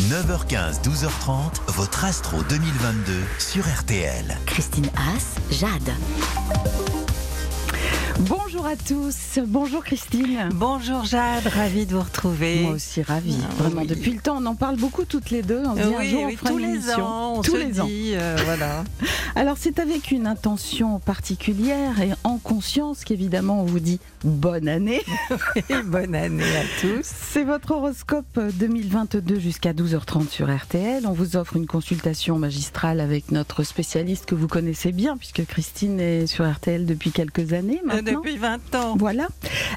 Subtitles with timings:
[0.00, 4.36] 9h15, 12h30, votre Astro 2022 sur RTL.
[4.44, 5.94] Christine Haas, Jade.
[8.20, 10.48] Bonjour à tous, bonjour Christine.
[10.54, 12.60] Bonjour Jade, ravie de vous retrouver.
[12.62, 13.36] Moi aussi ravie.
[13.42, 13.86] Ah, Vraiment, oui.
[13.86, 15.62] depuis le temps, on en parle beaucoup toutes les deux.
[15.66, 17.06] On se dit un oui, jour, on fera tous une les émission.
[17.06, 17.84] ans, on tous se les ans.
[17.86, 18.84] dit, euh, voilà.
[19.36, 25.02] Alors c'est avec une intention particulière et en conscience qu'évidemment on vous dit bonne année.
[25.68, 27.02] Et bonne année à tous.
[27.04, 31.06] C'est votre horoscope 2022 jusqu'à 12h30 sur RTL.
[31.06, 36.00] On vous offre une consultation magistrale avec notre spécialiste que vous connaissez bien puisque Christine
[36.00, 38.20] est sur RTL depuis quelques années Euh, maintenant.
[38.20, 38.53] Depuis 20
[38.98, 39.28] Voilà.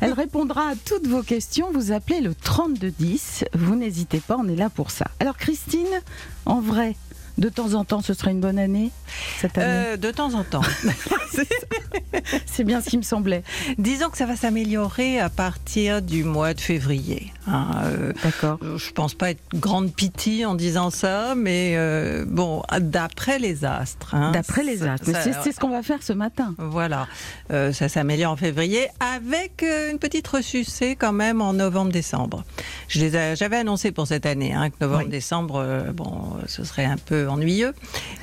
[0.01, 1.71] Elle répondra à toutes vos questions.
[1.71, 3.45] Vous appelez le 3210.
[3.53, 5.07] Vous n'hésitez pas, on est là pour ça.
[5.19, 6.01] Alors Christine,
[6.45, 6.95] en vrai,
[7.37, 8.91] de temps en temps, ce sera une bonne année
[9.39, 9.67] cette année.
[9.93, 10.61] Euh, de temps en temps.
[12.45, 13.43] C'est bien ce qui me semblait.
[13.77, 17.31] Disons que ça va s'améliorer à partir du mois de février.
[17.47, 18.59] hein, euh, D'accord.
[18.77, 24.15] je pense pas être grande pitié en disant ça, mais euh, bon, d'après les astres.
[24.15, 25.09] hein, D'après les astres.
[25.43, 26.55] C'est ce qu'on va faire ce matin.
[26.57, 27.07] Voilà,
[27.51, 32.43] Euh, ça s'améliore en février avec euh, une petite ressucée quand même en novembre-décembre.
[32.89, 37.26] J'avais annoncé pour cette année hein, que novembre-décembre, euh, bon, euh, ce serait un peu
[37.29, 37.73] ennuyeux,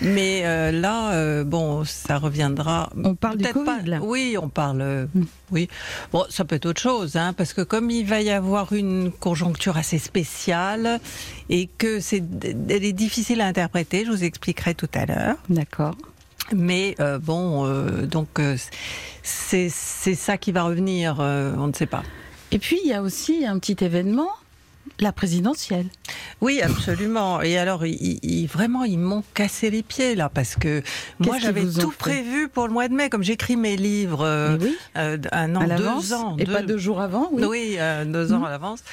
[0.01, 2.91] mais euh, là, euh, bon, ça reviendra.
[3.03, 3.99] On parle du peut-être Covid, pas- là.
[4.03, 4.81] Oui, on parle.
[4.83, 5.25] euh, Mm.
[5.53, 5.69] Oui,
[6.13, 9.13] bon, ça peut être autre chose, hein, parce que comme il va y avoir une
[9.13, 10.99] conjoncture assez spéciale
[11.51, 12.23] et que c'est,
[12.69, 15.37] elle est difficile à interpréter, je vous expliquerai tout à l'heure.
[15.49, 15.95] D'accord.
[16.53, 18.57] Mais euh, bon, euh, donc euh,
[19.23, 22.03] c'est c'est ça qui va revenir, on ne sait pas.
[22.53, 24.29] Et puis, il y a aussi un petit événement,
[25.01, 25.87] la présidentielle.
[26.41, 27.43] Oui, absolument.
[27.43, 30.83] Et alors, ils, ils- vraiment, ils m'ont cassé les pieds là, parce que
[31.19, 34.77] moi, j'avais tout prévu pour le mois de mai, comme j'écris mes livres euh, oui,
[34.97, 37.45] euh, un an, à deux ans, Et deux- pas deux jours avant, oui.
[37.45, 38.45] Oui, euh, deux ans Mhm.
[38.45, 38.85] à l'avance.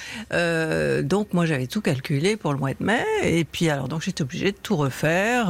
[1.04, 4.22] Donc moi j'avais tout calculé pour le mois de mai et puis alors donc j'étais
[4.24, 5.48] obligée de tout refaire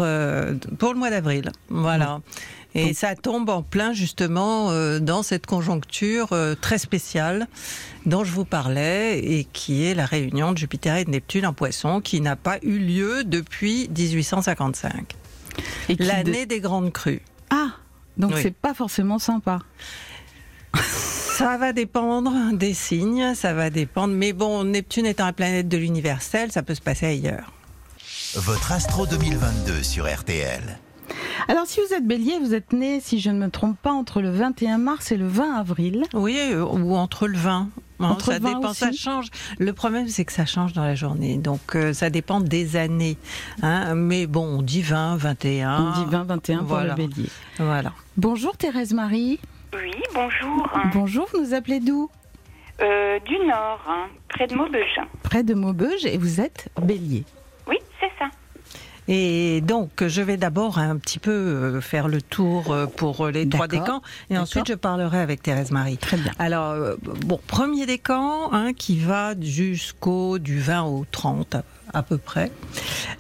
[0.77, 1.51] pour le mois d'avril.
[1.69, 2.21] Voilà.
[2.73, 7.47] Et Donc- ça tombe en plein justement euh, dans cette conjoncture euh, très spéciale
[8.05, 11.53] dont je vous parlais et qui est la réunion de Jupiter et de Neptune en
[11.53, 15.15] Poisson qui n'a pas eu lieu depuis 1855,
[15.89, 17.21] Et qui l'année de- des grandes crues.
[17.49, 17.71] Ah
[18.17, 18.39] donc Oui.
[18.41, 19.59] c'est pas forcément sympa.
[21.37, 24.13] Ça va dépendre des signes, ça va dépendre.
[24.13, 27.51] Mais bon, Neptune étant la planète de l'universel, ça peut se passer ailleurs.
[28.35, 30.77] Votre Astro 2022 sur RTL.
[31.47, 34.21] Alors si vous êtes bélier, vous êtes né, si je ne me trompe pas, entre
[34.21, 36.03] le 21 mars et le 20 avril.
[36.13, 37.51] Oui, euh, ou entre le 20.
[37.51, 39.27] hein, Entre ça le 20 dépend, ça change.
[39.59, 41.37] Le problème, c'est que ça change dans la journée.
[41.37, 43.17] Donc, euh, ça dépend des années.
[43.61, 43.95] hein.
[43.95, 45.95] Mais bon, on dit 20, 21.
[45.97, 46.95] On dit 20-21 pour voilà.
[46.95, 47.29] le bélier.
[47.57, 47.93] Voilà.
[48.17, 49.39] Bonjour Thérèse Marie.
[49.73, 50.69] Oui, bonjour.
[50.93, 52.09] Bonjour, vous nous appelez d'où?
[52.81, 54.99] Euh, du Nord, hein, près de Maubeuge.
[55.23, 57.25] Près de Maubeuge et vous êtes bélier.
[59.13, 63.47] Et donc, je vais d'abord un petit peu euh, faire le tour euh, pour les
[63.47, 64.01] trois décans.
[64.29, 65.97] Et ensuite, je parlerai avec Thérèse Marie.
[65.97, 66.31] Très bien.
[66.39, 66.95] Alors, euh,
[67.25, 71.57] bon, premier décan hein, qui va jusqu'au du 20 au 30
[71.93, 72.51] à, peu près.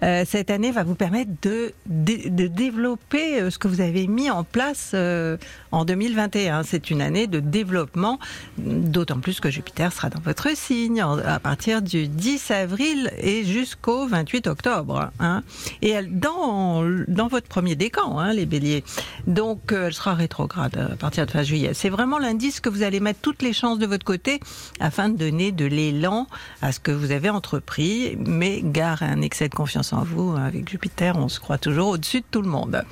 [0.03, 4.29] Euh, cette année va vous permettre de, de, développer euh, ce que vous avez mis
[4.29, 5.37] en place euh,
[5.71, 6.63] en 2021.
[6.63, 8.19] C'est une année de développement,
[8.57, 14.07] d'autant plus que Jupiter sera dans votre signe à partir du 10 avril et jusqu'au
[14.07, 15.11] 28 octobre.
[15.19, 15.43] hein.
[15.81, 18.83] Et dans, dans votre premier décan, hein, les béliers.
[19.27, 21.71] Donc, elle sera rétrograde à partir de fin juillet.
[21.73, 24.39] C'est vraiment l'indice que vous allez mettre toutes les chances de votre côté
[24.79, 26.27] afin de donner de l'élan
[26.61, 28.17] à ce que vous avez entrepris.
[28.17, 30.35] Mais gare à un excès de confiance en vous.
[30.37, 32.83] Avec Jupiter, on se croit toujours au-dessus de tout le monde.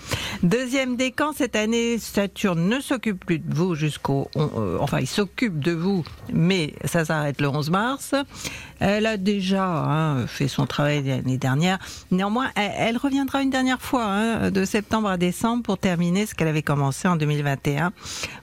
[0.43, 4.29] Deuxième décan, cette année, Saturne ne s'occupe plus de vous jusqu'au...
[4.35, 6.03] euh, enfin, il s'occupe de vous,
[6.33, 8.15] mais ça s'arrête le 11 mars.
[8.79, 11.79] Elle a déjà hein, fait son travail l'année dernière.
[12.11, 16.47] Néanmoins, elle, reviendra une dernière fois, hein, de septembre à décembre, pour terminer ce qu'elle
[16.47, 17.91] avait commencé en 2021.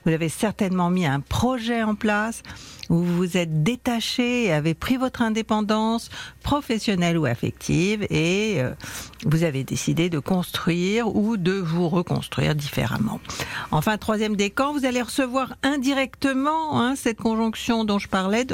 [0.05, 2.43] Vous avez certainement mis un projet en place
[2.89, 6.09] où vous vous êtes détaché avez pris votre indépendance
[6.43, 8.71] professionnelle ou affective et euh,
[9.25, 13.19] vous avez décidé de construire ou de vous reconstruire différemment.
[13.71, 18.45] Enfin, troisième décan, vous allez recevoir indirectement hein, cette conjonction dont je parlais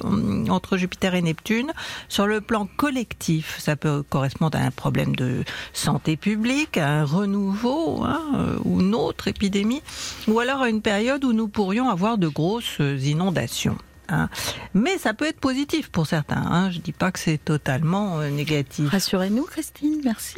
[0.50, 1.73] entre Jupiter et Neptune
[2.10, 3.60] sur le plan collectif.
[3.60, 5.44] Ça peut correspondre à un problème de
[5.74, 9.82] santé publique, à un renouveau hein, euh, ou une autre épidémie,
[10.28, 13.78] ou alors à une période où nous pourrions avoir de grosses inondations.
[14.10, 14.30] Hein.
[14.74, 16.44] Mais ça peut être positif pour certains.
[16.46, 16.72] Hein.
[16.72, 18.90] Je dis pas que c'est totalement euh, négatif.
[18.90, 20.36] Rassurez-nous, Christine, merci.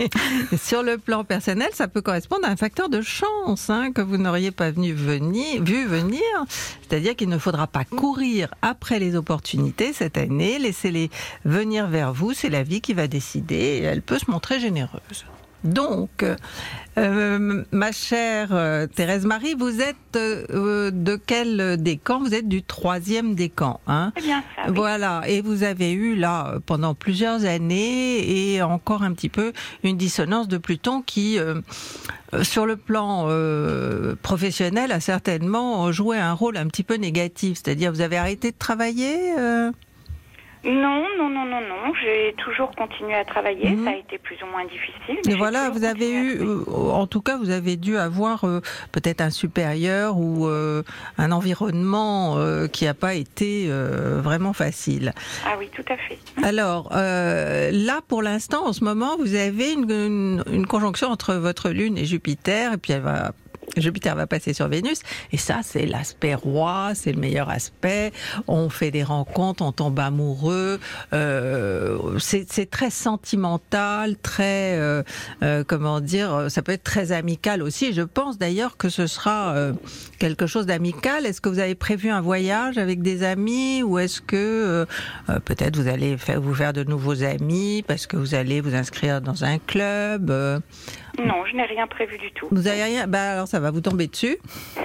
[0.56, 4.16] Sur le plan personnel, ça peut correspondre à un facteur de chance hein, que vous
[4.16, 6.22] n'auriez pas venu venir, vu venir.
[6.82, 10.58] C'est-à-dire qu'il ne faudra pas courir après les opportunités cette année.
[10.58, 11.10] Laissez-les
[11.44, 12.32] venir vers vous.
[12.32, 15.24] C'est la vie qui va décider et elle peut se montrer généreuse.
[15.64, 16.24] Donc,
[16.98, 22.20] euh, ma chère euh, Thérèse Marie, vous êtes euh, de quel décan?
[22.20, 24.12] Vous êtes du troisième décan, hein?
[24.22, 24.62] Bien ça.
[24.68, 24.74] oui.
[24.74, 29.52] Voilà, et vous avez eu là pendant plusieurs années et encore un petit peu
[29.82, 31.38] une dissonance de Pluton qui,
[32.42, 33.28] sur le plan
[34.22, 37.60] professionnel, a certainement joué un rôle un petit peu négatif.
[37.64, 39.32] C'est-à-dire, vous avez arrêté de travailler
[40.64, 41.92] Non, non, non, non, non.
[42.02, 43.70] J'ai toujours continué à travailler.
[43.70, 43.84] Mhm.
[43.84, 45.18] Ça a été plus ou moins difficile.
[45.26, 48.60] mais voilà, vous avez eu, euh, en tout cas, vous avez dû avoir euh,
[48.92, 50.82] peut-être un supérieur ou euh,
[51.18, 55.12] un environnement euh, qui n'a pas été vraiment facile.
[55.46, 56.18] Ah oui, tout à fait.
[56.42, 61.70] Alors là, pour l'instant, en ce moment, vous avez une, une- une conjonction entre votre
[61.70, 63.32] Lune et Jupiter, et puis elle va.
[63.76, 65.00] Jupiter va passer sur Vénus,
[65.32, 68.12] et ça, c'est l'aspect roi, c'est le meilleur aspect.
[68.46, 70.80] On fait des rencontres, on tombe amoureux.
[71.12, 75.02] euh, c'est très sentimental, très, euh,
[75.42, 77.92] euh, comment dire, ça peut être très amical aussi.
[77.92, 79.72] Je pense d'ailleurs que ce sera euh,
[80.18, 81.26] quelque chose d'amical.
[81.26, 84.86] Est-ce que vous avez prévu un voyage avec des amis, ou est-ce que euh,
[85.28, 88.74] euh, peut-être vous allez faire, vous faire de nouveaux amis parce que vous allez vous
[88.74, 90.32] inscrire dans un club
[91.18, 92.48] Non, je n'ai rien prévu du tout.
[92.50, 94.36] Vous avez rien Bah alors ça va vous tomber dessus.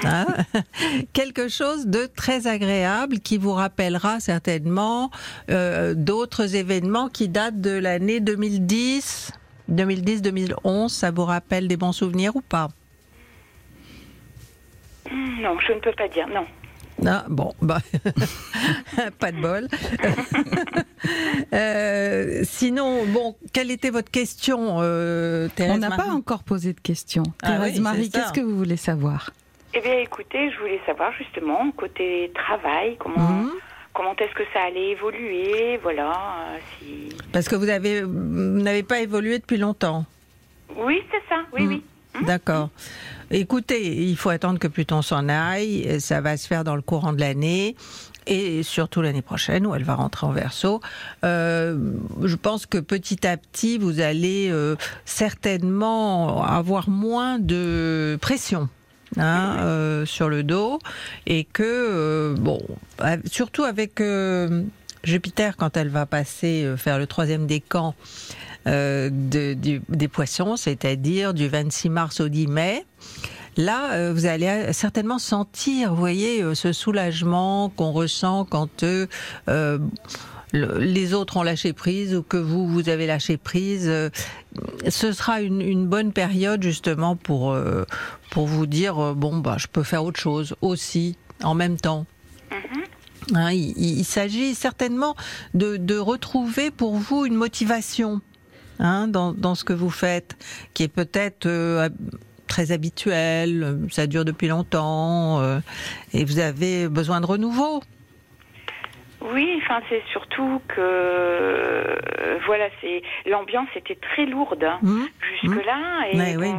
[0.03, 0.27] hein.
[1.13, 5.09] Quelque chose de très agréable qui vous rappellera certainement
[5.49, 9.31] euh, d'autres événements qui datent de l'année 2010.
[9.71, 12.69] 2010-2011, ça vous rappelle des bons souvenirs ou pas?
[15.11, 16.27] Hmm, Non, je ne peux pas dire.
[16.27, 16.45] Non.
[17.05, 17.79] Ah, bon, bah,
[19.19, 19.67] pas de bol.
[21.53, 26.79] Euh, sinon, bon, quelle était votre question, euh, Thérèse On n'a pas encore posé de
[26.79, 27.23] questions.
[27.41, 29.31] Ah Thérèse oui, Marie, qu'est-ce que vous voulez savoir?
[29.73, 33.51] Eh bien, écoutez, je voulais savoir justement côté travail, comment Mhm.
[33.93, 36.11] comment est-ce que ça allait évoluer, voilà.
[36.11, 37.15] euh, si.
[37.31, 38.11] Parce que vous avez, vous
[38.61, 40.05] n'avez pas évolué depuis longtemps.
[40.75, 41.41] Oui, c'est ça.
[41.53, 41.83] Oui, oui.
[42.25, 42.69] D'accord.
[43.31, 46.01] Écoutez, il faut attendre que Pluton s'en aille.
[46.01, 47.75] Ça va se faire dans le courant de l'année.
[48.25, 50.81] Et surtout l'année prochaine où elle va rentrer en verso.
[51.23, 51.77] Euh,
[52.23, 58.69] je pense que petit à petit, vous allez euh, certainement avoir moins de pression.
[59.17, 60.79] hein, euh, sur le dos
[61.25, 62.61] et que bon
[63.25, 64.01] surtout avec
[65.03, 67.95] Jupiter quand elle va passer faire le troisième décan
[68.67, 72.85] euh, de- du- des poissons, c'est-à-dire du 26 mars au 10 mai.
[73.57, 78.83] Là, euh, vous allez euh, certainement sentir, vous voyez, euh, ce soulagement qu'on ressent quand
[80.51, 83.91] le- les autres ont lâché prise ou que vous, vous avez lâché prise.
[84.87, 87.55] Ce sera une, une bonne période justement pour,
[88.31, 92.05] pour vous dire, bon, bah, je peux faire autre chose aussi, en même temps.
[93.35, 95.15] Hein, il il- il s'agit certainement
[95.53, 98.21] de, de retrouver pour vous une motivation
[98.79, 100.35] hein, dans, dans ce que vous faites,
[100.73, 101.89] qui est peut-être euh,
[102.47, 105.59] très habituel, euh, ça dure depuis longtemps, euh,
[106.13, 107.81] et vous avez besoin de renouveau.
[109.21, 111.95] Oui, enfin c'est surtout que euh,
[112.45, 115.05] voilà, c'est l'ambiance était très lourde hein, Hmm
[115.41, 116.51] jusque là et Ouais, bon, oui.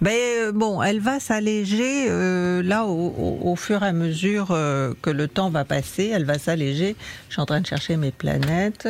[0.00, 4.48] Ben euh, bon, elle va s'alléger euh, là au, au- au fur et à mesure
[4.50, 6.10] euh, que le temps va passer.
[6.14, 6.96] Elle va s'alléger.
[7.28, 8.88] Je suis en train de chercher mes planètes.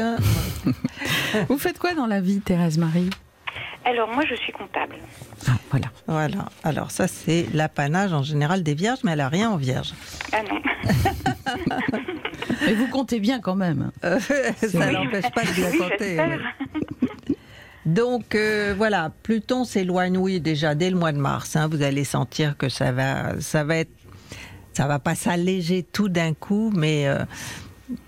[1.49, 3.11] Vous faites quoi dans la vie, Thérèse Marie?
[3.85, 4.95] Alors moi je suis comptable.
[5.49, 5.87] Ah, Voilà.
[6.07, 6.45] Voilà.
[6.63, 9.95] Alors ça c'est l'apanage en général des vierges, mais elle a rien en vierge.
[10.33, 10.61] Ah non.
[12.69, 13.91] Et vous comptez bien quand même.
[14.05, 14.21] Euh,
[14.57, 16.19] ça n'empêche pas de bien Oui, compter.
[17.87, 21.57] Donc euh, voilà, Pluton s'éloigne, oui, déjà dès le mois de mars.
[21.57, 23.91] hein, vous allez sentir que ça va, ça va être,
[24.75, 27.25] ça va pas s'alléger tout d'un coup, mais euh,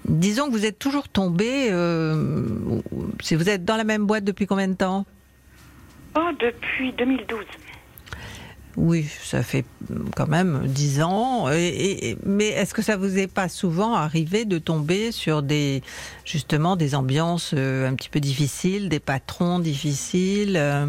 [0.07, 1.69] disons que vous êtes toujours tombé.
[1.71, 2.81] euh,
[3.23, 5.07] si vous êtes dans la même boîte depuis combien de temps?
[6.15, 7.39] Oh, depuis 2012.
[8.77, 9.65] Oui, ça fait
[10.17, 11.51] quand même dix ans.
[11.53, 15.83] Et, et- mais est-ce que ça vous est pas souvent arrivé de tomber sur des
[16.25, 20.87] justement des ambiances euh, un petit peu difficiles, des patrons difficiles euh?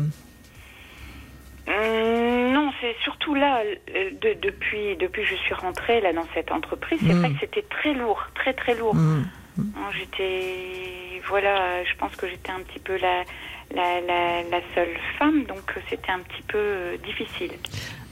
[1.67, 3.61] Hum, non, c'est surtout là,
[3.95, 7.19] euh, de- depuis, depuis que je suis rentrée là dans cette entreprise, c'est Mm.
[7.19, 8.95] vrai que c'était très lourd, très très lourd.
[8.95, 9.23] Hmm.
[9.97, 13.23] J'étais, voilà, je pense que j'étais un petit peu la,
[13.73, 17.51] la, la, la seule femme, donc c'était un petit peu euh, difficile.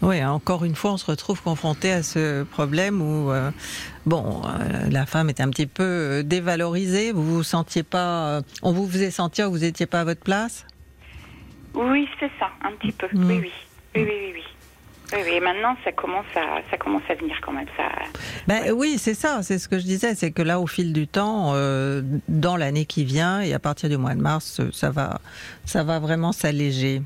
[0.01, 3.51] Oui, encore une fois, on se retrouve confronté à ce problème où, euh,
[4.05, 7.11] bon, euh, la femme était un petit peu dévalorisée.
[7.11, 10.65] Vous vous sentiez pas, on vous faisait sentir que vous n'étiez pas à votre place?
[11.73, 13.07] Oui, c'est ça, un petit peu.
[13.13, 13.29] Mm.
[13.29, 13.51] Oui, oui,
[13.95, 14.43] oui, oui, oui, oui.
[15.13, 17.65] Oui, oui, maintenant, ça commence à, ça commence à venir quand même.
[17.77, 17.83] Ça,
[18.47, 21.07] Ben oui, c'est ça, c'est ce que je disais, c'est que là, au fil du
[21.07, 25.19] temps, euh, dans l'année qui vient et à partir du mois de mars, ça va,
[25.65, 27.01] ça va vraiment s'alléger.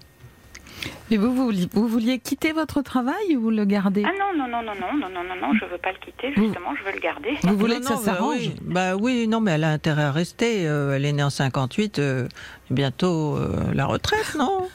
[1.10, 4.38] Et vous, vous, vouliez- vous vouliez quitter votre travail ou vous le gardez Ah non,
[4.38, 6.28] non, non, non, non, non, non, non, non, je veux pas le quitter.
[6.36, 7.32] Justement, je veux le garder.
[7.44, 8.38] Vous voulez Non, que ça bah s'arrange?
[8.38, 8.56] oui.
[8.62, 10.68] Bah oui, non, mais elle a intérêt à rester.
[10.68, 12.28] euh, elle est née en 58, euh,
[12.70, 14.68] bientôt euh, la retraite, non?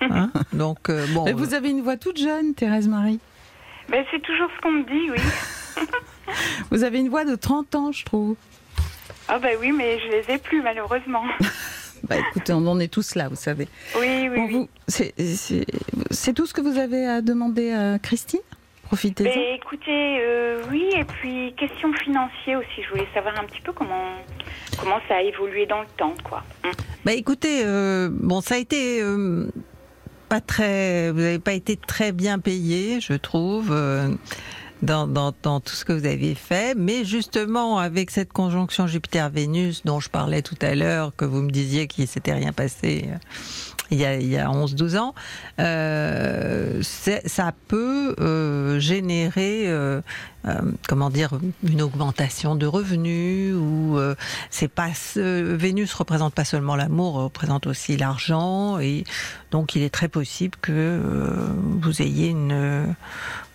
[0.00, 1.24] Hein Donc euh, bon.
[1.24, 3.20] Mais vous avez une voix toute jeune, Thérèse Marie.
[3.88, 5.18] Ben, c'est toujours ce qu'on me dit, oui.
[6.70, 8.36] Vous avez une voix de 30 ans, je trouve.
[9.28, 11.24] Ah ben oui, mais je les ai plus malheureusement.
[12.06, 13.66] Bah écoutez, on en est tous là, vous savez.
[13.98, 14.52] Oui, oui, Bon, oui.
[14.52, 15.64] vous- c'est- C'est
[16.10, 18.40] c'est tout ce que vous avez à demander à Christine?
[18.94, 19.28] Profitez-en.
[19.28, 22.80] Ben, écoutez, euh, oui, et puis question financière aussi.
[22.84, 24.12] Je voulais savoir un petit peu comment
[24.78, 26.44] comment ça a évolué dans le temps, quoi.
[26.64, 26.70] Hum.
[27.04, 29.48] Bah écoutez, euh, bon, ça a été euh,
[30.28, 31.10] pas très.
[31.10, 33.74] Vous n'avez pas été très bien payé, je trouve.
[34.82, 39.82] dans, dans, dans tout ce que vous avez fait, mais justement avec cette conjonction Jupiter-Vénus
[39.84, 43.08] dont je parlais tout à l'heure, que vous me disiez qu'il s'était rien passé
[43.90, 45.14] il y a, il y a 11-12 ans,
[45.60, 50.00] euh, ça peut euh, générer, euh,
[50.46, 51.30] euh, comment dire,
[51.62, 54.14] une augmentation de revenus ou euh,
[54.50, 59.04] c'est pas Vénus représente pas seulement l'amour, représente aussi l'argent et
[59.50, 61.48] donc il est très possible que euh,
[61.80, 62.94] vous ayez une,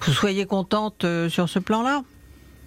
[0.01, 2.03] vous soyez contente sur ce plan-là.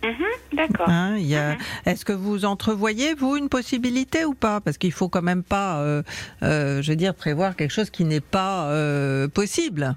[0.04, 0.88] Mhm, D'accord.
[0.88, 1.56] Hein, a-
[1.90, 4.60] Est-ce que vous entrevoyez, vous, une possibilité ou pas?
[4.60, 6.02] Parce qu'il faut quand même pas, euh,
[6.42, 9.94] euh, je veux dire, prévoir quelque chose qui n'est pas euh, possible.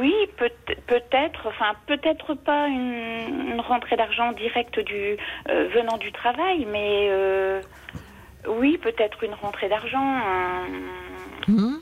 [0.00, 0.50] Oui, peut-
[0.86, 5.16] peut-être, enfin peut-être pas une, une rentrée d'argent directe du
[5.48, 7.10] venant du travail, mais
[8.48, 10.20] oui, peut-être une rentrée d'argent.
[11.48, 11.76] Hmm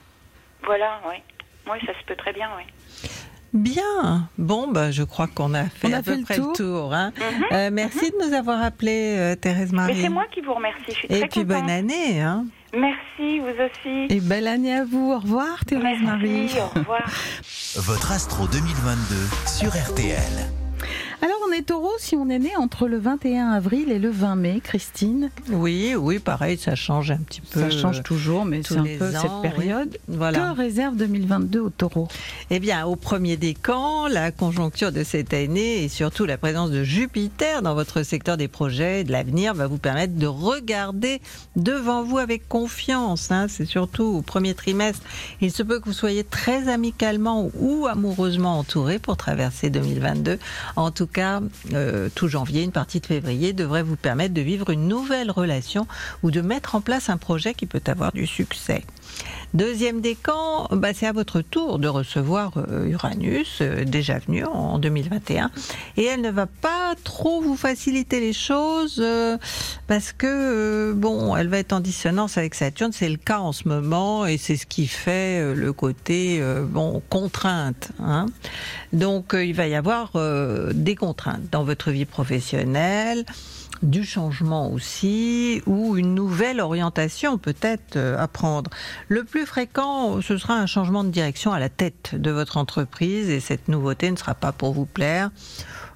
[0.65, 1.17] voilà, oui.
[1.71, 2.65] Oui, ça se peut très bien, oui.
[3.55, 4.29] Bien.
[4.37, 6.49] Bon, bah, je crois qu'on a fait On a à fait peu le près tour.
[6.51, 6.93] le tour.
[6.95, 7.13] hein.
[7.17, 7.45] Mhm.
[7.53, 9.95] Euh, merci de nous avoir appelé, euh, Thérèse Marie.
[9.95, 11.47] Mais c'est moi qui vous remercie, je suis Et très puis contente.
[11.63, 12.21] bonne année.
[12.21, 12.47] Hein.
[12.77, 14.07] Merci, vous aussi.
[14.13, 15.13] Et belle année à vous.
[15.13, 16.51] Au revoir, Thérèse Merci, Marie.
[16.59, 17.09] au revoir.
[17.77, 20.64] Votre Astro 2022 sur RTL.
[21.55, 25.31] Est taureau si on est né entre le 21 avril et le 20 mai, Christine.
[25.53, 27.61] Oui, oui, pareil, ça change un petit peu.
[27.61, 29.97] Ça change toujours, mais c'est un peu ans, cette période.
[30.09, 30.51] Voilà.
[30.51, 32.09] Que réserve 2022 au taureau
[32.51, 36.83] Eh bien, au premier décan, la conjoncture de cette année et surtout la présence de
[36.83, 41.21] Jupiter dans votre secteur des projets, de l'avenir, va vous permettre de regarder
[41.55, 43.31] devant vous avec confiance.
[43.31, 43.47] hein.
[43.49, 45.03] C'est surtout au premier trimestre.
[45.41, 50.41] Il se peut que vous soyez très amicalement ou amoureusement entouré pour traverser 2022.
[50.75, 51.41] En tout cas,
[51.73, 55.87] euh, tout janvier, une partie de février devrait vous permettre de vivre une nouvelle relation
[56.23, 58.85] ou de mettre en place un projet qui peut avoir du succès.
[59.55, 64.81] Deuxième décan, bah, c'est à votre tour de recevoir euh, Uranus, euh, déjà venu en
[64.81, 65.51] 2021.
[65.97, 69.39] Et elle ne va pas trop vous faciliter les choses euh,
[69.87, 72.91] parce que, bon, elle va être en dissonance avec Saturne.
[72.93, 77.91] C'est le cas en ce moment et c'est ce qui fait le côté, bon, contrainte.
[78.01, 78.27] hein.
[78.93, 80.13] Donc, il va y avoir
[80.73, 83.25] des contraintes dans votre vie professionnelle
[83.85, 88.71] du changement aussi ou une nouvelle orientation peut-être euh, à prendre.
[89.09, 93.29] Le plus fréquent, ce sera un changement de direction à la tête de votre entreprise
[93.31, 95.31] et cette nouveauté ne sera pas pour vous plaire.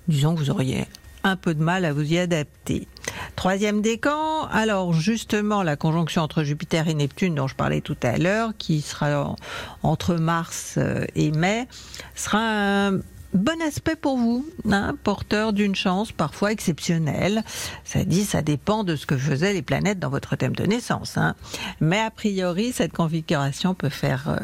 [0.06, 0.86] Disons que vous auriez
[1.24, 2.86] un peu de mal à vous y adapter.
[3.34, 8.16] Troisième décan, alors justement la conjonction entre Jupiter et Neptune dont je parlais tout à
[8.18, 9.36] l'heure, qui sera en-
[9.82, 11.66] entre mars euh, et mai,
[12.14, 13.00] sera un
[13.34, 17.42] bon aspect pour vous, hein, porteur d'une chance parfois exceptionnelle.
[17.84, 21.16] Ça dit, ça dépend de ce que faisaient les planètes dans votre thème de naissance.
[21.16, 21.34] hein.
[21.80, 24.38] Mais a priori, cette configuration peut faire euh,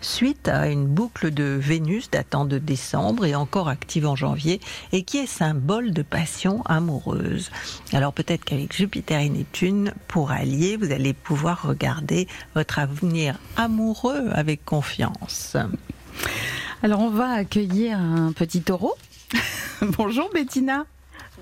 [0.00, 4.60] suite à une boucle de Vénus datant de décembre et encore active en janvier
[4.92, 7.50] et qui est symbole de passion amoureuse.
[7.92, 14.28] Alors peut-être qu'avec Jupiter et Neptune, pour allier, vous allez pouvoir regarder votre avenir amoureux
[14.32, 15.56] avec confiance.
[16.82, 18.94] Alors, on va accueillir un petit taureau.
[19.82, 20.84] Bonjour, Bettina.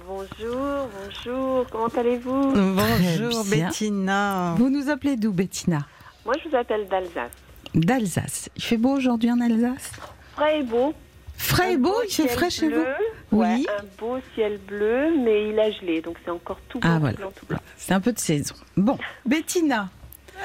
[0.06, 2.52] Bonjour, bonjour, comment allez-vous?
[2.54, 3.44] Bonjour.
[3.46, 4.54] Bettina.
[4.56, 5.86] Vous nous appelez d'où, Bettina?
[6.24, 7.30] Moi je vous appelle d'Alsace.
[7.74, 8.48] D'Alsace.
[8.56, 9.90] Il fait beau aujourd'hui en Alsace?
[10.34, 10.94] Frais et beau.
[11.36, 12.84] Frais et beau, il fait ciel frais chez bleu.
[13.32, 13.66] vous Ouais, Oui.
[13.78, 17.16] un beau ciel bleu, mais il a gelé, donc c'est encore tout blanc, Ah voilà.
[17.16, 17.58] blanc, tout blanc.
[17.76, 18.54] C'est un peu de saison.
[18.76, 19.88] Bon, Bettina.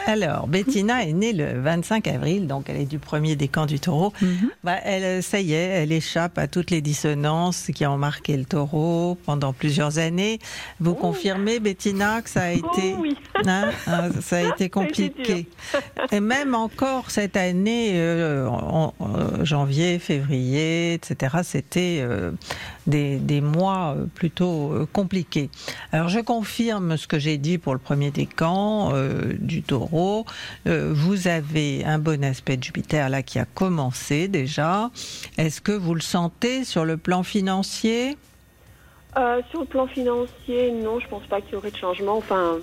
[0.07, 4.13] Alors, Bettina est née le 25 avril, donc elle est du premier décan du taureau.
[4.21, 4.49] Mhm.
[4.63, 8.45] Bah, elle, ça y est, elle échappe à toutes les dissonances qui ont marqué le
[8.45, 10.39] taureau pendant plusieurs années.
[10.79, 14.51] Vous confirmez, Bettina, que ça a été, Oh oui, hein, hein, ça a été Ça
[14.51, 15.47] a été compliqué.
[16.11, 22.31] Et même encore cette année, euh, en, en janvier, février, etc., c'était euh,
[22.87, 25.49] des, mois euh, plutôt euh, compliqués.
[25.91, 30.25] Alors je confirme ce que j'ai dit pour le premier décan euh, du taureau.
[30.67, 34.89] Euh, vous avez un bon aspect de Jupiter là qui a commencé déjà.
[35.37, 38.17] Est-ce que vous le sentez sur le plan financier?
[39.49, 42.15] Sur le plan financier, non, je pense pas qu'il y aurait de changement.
[42.15, 42.59] Enfin,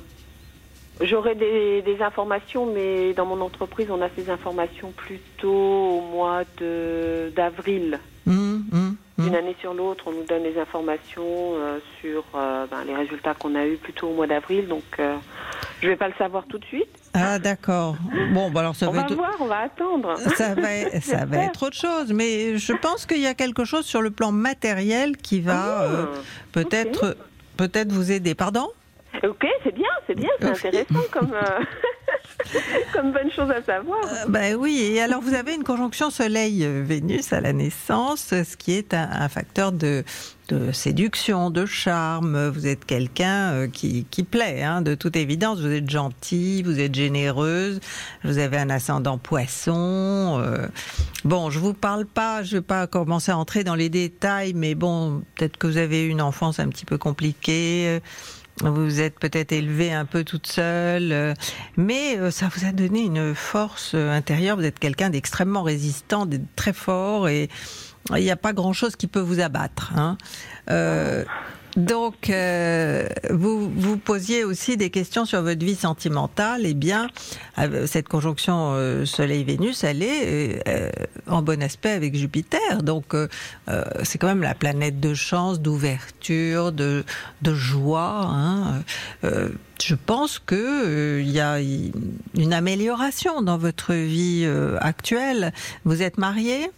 [1.03, 6.45] j'aurais des, des informations, mais dans mon entreprise, on a ces informations plutôt au mois
[7.37, 8.01] d'avril.
[8.29, 9.25] Hum, hum, hum.
[9.25, 13.35] D'une année sur l'autre, on nous donne les informations euh, sur euh, ben, les résultats
[13.35, 14.69] qu'on a eus plutôt au mois d'avril.
[14.69, 15.17] Donc, euh,
[15.81, 16.89] je vais pas le savoir tout de suite.
[17.15, 17.97] Ah d'accord.
[18.33, 19.15] Bon, bah alors ça on va va être...
[19.15, 20.17] voir, on va attendre.
[20.37, 23.87] Ça va, ça va être autre chose, mais je pense qu'il y a quelque chose
[23.87, 26.09] sur le plan matériel qui va Ah,
[26.53, 27.17] peut-être
[27.57, 28.35] peut-être vous aider.
[28.35, 28.69] Pardon?
[29.25, 31.33] Ok, c'est bien, c'est bien, c'est intéressant comme,
[32.93, 34.01] comme bonne chose à savoir.
[34.05, 34.93] Euh, Ben oui.
[34.93, 39.73] Et alors vous avez une conjonction Soleil-Vénus à la naissance, ce qui est un, facteur
[39.73, 40.05] de
[40.73, 42.49] séduction, de charme.
[42.49, 45.61] Vous êtes quelqu'un euh, qui, plaît, hein, de toute évidence.
[45.61, 47.81] Vous êtes gentille, vous êtes généreuse,
[48.25, 50.41] vous avez un ascendant poisson.
[50.41, 50.67] euh.
[51.25, 54.75] Bon, je vous parle pas, je vais pas commencer à entrer dans les détails, mais
[54.75, 58.01] bon, peut-être que vous avez eu une enfance un petit peu compliquée.
[58.63, 61.35] Vous êtes peut-être élevée un peu toute seule, euh,
[61.77, 64.57] mais euh, ça vous a donné une force euh, intérieure.
[64.57, 67.49] Vous êtes quelqu'un d'extrêmement résistant, de très fort, et
[68.11, 69.93] il n'y a pas grand-chose qui peut vous abattre.
[69.97, 70.17] hein.
[71.79, 76.63] Donc, euh, vous vous posiez aussi des questions sur votre vie sentimentale.
[76.65, 77.09] Eh bien,
[77.59, 80.91] euh, cette conjonction euh, Soleil-Vénus, elle est euh,
[81.29, 82.83] en bon aspect avec Jupiter.
[82.83, 83.15] Donc,
[84.03, 87.05] c'est quand même la planète de chance, d'ouverture, de,
[87.43, 88.27] de joie.
[88.27, 88.83] hein.
[89.81, 94.49] Je pense que il y a une amélioration dans votre vie
[94.81, 95.53] actuelle.
[95.85, 96.71] Vous êtes marié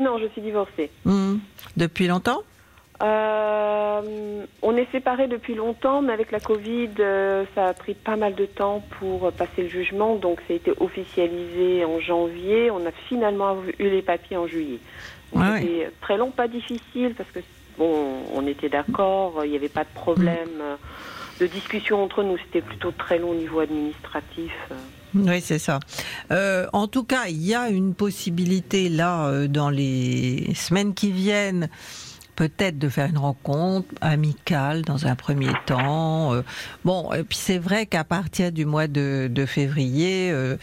[0.00, 0.90] non, je suis divorcée.
[1.04, 1.36] Hmm.
[1.76, 2.40] depuis longtemps?
[3.02, 8.16] Euh, on est séparés depuis longtemps, mais avec la Covid, euh, ça a pris pas
[8.16, 10.16] mal de temps pour passer le jugement.
[10.16, 12.70] Donc, ça a été officialisé en janvier.
[12.70, 14.78] On a finalement eu les papiers en juillet.
[15.36, 17.40] Ah C'était très long, pas difficile, parce que
[17.76, 20.62] bon, on était d'accord, il n'y avait pas de problème
[21.40, 22.38] de discussion entre nous.
[22.38, 24.52] C'était plutôt très long au niveau administratif.
[25.16, 25.80] Oui, c'est ça.
[26.30, 31.68] Euh, en tout cas, il y a une possibilité là dans les semaines qui viennent.
[32.36, 36.34] Peut-être de faire une rencontre amicale dans un premier temps.
[36.34, 36.42] Euh,
[36.84, 40.56] bon, et puis c'est vrai qu'à partir du mois de, février, euh,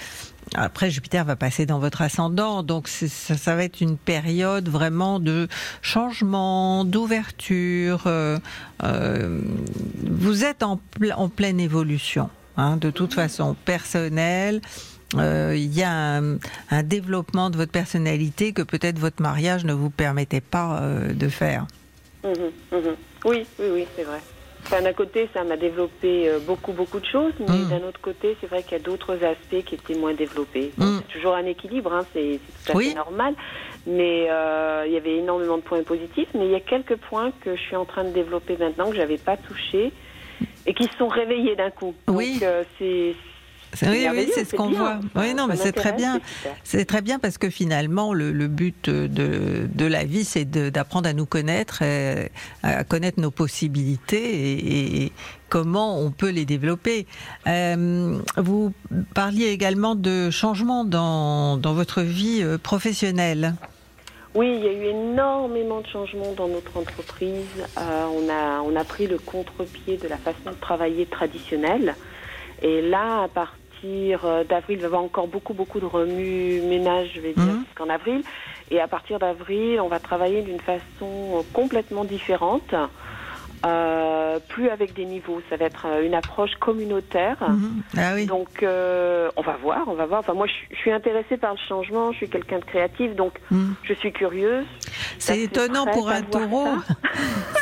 [0.54, 5.48] après Jupiter va passer dans votre ascendant, donc ça, va être une période vraiment de
[5.82, 8.04] changement, d'ouverture.
[8.06, 8.40] euh,
[8.82, 10.80] vous êtes en
[11.30, 14.62] pleine évolution, hein, de toute façon personnelle.
[15.17, 16.38] Euh, Il y a un,
[16.69, 21.28] un développement de votre personnalité que peut-être votre mariage ne vous permettait pas euh, de
[21.28, 21.65] faire.
[22.24, 22.95] Mhm, mhm.
[23.26, 24.19] Oui, oui, oui, c'est vrai.
[24.65, 27.69] Enfin, d'un côté, ça m'a développé euh, beaucoup, beaucoup de choses, mais Mm.
[27.69, 30.71] d'un autre côté, c'est vrai qu'il y a d'autres aspects qui étaient moins développés.
[30.78, 31.00] Mm.
[31.00, 32.89] C'est toujours un équilibre, hein, c'est tout à Oui.
[32.89, 33.34] fait normal,
[33.88, 37.32] mais euh, il y avait énormément de points positifs, mais il y a quelques points
[37.41, 39.91] que je suis en train de développer maintenant, que j'avais pas touchés,
[40.67, 41.95] et qui se sont réveillés d'un coup.
[42.08, 42.39] Donc, Oui.
[42.43, 43.15] euh, C'est-
[43.82, 45.00] Oui, oui, c'est ce qu'on voit.
[45.16, 46.20] Oui, non, mais c'est très bien.
[46.64, 51.08] c'est très bien parce que finalement, le, le but de, de la vie, c'est d'apprendre
[51.08, 52.32] à nous connaître, et
[52.64, 55.12] à connaître nos possibilités et, et
[55.50, 57.06] comment on peut les développer.
[57.48, 58.74] Euh, vous
[59.14, 63.56] parliez également de changements dans, dans votre vie euh, professionnelle.
[64.34, 67.46] Oui, il y a eu énormément de changements dans notre entreprise.
[67.78, 71.96] Euh, on, a, on a pris le contre-pied de la façon de travailler traditionnelle.
[72.62, 77.10] Et là, à partir euh, d'avril, il va y avoir encore beaucoup, beaucoup de remue-ménage,
[77.15, 77.65] je vais dire, Mhm.
[77.65, 78.24] jusqu'en avril.
[78.70, 82.74] Et à partir d'avril, on va travailler d'une façon euh, complètement différente.
[83.65, 87.38] Euh, plus avec des niveaux, ça va être euh, une approche communautaire.
[87.47, 87.84] Mhm.
[87.97, 88.26] Ah oui.
[88.26, 90.19] Donc, euh, on va voir, on va voir.
[90.21, 92.12] Enfin, moi, je, je suis intéressée par le changement.
[92.12, 93.76] Je suis quelqu'un de créatif, donc Mhm.
[93.84, 94.65] je suis curieuse.
[95.19, 96.67] C'est étonnant pour un taureau.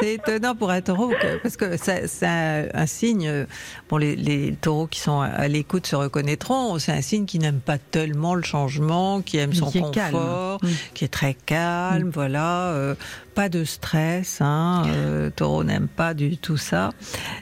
[0.00, 3.46] C'est étonnant pour un taureau parce que c'est un, signe.
[3.90, 6.78] Bon, les, taureaux qui sont à l'écoute se reconnaîtront.
[6.78, 10.60] C'est un signe qui n'aime pas tellement le changement, qui aime son confort,
[10.94, 12.10] qui est très calme.
[12.12, 12.94] Voilà, euh,
[13.34, 14.40] pas de stress.
[14.40, 16.90] Hein, euh, taureau n'aime pas du tout ça.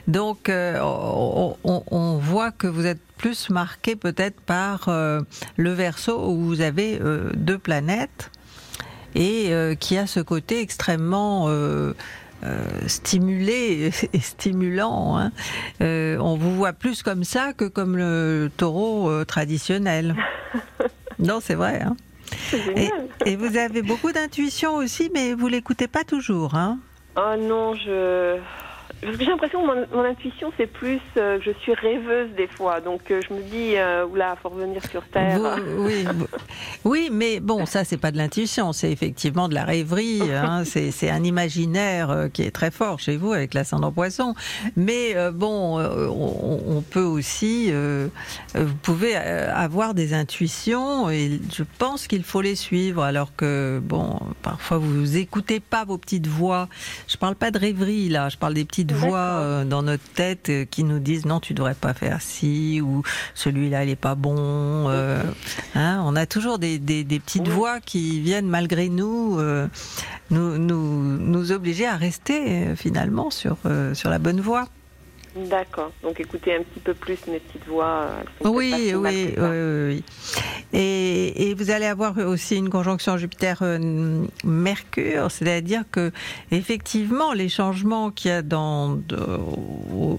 [0.07, 6.41] Donc, euh, on, on, voit que vous êtes plus marqué peut-être par le verso où
[6.41, 6.99] vous avez
[7.35, 8.29] deux planètes
[9.15, 11.93] et euh, qui a ce côté extrêmement euh,
[12.43, 15.17] euh, stimulé et stimulant.
[15.17, 15.31] Hein.
[15.79, 20.15] on vous voit plus comme ça que comme le taureau traditionnel.
[21.19, 21.81] non, c'est vrai.
[21.81, 21.95] Hein.
[22.75, 22.89] Et,
[23.25, 26.55] et, vous avez beaucoup d'intuition aussi, mais vous l'écoutez pas toujours.
[26.55, 26.79] Hein?
[27.15, 28.39] Oh non, je
[29.17, 32.81] j'ai l'impression que mon, intuition, c'est plus euh, que je suis rêveuse des fois.
[32.81, 35.39] Donc euh, je me dis, euh, oula, faut revenir sur Terre.
[35.77, 36.05] oui,
[36.83, 40.21] oui, mais bon, ça, c'est pas de l'intuition, c'est effectivement de la rêverie.
[40.31, 40.63] Hein.
[40.65, 44.35] c'est un imaginaire euh, qui est très fort chez vous avec l'ascendant poisson.
[44.75, 52.41] Mais bon, on, peut aussi, vous pouvez avoir des intuitions et je pense qu'il faut
[52.41, 53.03] les suivre.
[53.03, 56.67] Alors que, bon, parfois vous écoutez pas vos petites voix.
[57.07, 60.49] Je parle pas de rêverie là, je parle des petites voix euh, dans notre tête
[60.49, 63.03] euh, qui nous disent non, tu devrais pas faire ci ou
[63.35, 64.35] celui-là il est pas bon.
[64.89, 65.21] Euh,
[65.75, 69.39] hein, on a toujours des, des, petites voix qui viennent malgré nous
[70.29, 73.57] nous, nous, nous obliger à rester finalement sur,
[73.93, 74.67] sur la bonne voie.
[75.35, 75.91] D'accord.
[76.03, 78.05] Donc écoutez un petit peu plus mes petites voix.
[78.41, 80.03] Oui, oui, oui, oui,
[80.73, 86.11] Et, et, vous allez avoir aussi une conjonction Jupiter-Mercure, c'est-à-dire que
[86.51, 88.99] effectivement les changements qu'il y a dans,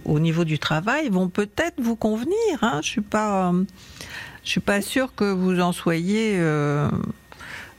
[0.04, 2.34] au, niveau du travail vont peut-être vous convenir.
[2.62, 2.80] Hein.
[2.82, 3.52] Je suis pas,
[4.42, 6.88] je suis pas sûre que vous en soyez, euh,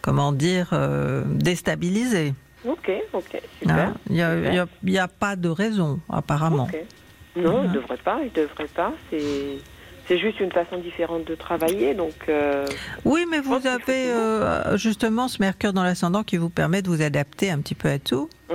[0.01, 2.33] comment dire, euh, déstabilisé.
[2.65, 3.75] Ok, ok, super.
[3.75, 3.93] Hein.
[4.09, 4.21] Il n'y
[4.97, 6.67] a, a, pas de raison, apparemment.
[7.35, 8.93] Non, il ne devrait pas, il devrait pas.
[9.09, 9.57] C'est.
[10.07, 12.13] C'est juste une façon différente de travailler, donc.
[12.29, 12.67] Euh,
[13.05, 17.01] oui, mais vous avez euh, justement ce Mercure dans l'ascendant qui vous permet de vous
[17.01, 18.29] adapter un petit peu à tout.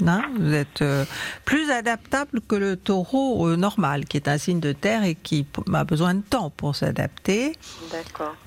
[0.00, 1.04] non vous êtes euh,
[1.44, 5.84] plus adaptable que le Taureau normal, qui est un signe de terre et qui a
[5.84, 7.52] besoin de temps pour s'adapter.
[7.92, 8.34] D'accord.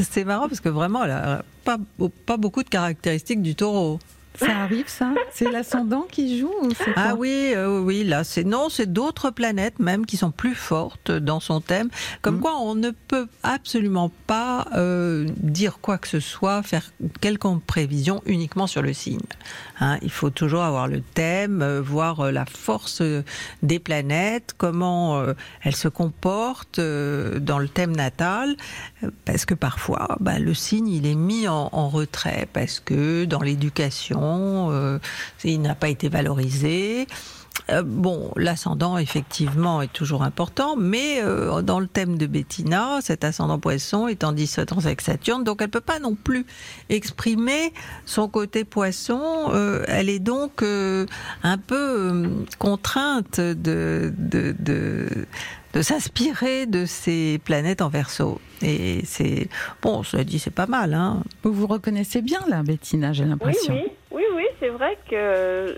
[0.00, 1.76] C'est marrant parce que vraiment, elle pas,
[2.26, 4.00] pas beaucoup de caractéristiques du Taureau.
[4.38, 6.52] Ça arrive, ça C'est l'ascendant qui joue
[6.96, 11.10] Ah oui, euh, oui, là, c'est non, c'est d'autres planètes même qui sont plus fortes
[11.10, 11.88] dans son thème.
[12.22, 12.40] Comme mm.
[12.40, 18.22] quoi, on ne peut absolument pas euh, dire quoi que ce soit, faire quelconque prévision
[18.26, 19.18] uniquement sur le signe.
[19.80, 23.02] Hein, il faut toujours avoir le thème, euh, voir la force
[23.62, 25.22] des planètes, comment
[25.62, 28.56] elles se comportent dans le thème natal,
[29.24, 34.70] parce que parfois, bah, le signe, il est mis en, retrait, parce que dans l'éducation,
[34.70, 34.98] euh,
[35.44, 37.06] il n'a pas été valorisé.
[37.70, 43.24] Euh, bon, l'ascendant, effectivement, est toujours important, mais euh, dans le thème de Bettina, cet
[43.24, 46.46] ascendant poisson est en dissonance avec Saturne, donc elle ne peut pas non plus
[46.88, 47.72] exprimer
[48.06, 49.52] son côté poisson.
[49.86, 58.40] elle est donc un peu contrainte de, de, de, s'inspirer de ces planètes en verso.
[58.62, 59.48] Et c'est,
[59.82, 60.94] bon, cela dit, c'est pas mal.
[60.94, 61.22] Hein.
[61.42, 63.74] Vous vous reconnaissez bien là, Bettina, j'ai l'impression.
[63.74, 63.88] oui
[64.60, 65.76] c'est vrai que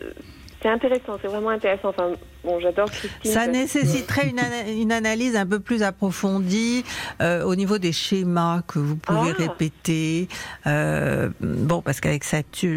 [0.62, 1.88] c'est intéressant, c'est vraiment intéressant.
[1.88, 2.10] Enfin,
[2.44, 3.30] bon, j'adore Christine.
[3.32, 6.84] Ça nécessiterait une, analyse un peu plus approfondie
[7.22, 9.38] euh, au niveau des schémas que vous pouvez ah.
[9.38, 10.28] répéter.
[10.66, 12.24] Euh, bon, parce qu'avec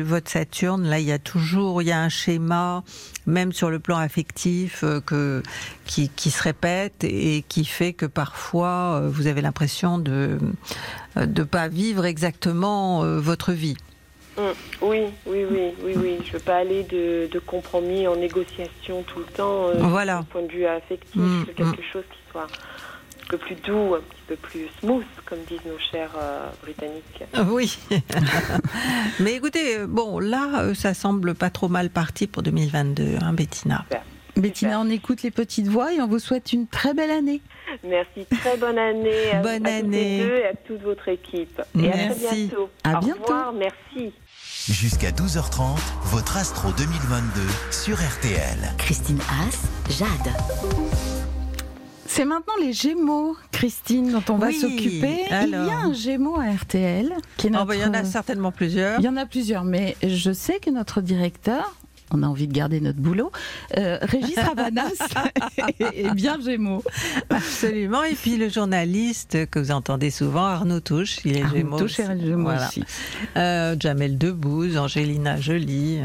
[0.06, 2.84] votre Saturne, là, il y a toujours, il y a un schéma,
[3.26, 5.44] même sur le plan affectif, euh, que
[5.86, 10.38] qui, qui, se répète et qui fait que parfois vous avez l'impression de
[11.18, 13.76] ne pas vivre exactement votre vie.
[14.38, 14.42] Mm.
[14.82, 16.20] oui, oui, oui, oui, oui.
[16.26, 19.68] Je veux pas aller de, compromis en négociation tout le temps.
[19.68, 20.20] Euh, voilà.
[20.20, 21.92] Du point de vue affectif, mm, quelque mm.
[21.92, 25.80] chose qui soit un peu plus doux, un petit peu plus smooth, comme disent nos
[25.92, 27.24] chers euh, britanniques.
[27.48, 27.78] Oui.
[29.20, 33.86] Mais écoutez, bon, là, euh, ça semble pas trop mal parti pour 2022, hein, Bettina.
[34.36, 37.42] Bettina, on écoute les petites voix et on vous souhaite une très belle année.
[37.84, 40.20] Merci, très bonne année à, bonne année.
[40.20, 41.62] et à toute votre équipe.
[41.80, 42.70] Et à très bientôt.
[42.84, 43.22] À Au bientôt.
[43.22, 44.12] revoir, merci.
[44.70, 48.58] Jusqu'à 12h30, votre Astro 2022 sur RTL.
[48.78, 50.34] Christine Haas, Jade.
[52.06, 55.26] C'est maintenant les Gémeaux, Christine, dont on va s'occuper.
[55.30, 57.14] Il y a un Gémeaux à RTL.
[57.36, 59.02] Qui est oh, bah, il y en a certainement plusieurs.
[59.02, 61.76] Il y en a plusieurs, mais je sais que notre directeur
[62.14, 63.32] on a envie de garder notre boulot.
[63.78, 64.92] Euh, Régis Ravanas
[65.80, 66.84] est bien Gémeaux.
[67.30, 68.04] Absolument.
[68.04, 71.78] Et puis le journaliste que vous entendez souvent, Arnaud Touche, il est Arnaud Gémeaux.
[71.80, 72.68] Touche est Gémeaux Voilà.
[72.68, 72.84] aussi.
[73.38, 76.00] Euh, Jamel Debbouze, Angelina Jolie.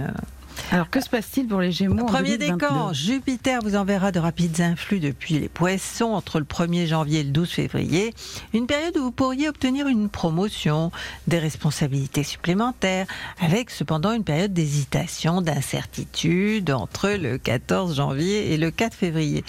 [0.71, 2.59] Alors que se passe-t-il pour les Gémeaux Premier 2022?
[2.59, 7.25] décan, Jupiter vous enverra de rapides influx depuis les poissons entre le 1er janvier et
[7.25, 8.13] le 12 février.
[8.53, 10.93] Une période où vous pourriez obtenir une promotion,
[11.27, 13.07] des responsabilités supplémentaires,
[13.41, 19.45] avec cependant une période d'hésitation, d'incertitude entre le 14 janvier et le 4 février.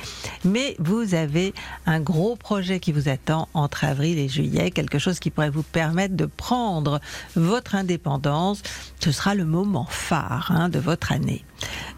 [0.46, 1.54] Mais vous avez
[1.86, 5.64] un gros projet qui vous attend entre avril et juillet, quelque chose qui pourrait vous
[5.64, 7.02] permettre de prendre
[7.36, 8.64] votre indépendance.
[9.02, 11.44] Ce sera le moment phare hein, de votre année.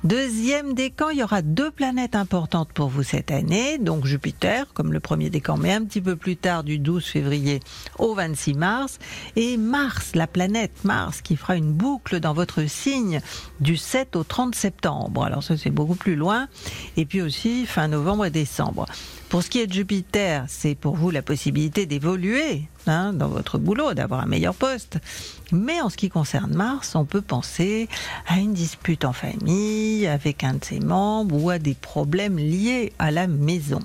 [0.04, 3.78] Deuxième décan, il y aura deux planètes importantes pour vous cette année.
[3.78, 7.60] Donc Jupiter, comme le premier décan, mais un petit peu plus tard, du 12 février
[8.00, 9.00] au 26 mars.
[9.36, 13.22] Et Mars, la planète Mars, qui fera une boucle dans votre signe
[13.60, 15.24] du 7 au 30 septembre.
[15.24, 16.48] Alors ça, c'est beaucoup plus loin.
[16.98, 18.88] Et puis aussi fin novembre et décembre.
[19.32, 23.58] Pour ce qui est de Jupiter, c'est pour vous la possibilité d'évoluer hein, dans votre
[23.58, 24.98] boulot, d'avoir un meilleur poste.
[25.54, 27.88] Mais en ce qui concerne Mars, on peut penser
[28.28, 32.92] à une dispute en famille, avec un de ses membres, ou à des problèmes liés
[33.00, 33.80] à la maison.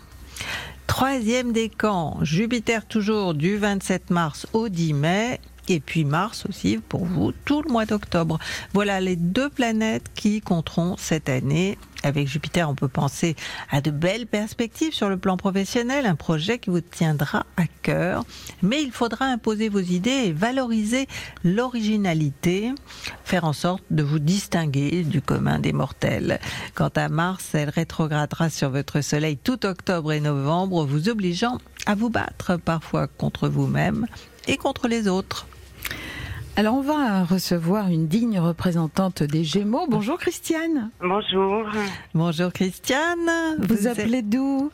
[0.89, 5.41] Troisième décan, Jupiter toujours du 27 mars au 10 mai.
[5.69, 8.39] Et puis Mars aussi pour vous tout le mois d'octobre.
[8.73, 11.77] Voilà les deux planètes qui compteront cette année.
[12.03, 13.35] Avec Jupiter, on peut penser
[13.69, 18.25] à de belles perspectives sur le plan professionnel, un projet qui vous tiendra à cœur.
[18.63, 21.09] Mais il faudra imposer vos idées et valoriser
[21.43, 22.73] l'originalité,
[23.25, 26.39] faire en sorte de vous distinguer du commun des mortels.
[26.75, 31.97] Quant à Mars, elle rétrogradera sur votre Soleil tout octobre et novembre, vous obligeant à
[31.97, 34.07] vous battre parfois contre vous-même
[34.47, 35.47] et contre les autres.
[36.57, 39.87] Alors on va recevoir une digne représentante des Gémeaux.
[39.89, 40.91] Bonjour Christiane.
[41.01, 41.67] Bonjour.
[42.15, 43.29] Bonjour Christiane.
[43.59, 44.71] Vous, êtes- appelez d'où?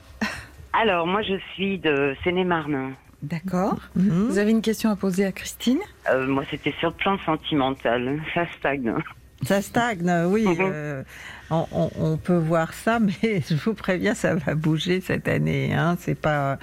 [0.73, 2.95] Alors, moi, je suis de Seine-et-Marne.
[3.23, 3.79] D'accord.
[3.95, 4.29] Mhm.
[4.29, 5.79] Vous avez une question à poser à Christine?
[6.09, 8.21] Euh, moi, c'était sur le plan sentimental.
[8.33, 8.95] Ça stagne.
[9.43, 10.47] Ça stagne, oui.
[10.47, 10.57] Mhm.
[10.61, 11.03] euh,
[11.53, 15.73] on, on- on peut voir ça, mais je vous préviens, ça va bouger cette année.
[15.75, 16.59] Hein, c'est pas.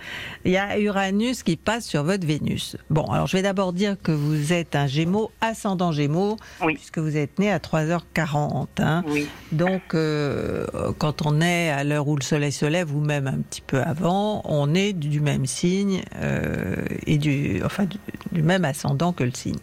[0.45, 2.75] Il y a Uranus qui passe sur votre Vénus.
[2.89, 6.73] Bon, alors je vais d'abord dire que vous êtes un Gémeaux ascendant Gémeaux, Oui.
[6.75, 8.67] puisque vous êtes né à 3h40.
[8.79, 9.03] Hein.
[9.07, 9.27] Oui.
[9.51, 10.65] Donc, euh,
[10.97, 13.81] quand on est à l'heure où le soleil se lève, ou même un petit peu
[13.81, 16.75] avant, on est du même signe euh,
[17.05, 17.97] et du, enfin, du,
[18.31, 19.57] du même ascendant que le signe.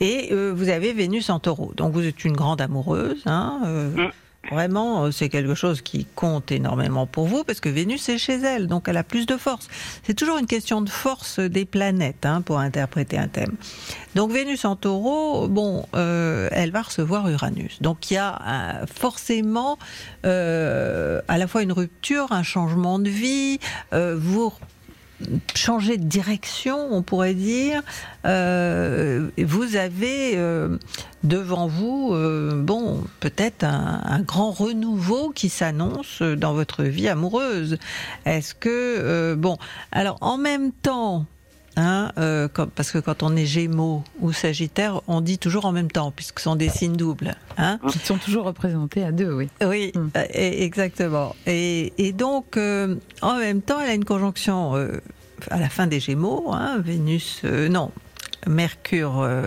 [0.00, 1.72] Et euh, vous avez Vénus en taureau.
[1.76, 3.22] Donc, vous êtes une grande amoureuse.
[3.26, 4.10] Hein, euh, Mm.
[4.50, 8.34] Vraiment, euh, c'est quelque chose qui compte énormément pour vous parce que Vénus est chez
[8.34, 9.68] elle, donc elle a plus de force.
[10.02, 13.54] C'est toujours une question de force des planètes hein, pour interpréter un thème.
[14.14, 17.80] Donc Vénus en taureau, bon, euh, elle va recevoir Uranus.
[17.80, 19.78] Donc il y a forcément
[20.26, 23.58] euh, à la fois une rupture, un changement de vie,
[23.92, 24.52] euh, vous
[25.54, 27.82] changer de direction, on pourrait dire.
[28.26, 30.78] Euh, vous avez euh,
[31.24, 37.78] devant vous, euh, bon, peut-être un, grand renouveau qui s'annonce dans votre vie amoureuse.
[38.24, 39.58] Est-ce que, bon,
[39.90, 41.26] alors en même temps,
[41.76, 45.72] Hein, euh, quand- parce que quand on est Gémeaux ou Sagittaire, on dit toujours en
[45.72, 47.34] même temps, puisque ce sont des signes doubles.
[47.56, 49.48] Hein Qui sont toujours représentés à deux, oui.
[49.64, 50.08] oui, Mm.
[50.16, 51.34] euh, et- exactement.
[51.46, 55.00] Et, et donc, euh, en même temps, elle a une conjonction euh,
[55.50, 57.90] à la fin des Gémeaux, hein, Vénus, non,
[58.46, 59.46] Mercure, euh,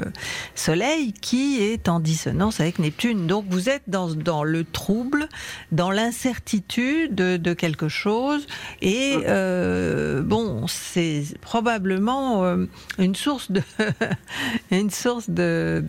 [0.56, 3.28] Soleil, qui est en dissonance avec Neptune.
[3.28, 5.28] Donc, vous êtes dans, dans le trouble,
[5.72, 8.48] dans l'incertitude de, de quelque chose,
[8.82, 12.66] et euh, bon, c'est probablement euh,
[12.98, 13.62] une source de
[14.72, 15.84] une source de,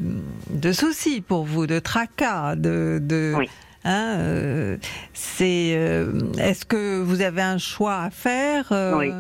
[0.51, 3.49] de soucis pour vous, de tracas, de, de Oui.
[3.89, 4.77] Hein, euh,
[5.15, 5.75] c'est.
[5.77, 9.13] euh, Est-ce que vous avez un choix à faire euh, Oui.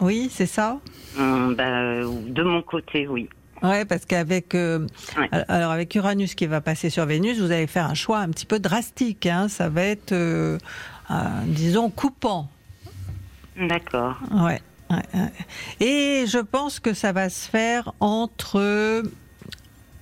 [0.00, 0.78] Oui, c'est ça.
[1.18, 3.28] Hum, bah, de mon côté, oui.
[3.62, 4.86] Ouais, parce qu'avec euh,
[5.18, 5.28] Ouais.
[5.48, 8.46] alors avec Uranus qui va passer sur Vénus, vous allez faire un choix un petit
[8.46, 9.26] peu drastique.
[9.26, 10.56] Hein, ça va être, euh,
[11.46, 12.48] disons, coupant.
[13.58, 14.16] D'accord.
[14.30, 15.30] Ouais, ouais, ouais.
[15.86, 19.02] Et je pense que ça va se faire entre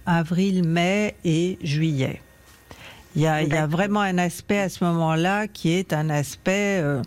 [0.07, 2.23] avril, mai et juillet.
[3.17, 6.09] Il y a, il y a vraiment un aspect à ce moment-là qui est un
[6.11, 7.03] aspect euh,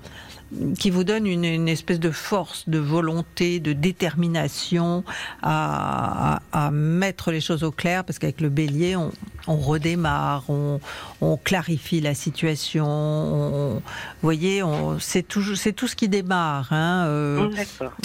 [0.77, 5.03] qui vous donne une, une espèce de force, de volonté, de détermination
[5.41, 9.11] à, à- à mettre les choses au clair, parce qu'avec le bélier, on,
[9.47, 10.79] on redémarre, on,
[11.21, 12.85] on clarifie la situation.
[12.87, 13.81] on- vous
[14.21, 14.61] voyez,
[14.99, 16.67] c'est toujours- c'est tout ce qui démarre.
[16.73, 17.49] Hein, euh,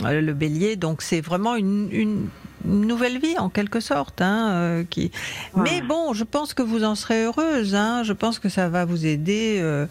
[0.04, 0.76] euh, le bélier.
[0.76, 2.28] Donc c'est vraiment une, une,
[2.64, 4.20] nouvelle vie en quelque sorte.
[4.22, 5.10] Hein, euh, qui...
[5.56, 7.74] Mais bon, je pense que vous en serez heureuse.
[7.74, 9.58] Hein, je pense que ça va vous aider.
[9.60, 9.86] euh,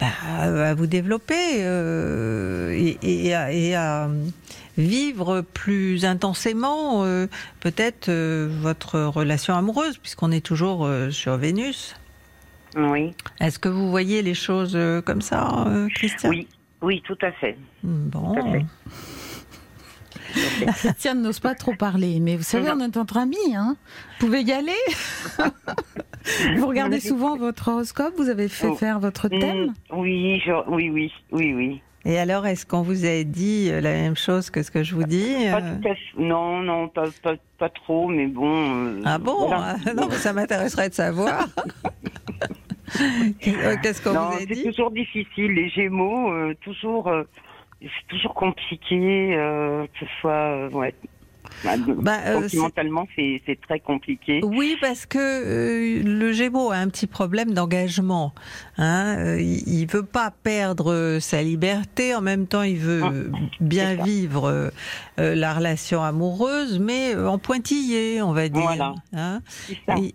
[0.00, 0.06] bah,
[0.40, 4.08] à vous développer euh, et, et à, et à
[4.76, 7.26] vivre plus intensément euh,
[7.60, 11.96] peut-être euh, votre relation amoureuse puisqu'on est toujours euh, sur Vénus.
[12.76, 16.30] Oui, Est-ce que vous voyez les choses euh, comme ça, euh, Christian?
[16.30, 16.46] Oui,
[16.82, 17.56] oui, tout à fait.
[17.82, 18.34] Bon.
[18.34, 18.64] Tout à fait.
[20.76, 23.76] Christiane n'ose pas trop parler, mais vous savez, on est entre amis, hein.
[24.20, 24.72] Vous pouvez y aller.
[26.56, 28.74] vous regardez souvent votre horoscope, vous avez fait Oh.
[28.74, 29.74] faire votre thème?
[29.90, 31.82] Mm, Oui, je- oui, oui, oui, oui.
[32.04, 34.94] Et alors, est-ce qu'on vous a dit euh, la même chose que ce que je
[34.94, 36.00] vous dis Pas euh tout à fait.
[36.22, 38.86] Non, non, pas, pas, pas trop, mais bon.
[38.98, 39.48] euh, Ah bon?
[39.48, 39.76] voilà.
[39.86, 41.48] Ah, Non, mais ça m'intéresserait de savoir.
[43.40, 44.62] Qu'est- Qu'est-ce qu'on vous a c'est dit?
[44.64, 45.52] toujours difficile.
[45.52, 47.24] Les Gémeaux, euh, toujours, euh,
[47.80, 50.94] c'est toujours compliqué, euh, que ce soit, euh, ouais.
[51.64, 54.40] Bah, Bah, euh, sentimentalement, c'est très compliqué.
[54.44, 58.34] Oui, parce que euh, le Gémeaux a un petit problème d'engagement.
[58.76, 59.16] Hein.
[59.18, 63.38] Euh, il, il veut pas perdre euh, sa liberté, en même temps, il veut Ah,
[63.60, 64.70] bien vivre
[65.18, 68.62] la relation amoureuse, mais euh, en pointillé, on va dire.
[68.62, 68.94] Voilà.
[69.12, 69.40] Hein.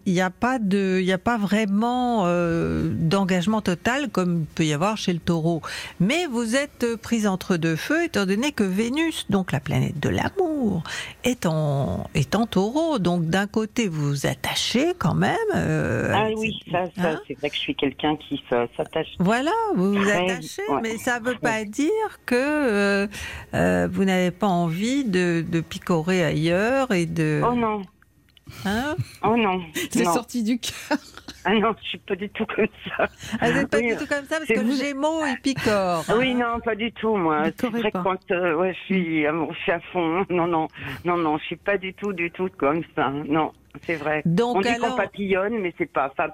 [0.05, 4.45] Il n'y a pas de, il y a pas vraiment euh, d'engagement total comme il
[4.45, 5.61] peut y avoir chez le Taureau.
[5.99, 9.99] Mais vous êtes euh, prise entre deux feux, étant donné que Vénus, donc la planète
[9.99, 10.83] de l'amour,
[11.23, 12.99] est en, est en Taureau.
[12.99, 15.35] Donc d'un côté, vous vous attachez quand même.
[15.55, 19.07] euh, Ah oui, ça, ça hein c'est vrai que je suis quelqu'un qui s'attache.
[19.19, 20.79] voilà, vous vous attachez, ouais.
[20.81, 21.89] mais ça ne veut pas dire
[22.25, 23.07] que euh,
[23.53, 27.41] euh, vous n'avez pas envie de, de picorer ailleurs et de.
[27.43, 27.81] Oh non,
[28.65, 30.97] Hein oh non, C'est sorti du cœur.
[31.45, 33.09] Ah non, je suis pas du tout comme ça.
[33.41, 35.37] Ah, vous n'êtes pas Oui, du tout comme ça parce que le vous- Gémeaux, il
[35.41, 36.05] picore.
[36.17, 37.45] Oui, non, pas du tout, moi.
[37.45, 38.03] C'est Picorez vrai que pas.
[38.03, 40.25] quand euh, ouais, je suis, amour- je suis à fond.
[40.29, 40.67] Non, non,
[41.03, 43.09] non, non, je suis pas du tout, du tout comme ça.
[43.09, 43.51] Non,
[43.85, 44.21] c'est vrai.
[44.25, 44.95] Donc On dit qu'on alors.
[44.97, 46.11] papillonne, mais c'est pas.
[46.11, 46.29] Enfin,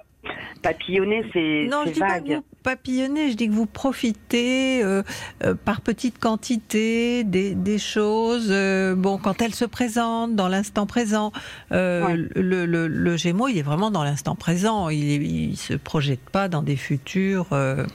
[0.61, 5.01] papillonner, c'est Non, je dis pas que vous papillonnez, je dis que vous profitez euh,
[5.43, 8.49] euh, par petite quantité des, des choses.
[8.51, 11.31] euh, bon, quand elles se présentent dans l'instant présent,
[11.71, 12.15] euh, Ouais.
[12.35, 14.89] le, le, le Gémeaux, il est vraiment dans l'instant présent.
[14.89, 17.85] Il, il se projette pas dans des futurs euh,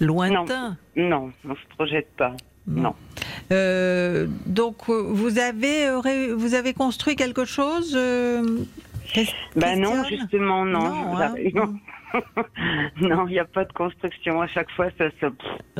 [0.00, 0.76] lointains.
[0.96, 2.34] Non, on se projette pas.
[2.66, 2.94] Non.
[3.50, 5.88] Euh, donc, euh, vous avez
[6.34, 7.94] vous avez construit quelque chose.
[7.96, 8.42] euh,
[9.56, 10.80] Bah non, justement, non.
[10.80, 11.34] Non, hein.
[13.00, 13.26] Non.
[13.26, 14.40] Il n'y a pas de construction.
[14.40, 15.30] À chaque fois, ça, pff,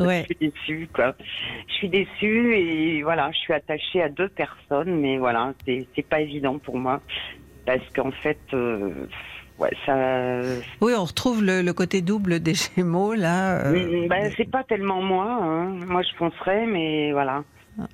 [0.07, 0.27] Ouais.
[0.29, 1.15] je suis déçue, quoi.
[1.69, 6.21] Je suis déçue et voilà, je suis attachée à deux personnes, mais voilà, c'est pas
[6.21, 7.01] évident pour moi
[7.67, 9.07] parce qu'en fait, euh,
[9.59, 10.41] ouais, ça.
[10.81, 13.67] Oui, on retrouve le, le côté double des Gémeaux là.
[13.67, 15.27] euh, bah, c'est pas tellement moi.
[15.43, 15.65] hein.
[15.87, 17.43] Moi, je foncerais, mais voilà.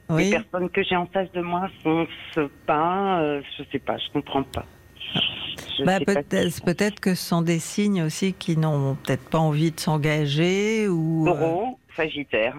[0.08, 0.24] oui.
[0.24, 3.20] Les personnes que j'ai en face de moi foncent pas.
[3.20, 4.64] euh, je sais pas, je comprends pas.
[5.84, 6.50] Bah, peut-être
[6.94, 11.26] si- que ce sont des signes aussi qui n'ont peut-être pas envie de s'engager ou
[11.28, 12.54] euh, Taureau, Sagittaire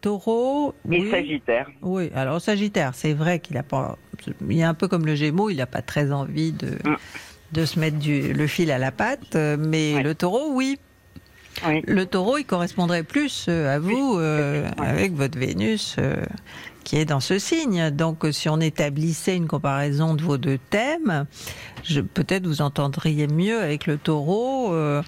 [0.00, 0.74] taureau.
[0.90, 1.10] et oui.
[1.10, 1.66] Sagittaire.
[1.82, 3.96] Oui, alors Sagittaire, c'est vrai qu'il a pas.
[4.48, 6.96] Il est un peu comme le Gémeaux, il n'a pas très envie de Mm.
[7.52, 10.02] de se mettre du, le fil à la patte, mais Ouais.
[10.02, 10.78] le Taureau, oui.
[11.66, 11.82] Oui.
[11.88, 16.14] Le Taureau, il correspondrait plus euh, à vous euh, avec votre Vénus euh,
[16.88, 17.90] qui est dans ce signe.
[17.90, 21.26] Donc, euh, si on établissait une comparaison de vos deux thèmes,
[22.14, 24.72] peut-être vous entendriez mieux avec le Taureau.
[24.72, 25.02] euh,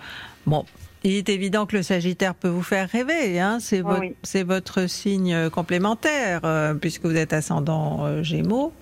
[0.46, 0.66] bon.
[1.04, 4.14] Il est évident que le Sagittaire peut vous faire rêver, hein, c'est votre, oui.
[4.22, 8.74] c'est votre signe complémentaire, euh, puisque vous êtes ascendant euh, Gémeaux.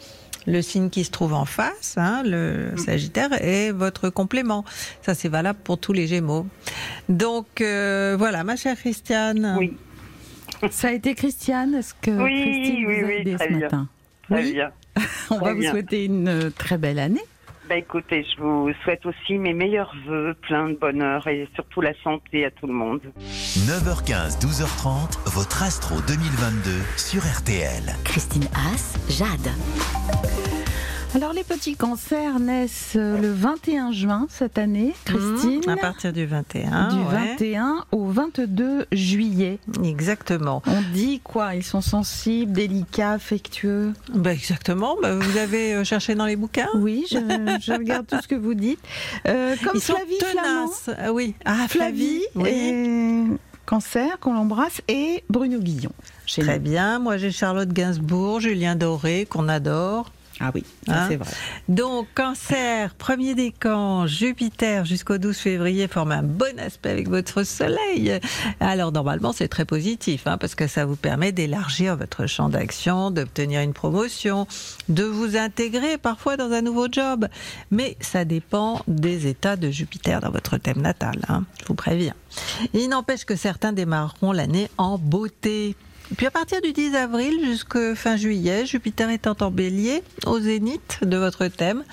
[0.49, 2.79] Le signe qui se trouve en face, hein, le Mm.
[2.79, 4.65] Sagittaire, est votre complément.
[5.03, 6.47] Ça, c'est valable pour tous les Gémeaux.
[7.09, 9.55] Donc, euh, voilà, ma chère Christiane.
[9.57, 9.77] Oui,
[10.71, 13.51] Ça a été Christiane Est-ce que Oui, Christine oui, vous a oui, aidé très ce
[13.51, 13.59] bien.
[13.61, 13.89] matin
[14.31, 14.71] très Oui, bien.
[15.31, 15.71] on va vous bien.
[15.71, 17.23] souhaiter une euh, très belle année.
[17.69, 21.93] Bah écoutez, je vous souhaite aussi mes meilleurs voeux, plein de bonheur et surtout la
[22.03, 23.01] santé à tout le monde.
[23.21, 27.83] 9h15, 12h30, votre Astro 2022 sur RTL.
[28.05, 29.53] Christine Haas, Jade.
[31.15, 35.63] Alors les petits cancers naissent euh, le 21 juin cette année, Christine.
[35.67, 36.89] Mmh, à partir du 21.
[36.89, 37.31] du ouais.
[37.39, 39.59] 21 au 22 juillet.
[39.83, 40.63] Exactement.
[40.67, 41.55] On dit quoi?
[41.55, 43.95] Ils sont sensibles, délicats, affectueux?
[44.15, 44.97] Bah, exactement.
[45.01, 46.69] Bah, vous avez euh, cherché dans les bouquins?
[46.75, 48.81] Oui, je, je regarde tout ce que vous dites.
[49.27, 50.91] Euh, comme Ils sont Flavie tenaces.
[50.99, 51.35] Ah, oui.
[51.47, 52.49] Ah, Flavie, oui.
[52.51, 53.25] et
[53.65, 55.93] cancer qu'on l'embrasse et Bruno Guillon.
[56.27, 56.65] Très nous.
[56.65, 56.99] bien.
[56.99, 60.13] Moi, j'ai Charlotte Gainsbourg, Julien Doré, qu'on adore.
[60.41, 61.31] Ah oui, Hein c'est vrai.
[61.69, 68.19] Donc, cancer, premier décan, Jupiter jusqu'au 12 février forme un bon aspect avec votre soleil.
[68.61, 73.11] Alors, normalement, c'est très positif, hein, parce que ça vous permet d'élargir votre champ d'action,
[73.11, 74.47] d'obtenir une promotion,
[74.89, 77.27] de vous intégrer parfois dans un nouveau job.
[77.71, 82.15] Mais ça dépend des états de Jupiter dans votre thème natal, hein, je vous préviens.
[82.75, 85.75] Il n'empêche que certains démarreront l'année en beauté.
[86.17, 91.01] Puis à partir du 10 avril jusqu'à fin juillet, Jupiter étant en bélier, au zénith
[91.03, 91.85] de votre thème,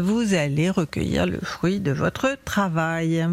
[0.00, 3.24] vous allez recueillir le fruit de votre travail.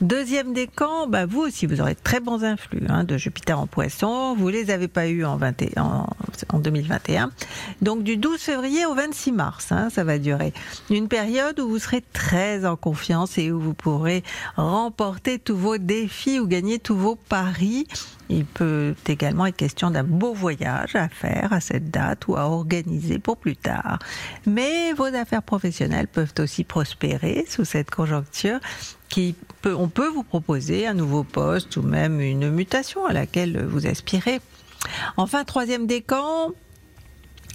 [0.00, 3.66] Deuxième décan, bah vous aussi, vous aurez de très bons influx hein, de Jupiter en
[3.66, 4.36] poisson.
[4.38, 6.06] Vous les avez pas eu en, 20 et- en,
[6.52, 7.30] en 2021.
[7.82, 10.52] Donc du 12 février au 26 mars, hein, ça va durer.
[10.90, 14.22] Une période où vous serez très en confiance et où vous pourrez
[14.56, 17.88] remporter tous vos défis ou gagner tous vos paris.
[18.30, 22.42] Il peut également être question d'un beau voyage à faire à cette date ou à
[22.44, 23.98] organiser pour plus tard.
[24.46, 25.77] Mais vos affaires professionnelles
[26.12, 28.58] peuvent aussi prospérer sous cette conjoncture
[29.66, 34.40] on peut vous proposer un nouveau poste ou même une mutation à laquelle vous aspirez.
[35.16, 36.52] Enfin, troisième décan,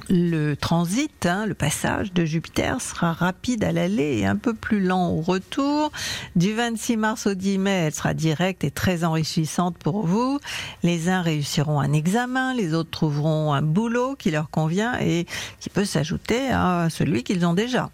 [0.10, 4.82] le transit, hein, le passage de Jupiter sera rapide à l'aller et un peu plus
[4.82, 5.92] lent au retour.
[6.36, 10.40] Du 26 mars au 10 mai, elle sera directe et très enrichissante pour vous.
[10.84, 15.26] Les uns réussiront un examen, les autres trouveront un boulot qui leur convient et
[15.60, 17.90] qui peut s'ajouter à celui qu'ils ont déjà.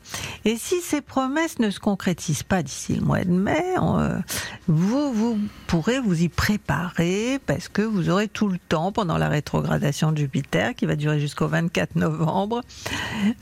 [0.45, 4.19] Et si ces promesses ne se concrétisent pas d'ici le mois de mai, euh,
[4.67, 9.29] vous, vous pourrez vous y préparer parce que vous aurez tout le temps pendant la
[9.29, 12.61] rétrogradation de Jupiter qui va durer jusqu'au 24 novembre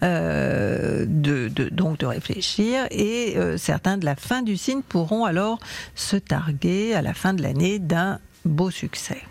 [0.03, 5.25] euh, de, de- donc de réfléchir et euh, certains de la fin du signe pourront
[5.25, 5.59] alors
[5.95, 9.21] se targuer à la fin de l'année d'un beau succès.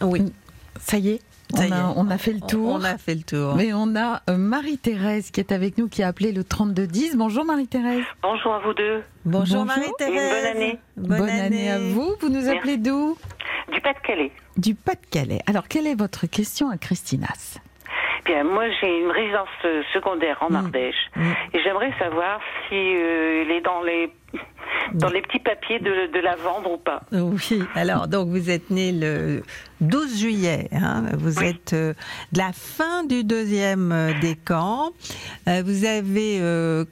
[0.00, 0.32] Oui,
[0.80, 1.20] Ça y est,
[1.54, 1.72] on, a, est.
[1.96, 2.68] on a fait le tour.
[2.74, 3.54] on a fait le tour.
[3.56, 7.16] Mais on a euh, Marie-Thérèse qui est avec nous, qui a appelé le 3210.
[7.16, 8.02] Bonjour Marie-Thérèse.
[8.22, 9.02] Bonjour à vous deux.
[9.24, 9.64] Bonjour, Bonjour.
[9.66, 10.32] Marie-Thérèse.
[10.32, 10.78] Bonne année.
[10.96, 11.70] Bonne, année.
[11.70, 12.14] à vous.
[12.20, 13.16] Vous nous appelez d'où?
[13.72, 14.32] Du Pas-de-Calais.
[14.56, 15.40] Du Pas-de-Calais.
[15.46, 17.58] Alors, quelle est votre question à Christinas?
[18.24, 21.32] Bien, moi j'ai une résidence euh, secondaire en Ardèche Mm.
[21.54, 24.10] et j'aimerais savoir si euh, elle est dans les
[24.94, 27.02] dans les petits papiers de, de la vendre ou pas.
[27.12, 29.42] Oui, alors donc vous êtes né le
[29.80, 31.48] 12 juillet, hein, vous Oui.
[31.48, 31.92] êtes euh,
[32.32, 34.90] de la fin du deuxième euh, décan,
[35.48, 36.40] Euh, vous avez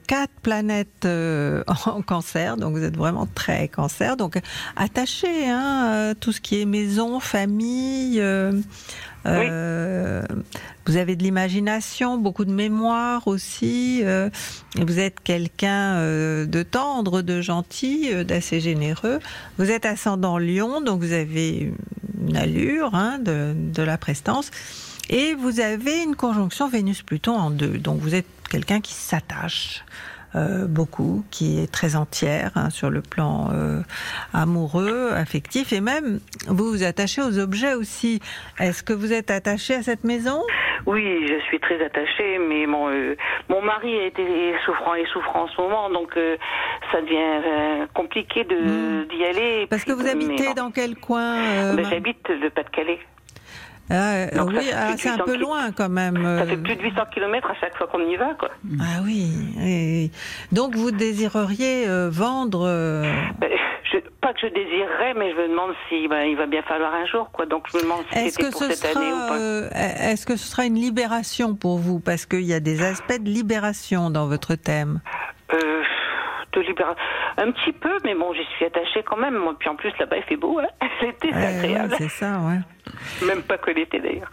[0.07, 1.07] quatre planètes
[1.87, 4.37] en cancer, donc vous êtes vraiment très cancer, donc
[4.75, 8.21] attaché hein, tout ce qui est maison, famille.
[9.25, 10.23] Euh,
[10.85, 14.01] Vous avez de l'imagination, beaucoup de mémoire aussi.
[14.03, 14.29] euh,
[14.77, 19.19] et vous êtes quelqu'un euh, de tendre, de gentil, d'assez généreux.
[19.57, 21.71] Vous êtes ascendant Lion, donc vous avez
[22.27, 24.51] une allure hein, de, de la prestance.
[25.09, 27.77] Et vous avez une conjonction Vénus-Pluton en deux.
[27.77, 29.83] Donc vous êtes quelqu'un qui s'attache
[30.35, 33.81] euh, beaucoup, qui est très entière hein, sur le plan euh,
[34.33, 38.19] amoureux, affectif, et même vous vous attachez aux objets aussi.
[38.59, 40.41] Est-ce que vous êtes attaché à cette maison?
[40.87, 43.15] Oui, je suis très attachée, mais mon euh,
[43.49, 44.23] mon mari a été
[44.65, 46.37] souffrant et souffrant en ce moment, donc euh,
[46.91, 49.07] ça devient euh, compliqué de Mm.
[49.07, 49.67] d'y aller.
[49.69, 52.99] Parce que vous habitez dans quel coin Ben, J'habite le Pas-de-Calais.
[53.93, 56.15] Ah, euh, Donc oui, ah, c'est un 800 peu loin quand même.
[56.15, 56.45] Ça euh.
[56.45, 58.49] fait plus de 800 km à chaque fois qu'on y va, quoi.
[58.79, 60.11] Ah oui.
[60.51, 62.65] Donc vous désireriez euh, vendre.
[62.65, 63.03] euh,
[63.39, 63.49] Ben,
[63.91, 66.93] je, pas que je désirerais, mais je me demande si ben, il va bien falloir
[66.93, 67.45] un jour, quoi.
[67.45, 69.37] Donc je me demande si Est-ce que pour ce cette année ou sera, pas.
[69.39, 69.69] euh,
[70.11, 71.99] est-ce que ce sera une libération pour vous?
[71.99, 75.01] Parce qu'il y a des aspects de libération dans votre thème.
[75.53, 75.57] Euh,
[76.53, 79.39] de Un petit peu, mais bon, j'y suis attachée quand même.
[79.59, 80.67] Puis en plus, là-bas, il fait beau, hein.
[81.01, 81.91] L'été, c'est Ouais, agréable.
[81.91, 83.27] ouais, c'est ça, ouais.
[83.27, 84.29] Même pas que l'été, d'ailleurs.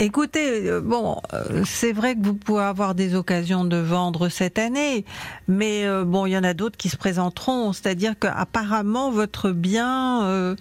[0.00, 4.58] Écoutez, euh, bon, euh, c'est vrai que vous pouvez avoir des occasions de vendre cette
[4.58, 5.04] année,
[5.48, 7.72] mais euh, bon, il y en a d'autres qui se présenteront.
[7.72, 10.54] C'est-à-dire qu'apparemment, votre bien, euh,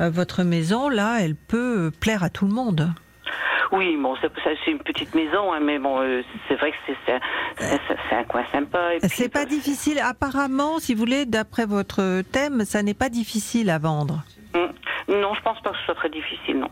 [0.00, 2.90] votre maison, là, elle peut plaire à tout le monde.
[3.72, 7.12] Oui, bon, c'est une petite maison, hein, mais bon, euh, c'est vrai que c'est c'est
[7.14, 7.20] un,
[7.88, 8.94] c'est- c'est un coin sympa.
[8.94, 9.98] et puis, C'est pas difficile.
[9.98, 14.22] Apparemment, si vous voulez, d'après votre thème, ça n'est pas difficile à vendre.
[14.54, 14.68] hum.
[15.08, 16.68] Non, je pense pas que ce soit très difficile, non.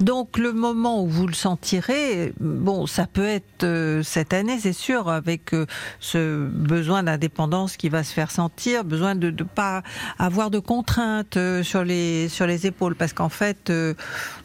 [0.00, 4.74] Donc le moment où vous le sentirez, bon, ça peut être euh, cette année, c'est
[4.74, 5.64] sûr, avec euh,
[5.98, 9.82] ce besoin d'indépendance qui va se faire sentir, besoin de ne pas
[10.18, 13.70] avoir de contraintes euh, sur les sur les épaules, parce qu'en fait,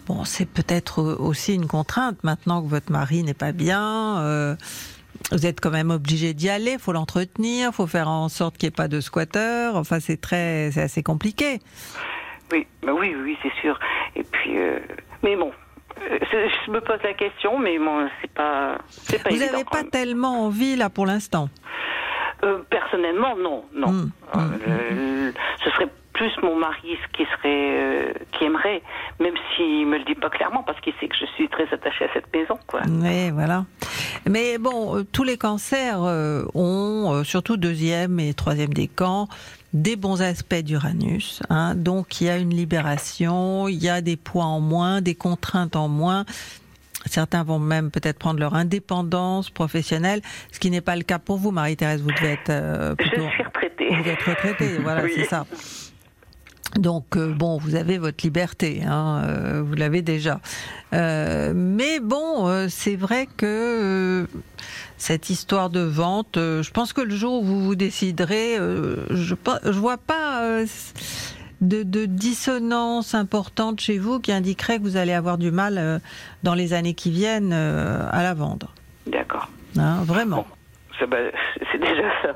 [0.08, 4.20] bon, c'est peut-être aussi une contrainte maintenant que votre mari n'est pas bien.
[4.20, 4.56] euh,
[5.32, 8.74] vous êtes quand même obligé d'y aller, faut l'entretenir, faut faire en sorte qu'il n'y
[8.74, 9.76] ait pas de squatteurs.
[9.76, 11.60] Enfin, c'est très, c'est assez compliqué.
[12.52, 13.80] Oui, bah oui, oui, c'est sûr.
[14.16, 14.80] Et puis, euh,
[15.24, 15.52] mais bon,
[15.98, 16.20] Euh,
[16.66, 20.46] Je me pose la question, mais bon, c'est pas, c'est pas Vous n'avez pas tellement
[20.46, 21.48] envie là pour l'instant?
[22.44, 23.92] Euh, personnellement, non, non.
[23.92, 25.34] Mm, Euh, le-
[25.64, 27.44] ce serait plus mon mari ce qui serait,
[27.78, 28.82] euh, qui aimerait,
[29.20, 32.06] même s'il me le dit pas clairement, parce qu'il sait que je suis très attachée
[32.06, 32.82] à cette maison, quoi.
[32.88, 33.66] Oui, voilà.
[34.28, 39.28] Mais bon, euh, tous les cancers euh, ont, euh, surtout deuxième et troisième décan,
[39.74, 41.42] des bons aspects d'Uranus.
[41.50, 41.76] Hein.
[41.76, 45.76] Donc il y a une libération, il y a des poids en moins, des contraintes
[45.76, 46.26] en moins.
[47.08, 51.38] Certains vont même peut-être prendre leur indépendance professionnelle, ce qui n'est pas le cas pour
[51.38, 52.02] vous, Marie-Thérèse.
[52.02, 53.30] Vous devez être euh, Je plutôt...
[53.30, 53.90] suis retraitée.
[53.96, 55.12] Vous êtes retraitée, voilà, Oui.
[55.16, 55.46] c'est ça.
[56.80, 60.40] Donc euh, bon, vous avez votre liberté, hein, euh, vous l'avez déjà.
[60.94, 64.28] Euh, mais bon, c'est vrai que
[64.98, 69.80] cette histoire de vente, je pense que le jour où vous vous déciderez, je je
[69.80, 70.42] vois pas
[71.62, 76.02] de, de dissonance importante chez vous qui indiquerait que vous allez avoir du mal
[76.44, 78.74] dans les années qui viennent à la vendre.
[79.08, 79.50] D'accord.
[79.78, 80.46] Hein, vraiment.
[81.00, 81.18] C'est bah,
[81.72, 82.34] c'est déjà ça.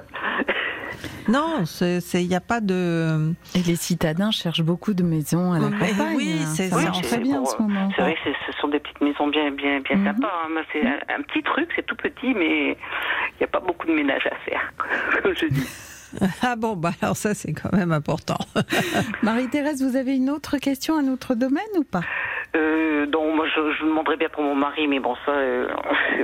[1.27, 3.33] Non, il n'y a pas de.
[3.55, 6.15] Et les citadins cherchent beaucoup de maisons à la Mais campagne.
[6.15, 7.89] oui, c'est Oui, c'est bien en pour- ce moment.
[7.95, 10.05] C'est vrai que ce sont des petites maisons bien, bien, bien Mhm.
[10.05, 10.31] sympas.
[10.45, 10.61] hein.
[10.73, 13.93] C'est un, un petit truc, c'est tout petit, mais il n'y a pas beaucoup de
[13.93, 14.73] ménage à faire,
[15.23, 15.67] comme je dis.
[16.41, 18.39] Ah bon, bah alors ça c'est quand même important.
[19.21, 22.01] Marie-Thérèse, vous avez une autre question, un autre domaine ou pas?
[22.55, 25.67] Euh, donc, moi, je, je demanderais bien pour mon mari, mais bon, ça, euh,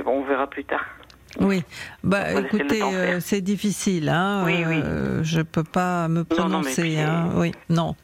[0.04, 0.84] bon, on verra plus tard.
[1.40, 1.62] Oui,
[2.04, 4.42] bah écoutez, euh, c'est difficile, hein.
[4.46, 4.80] Oui, oui.
[4.82, 7.30] euh, je peux pas me Non, non, mais prononcer, puis, hein.
[7.34, 7.94] euh, Oui, non.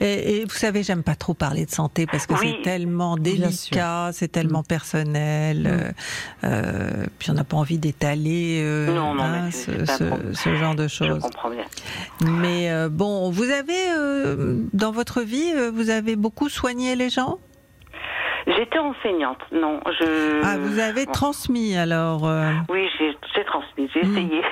[0.00, 2.56] Et, et vous savez, j'aime pas trop parler de santé parce que Oui.
[2.56, 5.58] c'est tellement délicat, c'est tellement personnel.
[5.62, 5.66] Mm.
[5.66, 5.92] euh,
[6.44, 10.94] euh, puis on n'a pas envie d'étaler euh, hein, ce, ce- ce genre de Je
[10.94, 11.22] choses.
[11.22, 11.64] comprends bien.
[12.22, 17.10] Mais euh, bon, vous avez euh, dans votre vie, euh, vous avez beaucoup soigné les
[17.10, 17.38] gens?
[18.56, 20.40] J'étais enseignante, non, je...
[20.44, 21.12] Ah, vous avez bon.
[21.12, 22.26] transmis alors.
[22.26, 24.12] euh, Oui, j'ai transmis, j'ai Mm.
[24.12, 24.42] essayé.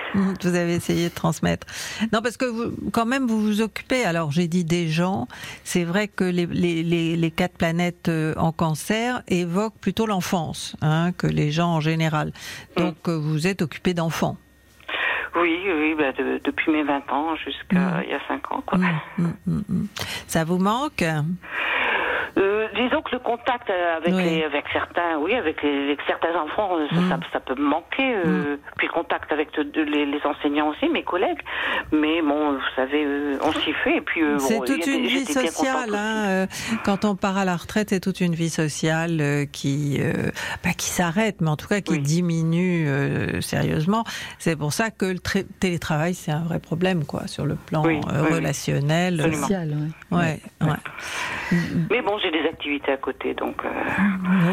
[0.42, 1.66] Vous avez essayé de transmettre.
[2.12, 4.05] Non, parce que vous, quand même, vous vous occupez.
[4.05, 5.26] Alors, j'ai dit des gens.
[5.64, 10.76] C'est vrai que les, les, les, les quatre planètes euh, en cancer évoquent plutôt l'enfance
[10.82, 12.32] hein, que les gens en général.
[12.76, 14.36] Donc, euh, vous êtes occupé d'enfants.
[15.36, 18.02] Oui, oui, bah, de- depuis mes 20 ans jusqu'à Mm.
[18.05, 18.78] il y a 5 ans, quoi.
[18.78, 19.86] Mm, mm, mm, mm.
[20.28, 21.02] Ça vous manque?
[22.37, 24.24] Euh, disons que le contact euh, avec, Oui.
[24.24, 27.09] les, avec certains, oui, avec, les, avec certains enfants, euh, ça, Mm.
[27.11, 28.14] ça, ça peut me manquer.
[28.26, 31.39] euh, Puis le contact avec de- les, les enseignants aussi, mes collègues.
[31.93, 33.97] Mais bon, vous savez, euh, on s'y fait.
[33.97, 35.95] Et puis, euh, C'est bon, toute des- une vie sociale.
[35.95, 36.47] Hein, euh,
[36.85, 40.30] quand on part à la retraite, c'est toute une vie sociale euh, qui, euh,
[40.62, 41.99] pas qui s'arrête, mais en tout cas qui Oui.
[42.01, 44.05] diminue euh, sérieusement.
[44.39, 47.85] C'est pour ça que le tra- télétravail, c'est un vrai problème, quoi, sur le plan
[47.85, 48.35] Oui, euh, oui, oui.
[48.37, 49.20] relationnel.
[49.22, 49.70] Social,
[50.11, 50.18] ouais.
[50.18, 50.68] Ouais, ouais.
[51.53, 51.57] aussi.
[51.91, 53.57] Mais bon, j'ai des activités à côté, donc.
[53.64, 53.68] euh,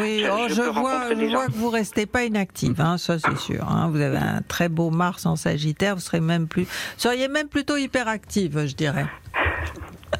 [0.01, 1.15] Oui, Je- oh, je je, peux vois, je
[1.47, 3.67] que vous restez pas inactive, hein, ça c'est sûr.
[3.69, 3.89] Hein.
[3.91, 6.67] Vous avez un très beau Mars en Sagittaire, vous serez même plus,
[6.97, 9.05] seriez même plutôt hyperactive, je dirais.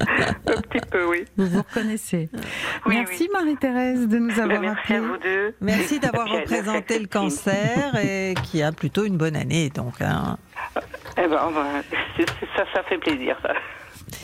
[0.00, 1.24] un petit peu, oui.
[1.36, 2.30] Vous vous reconnaissez.
[2.86, 5.54] Oui, Merci Marie-Thérèse de nous Ben, avoir merci à vous deux.
[5.60, 9.68] Merci d'avoir représenté le cancer et qui a plutôt une bonne année.
[9.70, 10.38] Donc, hein.
[11.18, 11.38] Eh ben,
[12.56, 13.52] ça, ça fait plaisir, ça.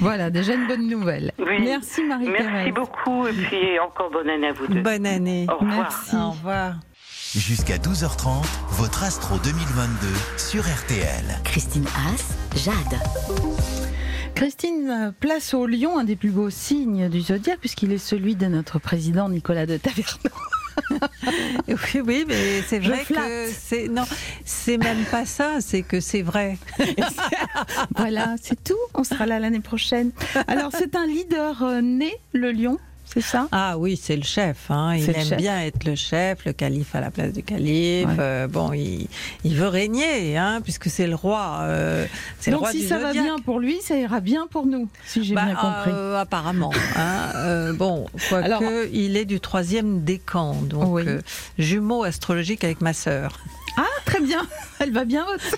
[0.00, 1.32] Voilà, déjà une bonne nouvelle.
[1.38, 1.60] Oui.
[1.64, 2.46] Merci Marie-Thérèse.
[2.52, 4.80] Merci beaucoup, et puis encore bonne année à vous deux.
[4.82, 5.46] bonne année.
[5.48, 5.78] Au revoir.
[5.78, 6.16] Merci.
[6.16, 6.74] Au revoir.
[7.34, 10.06] Jusqu'à 12h30, votre Astro 2022
[10.38, 11.24] sur RTL.
[11.44, 12.98] Christine Haas, Jade.
[14.34, 18.46] Christine place au lion un des plus beaux signes du zodiaque puisqu'il est celui de
[18.46, 20.30] notre président Nicolas de Taverneau.
[21.68, 24.04] Oui, oui, mais c'est vrai que c'est non,
[24.44, 26.58] c'est même pas ça, c'est que c'est vrai.
[27.96, 28.74] voilà, c'est tout.
[28.94, 30.12] On sera là l'année prochaine.
[30.46, 32.78] Alors c'est un leader euh, né, le lion,
[33.12, 33.48] c'est ça?
[33.52, 34.70] Ah oui, c'est le chef.
[34.70, 34.94] Hein.
[34.96, 35.38] Il aime chef.
[35.38, 38.06] bien être le chef, le calife à la place du calife.
[38.08, 38.16] Ouais.
[38.18, 39.08] Euh, bon, il,
[39.44, 41.58] il veut régner, hein, puisque c'est le roi.
[41.62, 42.06] euh,
[42.40, 44.66] c'est le Donc roi si du ça va bien pour lui, ça ira bien pour
[44.66, 45.90] nous, si j'ai Bah, bien compris.
[45.92, 46.72] euh, apparemment.
[46.96, 47.72] hein.
[47.74, 51.04] Bon, quoique Alors- il est du troisième décan, donc Oui.
[51.58, 53.38] jumeau astrologique avec ma sœur.
[53.78, 54.44] Ah, très bien.
[54.80, 55.54] Elle va bien haute.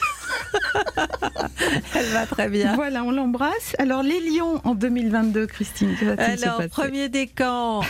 [1.95, 2.75] Elle va très bien.
[2.75, 3.75] Voilà, on l'embrasse.
[3.79, 7.81] Alors les lions en 2022, Christine, que va-t-il se Alors, premier décan,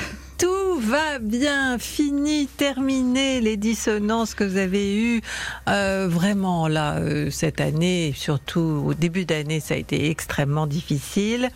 [0.41, 5.21] tout va bien, fini, terminé, les dissonances que vous avez eues.
[5.69, 11.51] Euh, vraiment, là, euh, cette année, surtout au début d'année, ça a été extrêmement difficile.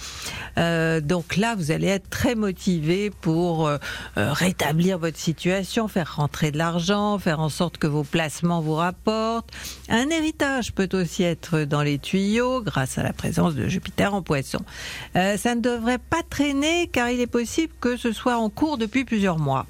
[0.59, 3.71] Euh, donc là, vous allez être très motivé pour
[4.17, 9.51] rétablir votre situation, faire rentrer de l'argent, faire en sorte que vos placements vous rapportent.
[9.89, 14.21] Un héritage peut aussi être dans les tuyaux grâce à la présence de Jupiter en
[14.21, 14.61] poisson.
[15.15, 19.05] Ça ne devrait pas traîner car il est possible que ce soit en cours depuis
[19.05, 19.67] plusieurs mois.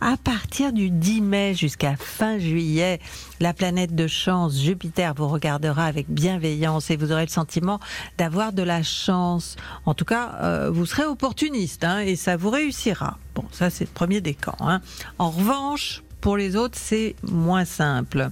[0.00, 3.00] À partir du 10 mai jusqu'à fin juillet,
[3.40, 7.80] la planète de chance, Jupiter, vous regardera avec bienveillance et vous aurez le sentiment
[8.18, 9.56] d'avoir de la chance.
[9.86, 13.18] En tout cas, euh, vous serez opportuniste hein, et ça vous réussira.
[13.34, 14.56] Bon, ça c'est le premier décan.
[14.60, 14.80] Hein.
[15.18, 18.30] En revanche, pour les autres, c'est moins simple.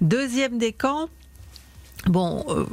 [0.00, 1.08] Deuxième décan,
[2.06, 2.64] Bon, euh,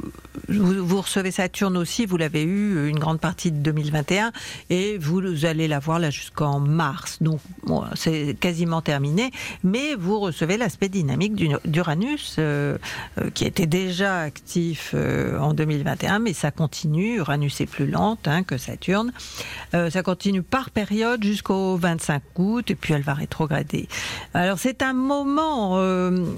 [0.48, 4.30] vous, recevez Saturne aussi, vous l'avez eu une grande partie de 2021
[4.70, 7.18] et vous allez l'avoir là jusqu'en mars.
[7.20, 7.40] Donc
[7.96, 9.32] c'est quasiment terminé,
[9.64, 12.78] mais vous recevez l'aspect dynamique d'Uranus euh,
[13.18, 17.16] euh, qui était déjà actif en 2021, mais ça continue.
[17.16, 19.12] Uranus est plus lente hein, que Saturne.
[19.72, 23.88] ça continue par période jusqu'au 25 août et puis elle va rétrograder.
[24.32, 25.78] Alors c'est un moment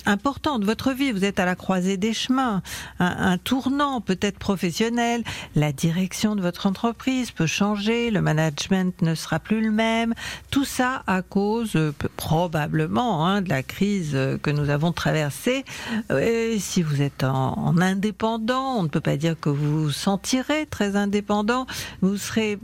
[0.06, 1.12] important de votre vie.
[1.12, 2.62] Vous êtes à la croisée des chemins
[2.98, 5.22] un, tournant peut-être professionnel.
[5.54, 10.14] La direction de votre entreprise peut changer, le management ne sera plus le même.
[10.50, 15.64] Tout ça à cause euh, probablement hein, de la crise euh, que nous avons traversée.
[16.10, 20.66] Et si vous êtes en, indépendant, on ne peut pas dire que vous vous sentirez
[20.66, 21.66] très indépendant.
[22.00, 22.58] Vous serez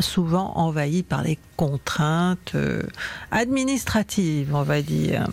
[0.00, 2.82] souvent envahi par les contraintes euh,
[3.30, 5.26] administratives, on va dire.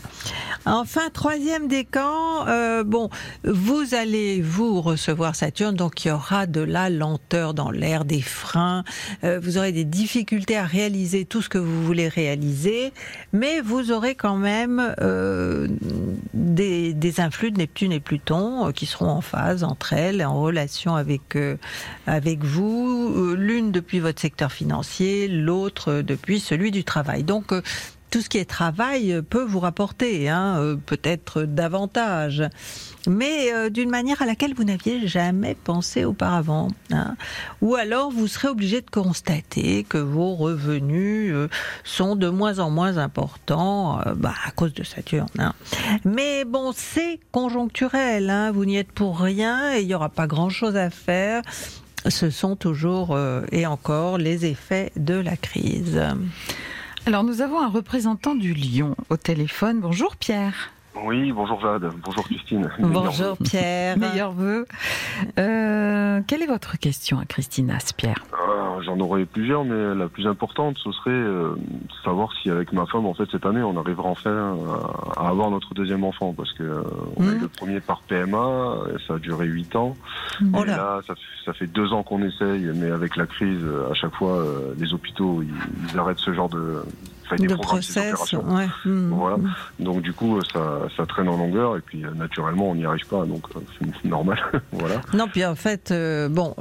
[0.65, 3.09] Enfin, troisième décan, euh, bon,
[3.43, 8.21] vous allez vous recevoir Saturne, donc il y aura de la lenteur dans l'air, des
[8.21, 8.83] freins,
[9.23, 12.93] euh, vous aurez des difficultés à réaliser tout ce que vous voulez réaliser,
[13.31, 15.67] mais vous aurez quand même euh,
[16.33, 20.95] des, des, influx de Neptune et Pluton qui seront en phase entre elles, en relation
[20.95, 21.37] avec
[22.07, 27.23] avec vous, l'une depuis votre secteur financier, l'autre depuis celui du travail.
[27.23, 27.53] Donc
[28.13, 32.43] tout ce qui est travail peut vous rapporter, hein, euh, peut-être davantage,
[33.07, 36.69] mais euh, d'une manière à laquelle vous n'aviez jamais pensé auparavant.
[36.91, 37.15] Hein.
[37.61, 41.47] Ou alors vous serez obligé de constater que vos revenus euh,
[41.83, 45.27] sont de moins en moins importants bah, à cause de Saturne.
[45.39, 45.53] Hein.
[46.05, 48.51] Mais bon, c'est conjoncturel, hein.
[48.51, 51.41] vous n'y êtes pour rien et il n'y aura pas grand-chose à faire
[52.09, 53.17] ce sont toujours
[53.53, 56.01] et encore les effets de la crise.
[57.05, 59.79] Alors nous avons un représentant du Lyon au téléphone.
[59.79, 60.73] Bonjour Pierre.
[60.95, 62.69] Oui, bonjour Jade, bonjour Christine.
[62.79, 63.97] Bonjour Pierre.
[63.97, 64.65] Meilleur vœu.
[65.39, 70.27] Euh, quelle est votre question à Christine Aspierre euh, J'en aurais plusieurs, mais la plus
[70.27, 71.55] importante, ce serait euh,
[72.03, 74.55] savoir si avec ma femme, en fait, cette année, on arrivera enfin
[75.17, 76.83] à, avoir notre deuxième enfant, parce que
[77.17, 77.41] on a eu hmm.
[77.41, 78.75] le premier par PMA,
[79.07, 79.95] ça a duré huit ans.
[80.41, 81.01] Et là,
[81.45, 84.45] ça, fait deux ans qu'on essaye, mais avec la crise, à chaque fois,
[84.77, 86.83] les hôpitaux, ils arrêtent ce genre de
[87.37, 88.67] de process, ouais.
[88.85, 89.09] Mmh.
[89.09, 89.37] Voilà.
[89.79, 93.05] Donc du coup, ça, ça, traîne en longueur et puis euh, naturellement, on n'y arrive
[93.07, 94.37] pas, donc euh, c'est normal.
[94.71, 95.01] voilà.
[95.13, 96.55] Non, puis en fait, euh, bon,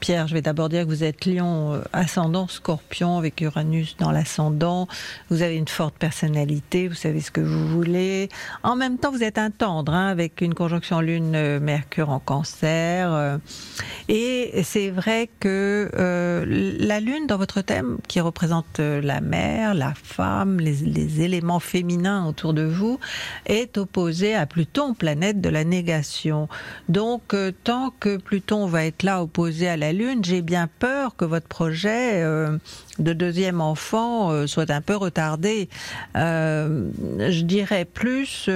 [0.00, 4.88] Pierre, je vais d'abord dire que vous êtes Lion ascendant Scorpion avec Uranus dans l'ascendant.
[5.30, 8.28] Vous avez une forte personnalité, vous savez ce que vous voulez.
[8.62, 13.38] En même temps, vous êtes un tendre hein, avec une conjonction Lune Mercure en Cancer.
[14.08, 15.90] et c'est vrai que
[16.78, 22.54] la Lune dans votre thème, qui représente la mer, la femme, les, éléments féminins autour
[22.54, 22.98] de vous,
[23.46, 26.48] est opposé à Pluton, planète de la négation.
[26.88, 31.16] Donc, euh, tant que Pluton va être là opposé à la Lune, j'ai bien peur
[31.16, 32.58] que votre projet euh,
[32.98, 35.68] de deuxième enfant euh, soit un peu retardé.
[36.14, 38.48] je dirais plus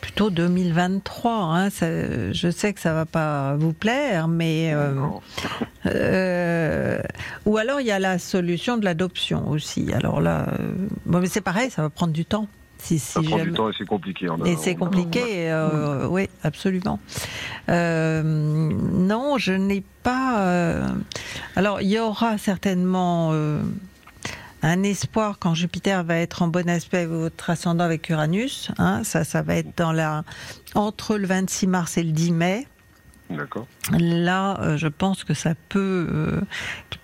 [0.00, 1.32] plutôt 2023.
[1.32, 1.68] Hein.
[1.70, 4.94] je sais que ça va pas vous plaire, mais euh,
[5.86, 7.00] euh,
[7.46, 9.92] ou alors il y a la solution de l'adoption aussi.
[9.92, 10.72] Alors là, euh,
[11.06, 12.48] bon, mais c'est pareil, ça va prendre du temps.
[12.78, 14.26] Si, ça prend du temps et c'est compliqué.
[14.46, 15.54] et c'est compliqué,
[16.08, 16.98] oui, absolument.
[17.68, 20.86] non, je n'ai pas.
[21.56, 23.34] alors, il y aura certainement
[24.62, 28.70] un espoir quand Jupiter va être en bon aspect avec votre ascendant avec Uranus.
[28.78, 30.24] Hein, ça, ça va être dans la
[30.74, 32.66] entre le 26 mars et le 10 mai.
[33.30, 33.68] D'accord.
[33.92, 36.40] Là, euh, je pense que ça peut, euh,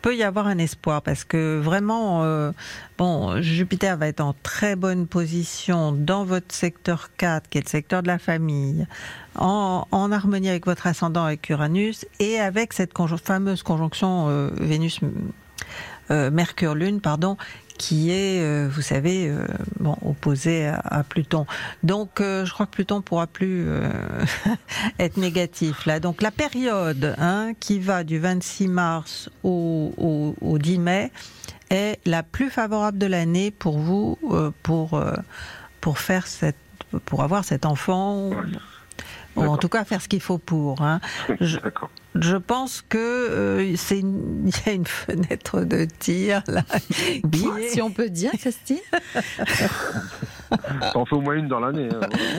[0.03, 2.51] peut y avoir un espoir parce que vraiment, euh,
[2.99, 7.69] bon, Jupiter va être en très bonne position dans votre secteur 4, qui est le
[7.69, 8.89] secteur de la famille,
[9.37, 12.93] en, en harmonie avec votre ascendant avec Uranus et avec cette
[13.23, 15.01] fameuse conjonction Vénus
[16.11, 17.37] euh, Mercure-Lune, pardon,
[17.79, 19.47] qui est, euh, vous savez, euh,
[19.81, 21.47] bon, opposé à, Pluton.
[21.83, 23.67] Donc, je crois que Pluton pourra plus
[24.99, 26.01] être négatif là.
[26.01, 31.13] Donc, la période hein, qui va du 26 mars au, 10 mai
[31.71, 34.19] est la plus favorable de l'année pour vous,
[34.63, 35.01] pour
[35.81, 36.57] pour faire cette,
[37.05, 38.31] pour avoir cet enfant.
[39.37, 40.81] Ou en tout cas faire ce qu'il faut pour.
[40.83, 41.01] Hein.
[41.41, 46.63] je pense que euh, c'est il y a une fenêtre de tir là.
[47.33, 48.79] qui est- si on peut dire, Christine.
[50.49, 51.89] Ça en fait au moins une dans l'année.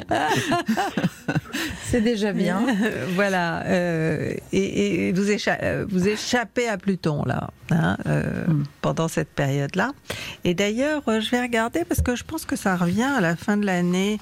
[0.10, 0.18] hein.
[1.84, 2.66] C'est déjà bien.
[3.16, 3.64] voilà.
[3.66, 8.64] euh, et et vous, écha- euh, vous échappez à Pluton là, hein, euh, Mm.
[8.82, 9.92] pendant cette période-là.
[10.46, 13.58] Et d'ailleurs, je vais regarder parce que je pense que ça revient à la fin
[13.58, 14.20] de l'année.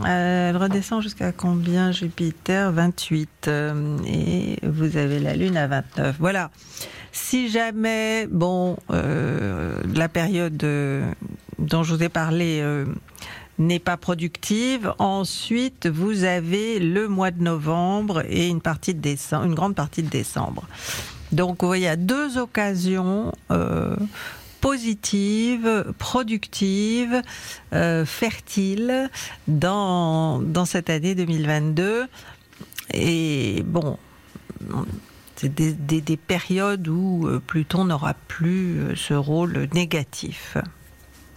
[0.00, 2.72] Euh, elle redescend jusqu'à combien Jupiter?
[2.72, 6.16] 28 euh, et vous avez la Lune à 29.
[6.18, 6.50] Voilà.
[7.12, 10.56] Si jamais, bon, euh, la période
[11.58, 12.64] dont je vous ai parlé
[13.58, 19.44] n'est pas productive, ensuite vous avez le mois de novembre et une partie de décembre,
[19.44, 20.66] une grande partie de décembre.
[21.32, 23.32] Donc vous voyez, il y a deux occasions
[24.62, 27.20] positives, productives,
[27.74, 29.10] euh, fertiles
[29.48, 32.06] dans, dans cette année 2022.
[32.94, 33.98] Et bon,
[35.36, 40.56] c'est des, des- des périodes où euh, Pluton n'aura plus euh, ce rôle négatif.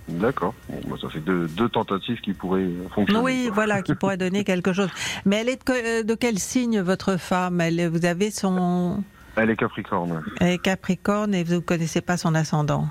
[0.07, 0.53] D'accord.
[0.69, 3.19] Bon, bah, ça fait deux, deux tentatives qui pourraient fonctionner.
[3.23, 4.89] Oui, voilà, qui pourrait donner quelque chose.
[5.25, 7.59] Mais elle est de, que- de quel signe votre femme?
[7.59, 9.03] Elle, Vous avez son
[9.35, 10.21] Elle est Capricorne.
[10.39, 12.87] elle est Capricorne et vous ne connaissez pas son ascendant.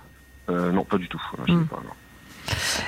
[0.51, 1.21] Euh, non, pas du tout.
[1.47, 1.63] Je Hmm.
[1.63, 1.91] sais pas, non.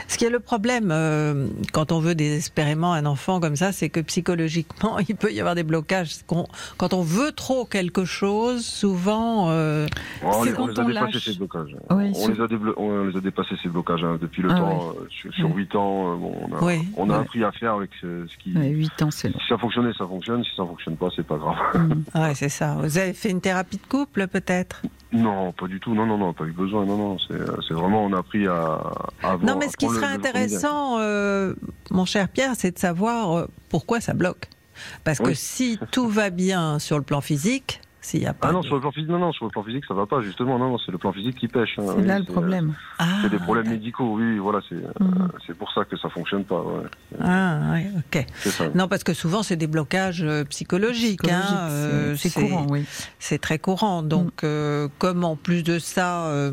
[0.06, 3.88] Ce qui est le problème euh, quand on veut désespérément un enfant comme ça, c'est
[3.88, 6.16] que psychologiquement, il peut y avoir des blocages.
[6.26, 9.86] Quand on veut trop quelque chose, souvent, euh,
[10.22, 11.24] Oh, on, C'est on on dépassés lâche.
[11.24, 11.74] ces blocages.
[11.90, 12.46] Oui, on, les a
[12.76, 14.94] on les a dépassés ces blocages hein, depuis le Ah temps.
[15.08, 17.20] sur, sur 8 ans, bon, on a, Oui, on a ouais.
[17.20, 18.52] appris à faire avec ce, ce qui.
[18.54, 19.32] Ouais, 8 ans, c'est.
[19.32, 20.44] Si ça fonctionnait, ça fonctionne.
[20.44, 21.56] Si ça fonctionne pas, c'est pas grave.
[21.74, 22.02] Mm.
[22.20, 22.74] ouais, c'est ça.
[22.74, 24.82] Vous avez fait une thérapie de couple, peut-être?
[25.12, 25.94] Non, pas du tout.
[25.94, 26.84] Non, non, non, pas eu besoin.
[26.84, 27.18] Non, non.
[27.18, 28.80] C'est euh, vraiment, on a appris à,
[29.22, 29.36] à.
[29.42, 31.54] Non, mais ce qui serait intéressant, euh,
[31.90, 34.48] mon cher Pierre, c'est de savoir euh, pourquoi ça bloque.
[35.04, 38.48] Parce que si tout va bien sur le plan physique, s'il n'y a pas.
[38.48, 40.06] Ah non, de- sur le plan physique, non, non, sur le plan physique, ça va
[40.06, 41.78] pas, justement, non, non, c'est le plan physique qui pêche.
[41.78, 42.74] hein, C'est oui, là le problème.
[42.98, 45.28] Ah, euh, C'est des problèmes médicaux, oui, voilà, c'est euh, Mhm.
[45.46, 46.82] c'est pour ça que ça fonctionne pas, ouais,
[47.20, 48.26] Ah, ouais, ok.
[48.44, 48.68] ça.
[48.74, 51.22] Non, parce que souvent, c'est des blocages euh, psychologiques.
[51.22, 52.84] Psychologique, hein, c'est courant, oui.
[53.18, 54.02] C'est très courant.
[54.02, 56.52] Donc, euh, comme en plus de ça, euh,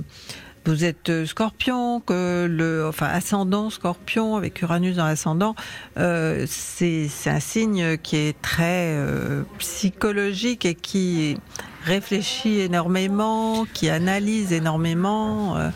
[0.66, 5.56] vous êtes euh, scorpion, que le, enfin, ascendant scorpion avec Uranus dans l'ascendant,
[5.98, 11.38] euh, c'est c'est un signe qui est très euh, psychologique et qui
[11.84, 15.58] réfléchit énormément, qui analyse énormément.
[15.58, 15.70] euh,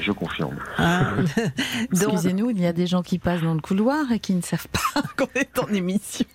[0.00, 0.56] Je confirme.
[0.78, 1.16] hein.
[1.92, 4.42] Donc, Excusez-nous, il y a des gens qui passent dans le couloir et qui ne
[4.42, 6.26] savent pas qu'on est en émission.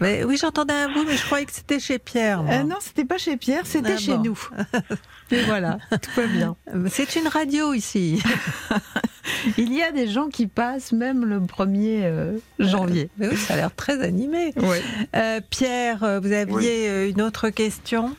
[0.00, 2.42] Mais oui, j'entendais un bout, mais je croyais que c'était chez Pierre.
[2.42, 2.54] moi.
[2.54, 4.22] Euh, non, c'était pas chez Pierre, c'était Ah chez bon.
[4.22, 4.48] nous.
[5.30, 6.56] Et voilà, tout va bien.
[6.90, 8.22] C'est une radio ici.
[9.58, 13.08] Il y a des gens qui passent même le 1er euh, janvier.
[13.18, 14.52] Mais oui, ça a l'air très animé.
[14.56, 14.82] Ouais.
[15.16, 18.14] Euh, Pierre, euh, vous aviez euh, une autre question?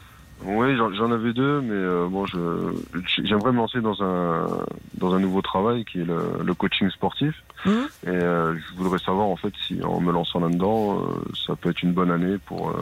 [0.46, 4.48] Oui, j'en avais deux, mais euh, bon, j'aimerais me lancer dans un
[4.96, 7.34] dans un nouveau travail qui est le, le coaching sportif.
[7.66, 11.04] Hum Et euh, je voudrais savoir en fait si en me lançant là-dedans, euh,
[11.48, 12.74] ça peut être une bonne année pour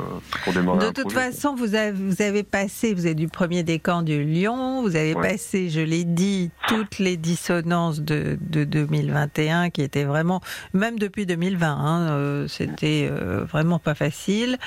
[0.44, 0.80] pour démarrer.
[0.80, 1.32] De un toute projet.
[1.32, 5.14] façon, vous avez, vous avez passé, vous êtes du premier décan du Lyon, vous avez
[5.16, 5.32] Ouais.
[5.32, 10.42] passé, je l'ai dit, toutes les dissonances de, de 2021 qui étaient vraiment,
[10.74, 13.10] même depuis 2020, hein, c'était
[13.52, 14.58] vraiment pas facile.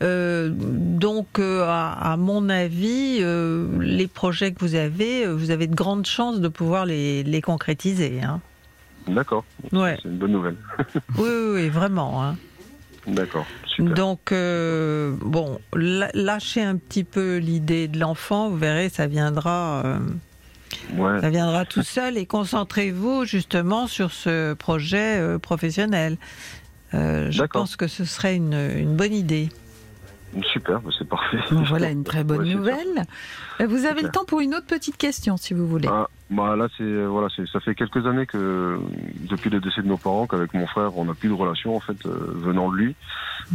[0.00, 5.74] Donc, à, à mon avis, euh, les projets que vous avez, euh, vous avez de
[5.74, 8.20] grandes chances de pouvoir les, les concrétiser.
[8.22, 8.40] Hein.
[9.08, 9.44] D'accord.
[9.72, 9.98] Ouais.
[10.02, 10.56] C'est une bonne nouvelle.
[11.18, 12.24] Oui, oui, oui, vraiment.
[12.24, 12.36] Hein.
[13.06, 13.46] D'accord.
[13.78, 19.98] Donc, euh, bon, lâchez un petit peu l'idée de l'enfant, vous verrez, ça viendra, euh,
[20.96, 21.20] Ouais.
[21.20, 26.16] ça viendra tout seul et concentrez-vous justement sur ce projet euh, professionnel.
[26.92, 29.48] Je pense que ce serait une, une bonne idée.
[30.42, 31.38] Super, bah, c'est parfait.
[31.50, 33.04] Bon, voilà une très bonne Ouais, nouvelle.
[33.60, 35.88] Euh, Vous avez le temps pour une autre petite question, si vous voulez.
[35.90, 38.78] Ah, bah là, c'est euh, voilà, ça fait quelques années que
[39.30, 41.80] depuis le décès de nos parents, qu'avec mon frère, on n'a plus de relation en
[41.80, 42.96] fait euh, venant de lui.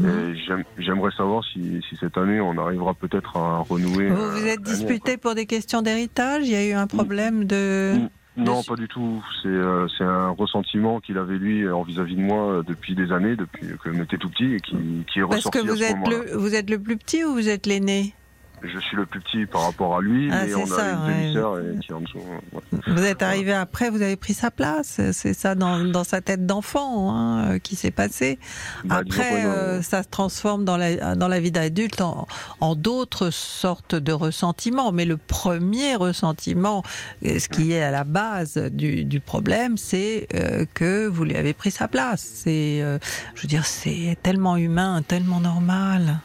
[0.01, 4.09] J'aime- j'aimerais savoir si, si cette année, on arrivera peut-être à renouer.
[4.09, 6.43] Vous euh, vous êtes l'année, disputé pour des questions d'héritage?
[6.47, 7.95] Il y a eu un problème de...
[7.97, 8.09] Mm.
[8.39, 9.23] Non, pas du tout.
[9.41, 13.11] C'est euh, c'est un ressentiment qu'il avait lui en vis-à-vis de moi euh, depuis des
[13.11, 14.75] années, depuis que on était tout petit et qui,
[15.11, 17.23] qui est Parce ressorti que à vous ce êtes, le, vous êtes le plus petit
[17.23, 18.13] ou vous êtes l'aîné?
[18.61, 21.07] Je suis le plus petit par rapport à lui, Ah, mais on a ça, une
[21.07, 21.21] ouais.
[21.23, 22.17] demi-sœur et qui est en dessous.
[22.53, 22.79] ouais.
[22.87, 24.99] Vous êtes arrivé après, vous avez pris sa place.
[25.13, 28.37] C'est ça dans, dans sa tête d'enfant hein, euh, qui s'est passé.
[28.83, 32.27] Bah, Après, non, euh, ça se transforme dans la, dans la vie d'adulte en,
[32.59, 34.91] en d'autres sortes de ressentiments.
[34.91, 36.83] Mais le premier ressentiment,
[37.25, 41.35] euh, ce qui est à la base du, du problème, c'est euh, que vous lui
[41.35, 42.21] avez pris sa place.
[42.33, 42.97] C'est, euh,
[43.35, 46.19] je veux dire, c'est tellement humain, tellement normal.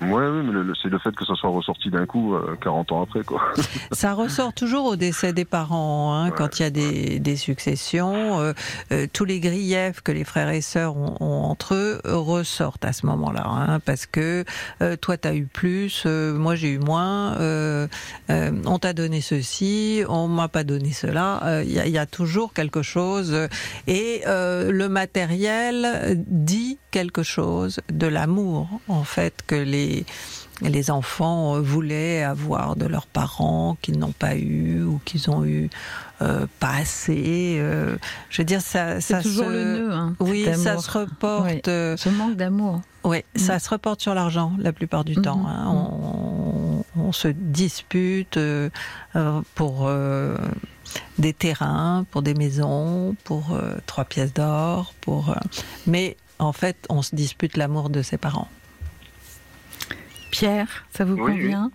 [0.00, 2.90] Ouais, oui, mais le- c'est le fait que ça soit ressorti d'un coup euh, 40
[2.92, 3.42] ans après, quoi.
[3.92, 8.40] Ça ressort toujours au décès des parents, hein, quand il y a des, des successions.
[8.40, 8.52] euh,
[8.92, 12.92] euh, tous les griefs que les frères et sœurs ont, ont entre eux ressortent à
[12.94, 13.44] ce moment-là.
[13.46, 14.44] hein, parce que
[14.80, 17.36] euh, toi, tu as eu plus, moi, j'ai eu moins.
[18.30, 21.60] on t'a donné ceci, on m'a pas donné cela.
[21.64, 23.36] Il y, a, il y a toujours quelque chose.
[23.86, 29.89] Et le matériel dit quelque chose de l'amour, en fait, que les
[30.62, 35.70] les enfants voulaient avoir de leurs parents qu'ils n'ont pas eu ou qu'ils ont eu
[36.20, 37.56] euh, pas assez.
[37.58, 37.96] euh,
[38.28, 39.50] je veux dire, ça, ça toujours se...
[39.50, 39.92] le nœud.
[39.92, 41.46] Hein, Oui, ça se reporte.
[41.50, 41.62] Oui.
[41.68, 42.82] euh, Ce manque d'amour.
[43.04, 45.22] oui, ça se reporte sur l'argent la plupart du Mhm.
[45.22, 45.46] temps.
[45.48, 45.64] hein.
[45.68, 48.68] On, on se dispute euh,
[49.54, 49.90] pour
[51.18, 55.34] des terrains, pour des maisons, pour trois pièces d'or, pour.
[55.86, 58.48] mais en fait, on se dispute l'amour de ses parents.
[60.30, 61.70] Pierre, ça vous Oui, convient?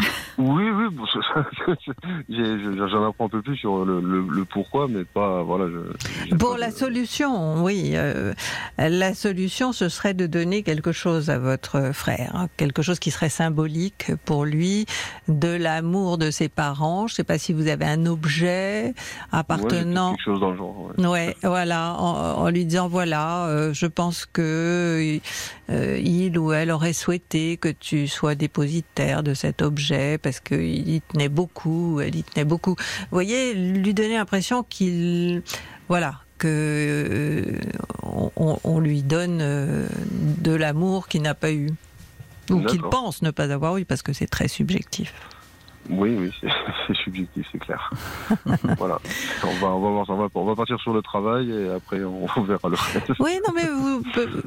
[0.00, 0.06] Oui,
[0.38, 1.04] oui, bon,
[2.28, 5.66] j'ai- j'ai- j'en apprends un peu plus sur le, le- le pourquoi, mais pas, voilà.
[5.68, 7.92] je- Pour pas la de- solution, oui.
[7.94, 8.32] euh,
[8.78, 13.10] la solution, ce serait de donner quelque chose à votre frère, hein, quelque chose qui
[13.10, 14.86] serait symbolique pour lui,
[15.28, 17.06] de l'amour de ses parents.
[17.08, 18.94] Je ne sais pas si vous avez un objet Ouais,
[19.32, 20.10] appartenant.
[20.12, 20.90] quelque chose dans le genre.
[20.98, 21.06] ouais.
[21.06, 25.18] Ouais, voilà, en, en lui disant voilà, euh, je pense que
[25.70, 30.90] euh, il ou elle aurait souhaité que tu sois dépositaire de cet objet parce qu'il
[30.90, 32.72] y tenait beaucoup, elle y tenait beaucoup.
[32.72, 35.42] Vous voyez, lui donner l'impression qu'il,
[35.88, 37.58] voilà, que euh,
[38.02, 41.70] on, on lui donne euh, de l'amour qu'il n'a pas eu
[42.50, 45.14] ou qu'il pense ne pas avoir eu parce que c'est très subjectif.
[45.90, 46.30] Oui, oui,
[46.86, 47.90] c'est subjectif, c'est clair.
[48.78, 48.98] voilà.
[49.44, 52.02] On va, on va voir, on va, on va partir sur le travail et après
[52.04, 53.12] on, on verra le reste.
[53.20, 54.02] Oui, non, mais vous,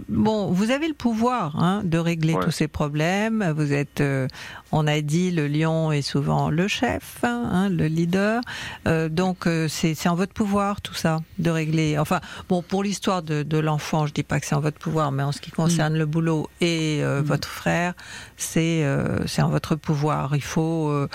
[0.10, 2.44] bon, vous avez le pouvoir hein, de régler Ouais.
[2.44, 3.54] tous ces problèmes.
[3.58, 4.28] Vous êtes, euh,
[4.72, 8.42] on a dit, le lion est souvent le chef, hein, le leader.
[8.88, 11.98] Euh, donc euh, c'est en votre pouvoir tout ça de régler.
[11.98, 12.20] Enfin,
[12.50, 15.24] bon, pour l'histoire de, de l'enfant, je dis pas que c'est en votre pouvoir, mais
[15.24, 17.94] en ce qui concerne le boulot et euh, votre frère,
[18.42, 20.36] c'est euh, c'est en votre pouvoir.
[20.36, 21.08] Il faut euh,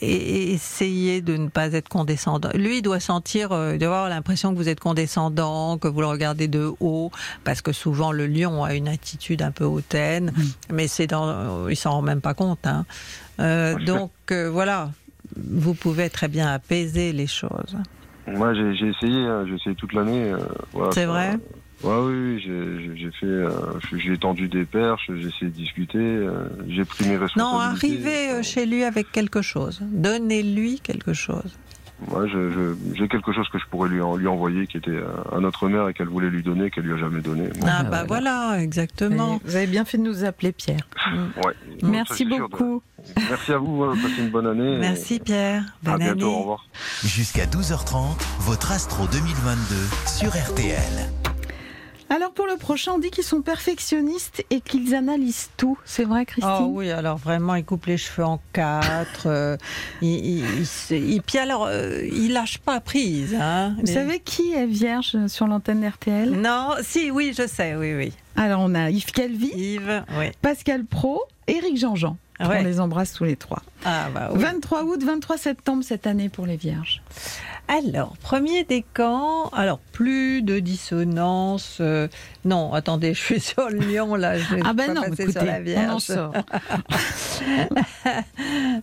[0.00, 2.50] essayer de ne pas être condescendant.
[2.54, 6.00] Lui, il doit sentir, euh, il doit avoir l'impression que vous êtes condescendant, que vous
[6.00, 7.10] le regardez de haut,
[7.44, 10.32] parce que souvent le lion a une attitude un peu hautaine,
[10.72, 12.66] mais c'est dans, il s'en rend même pas compte.
[12.66, 12.84] hein.
[13.40, 14.90] Euh, donc euh, voilà,
[15.36, 17.76] vous pouvez très bien apaiser les choses.
[18.26, 20.30] Moi, j'ai essayé, hein, j'ai essayé toute l'année.
[20.30, 20.38] euh,
[20.72, 21.38] voilà, C'est vrai?
[21.82, 23.50] Ouais, oui, oui, j'ai- j'ai j'ai fait, euh,
[23.96, 27.38] j'ai tendu des perches, j'ai essayé de discuter, euh, j'ai pris mes responsabilités.
[27.38, 29.80] Non, arrivez euh, chez lui avec quelque chose.
[29.82, 31.56] Donnez-lui quelque chose.
[32.10, 34.98] Je- je- j'ai quelque chose que je pourrais lui, en- lui envoyer, qui était
[35.32, 37.44] à notre mère et qu'elle voulait lui donner, qu'elle lui a jamais donné.
[37.60, 39.40] Moi, Ah bah bah voilà, exactement.
[39.44, 40.88] Vous avez bien fait de nous appeler, Pierre.
[41.44, 41.54] ouais.
[41.80, 42.82] Ça, Merci de- beaucoup.
[43.28, 44.78] Merci à vous, hein, passez une bonne année.
[44.78, 45.62] Merci Pierre.
[45.86, 46.34] À Bonne bientôt, année.
[46.34, 46.66] au revoir.
[47.04, 49.76] Jusqu'à 12h30, votre Astro 2022
[50.06, 51.31] sur RTL.
[52.14, 55.78] Alors pour le prochain, on dit qu'ils sont perfectionnistes et qu'ils analysent tout.
[55.84, 56.52] C'est vrai, Christine?
[56.60, 59.26] Oh oui, alors vraiment, il coupe les cheveux en quatre.
[59.26, 59.56] euh,
[60.02, 60.08] il,
[60.40, 63.34] il, il se- il- puis alors, euh, il lâche pas prise.
[63.40, 67.94] Hein, Vous savez qui est vierge sur l'antenne RTL Non, si, oui, je sais, oui,
[67.94, 68.12] oui.
[68.36, 70.26] Alors on a Yves Calvi, Yves, oui.
[70.42, 72.16] Pascal Pro, Éric Jean-Jean.
[72.40, 72.58] Ouais.
[72.60, 73.62] On les embrasse tous les trois.
[73.84, 74.42] Ah bah oui.
[74.42, 77.00] 23 août, 23 septembre cette année pour les vierges.
[77.68, 81.78] Alors, premier décan, alors plus de dissonance.
[81.80, 82.08] euh,
[82.44, 84.36] non, attendez, je suis sur le lion là.
[84.36, 86.02] Je Ah ben pas non, écoutez, sur la on en Vierge.
[86.02, 86.32] sort.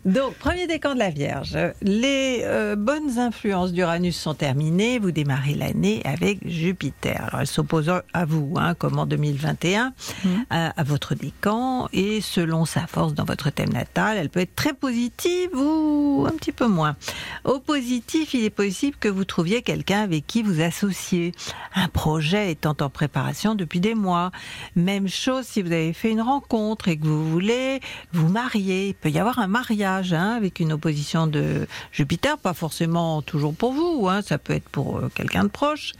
[0.06, 1.58] Donc, premier décan de la Vierge.
[1.82, 5.00] Les euh, bonnes influences d'Uranus sont terminées.
[5.00, 7.26] Vous démarrez l'année avec Jupiter.
[7.28, 10.46] Alors, elle s'oppose à vous, hein, comme en 2021, Mhm.
[10.50, 11.88] à, à votre décan.
[11.94, 16.32] Et selon sa force dans votre thème natal, elle peut être très positive ou un
[16.36, 16.96] petit peu moins.
[17.44, 21.32] Au positif, il est possible que vous trouviez quelqu'un avec qui vous associer.
[21.74, 24.30] Un projet étant en préparation depuis des mois.
[24.76, 27.80] Même chose si vous avez fait une rencontre et que vous voulez
[28.14, 28.90] vous marier.
[28.90, 33.56] Il peut y avoir un mariage hein, avec une opposition de Jupiter, pas forcément toujours
[33.56, 35.94] pour vous, hein, ça peut être pour euh, quelqu'un de proche.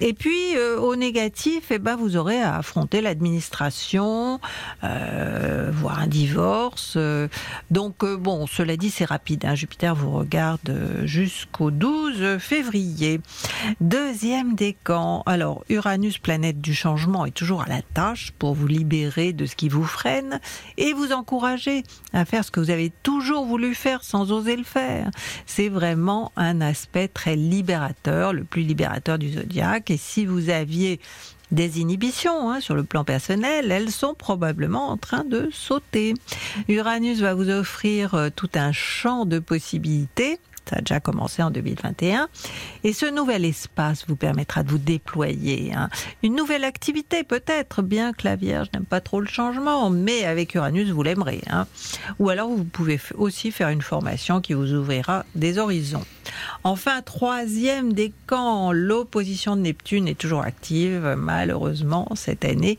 [0.00, 4.40] Et puis euh, au négatif, eh ben vous aurez à affronter l'administration,
[4.82, 6.94] euh, voire un divorce.
[6.96, 7.28] euh.
[7.70, 9.44] donc euh, bon, cela dit, c'est rapide.
[9.44, 9.54] hein.
[9.54, 13.20] Jupiter vous regarde euh, jusqu'au 12 février.
[13.80, 15.22] Deuxième décan.
[15.26, 19.54] Alors Uranus, planète du changement, est toujours à la tâche pour vous libérer de ce
[19.54, 20.40] qui vous freine
[20.76, 24.64] et vous encourager à faire ce que vous avez toujours voulu faire sans oser le
[24.64, 25.10] faire.
[25.46, 29.83] C'est vraiment un aspect très libérateur, le plus libérateur du zodiaque.
[29.90, 31.00] Et si vous aviez
[31.50, 36.14] des inhibitions hein, sur le plan personnel, elles sont probablement en train de sauter.
[36.68, 41.50] Uranus va vous offrir euh, tout un champ de possibilités ça a déjà commencé en
[41.50, 42.28] 2021.
[42.84, 45.72] Et ce nouvel espace vous permettra de vous déployer.
[45.74, 45.88] Hein.
[46.22, 50.54] Une nouvelle activité peut-être, bien que la Vierge n'aime pas trop le changement, mais avec
[50.54, 51.42] Uranus, vous l'aimerez.
[51.50, 51.66] Hein.
[52.18, 56.04] Ou alors vous pouvez aussi faire une formation qui vous ouvrira des horizons.
[56.62, 62.78] Enfin, troisième décan, l'opposition de Neptune est toujours active, malheureusement, cette année.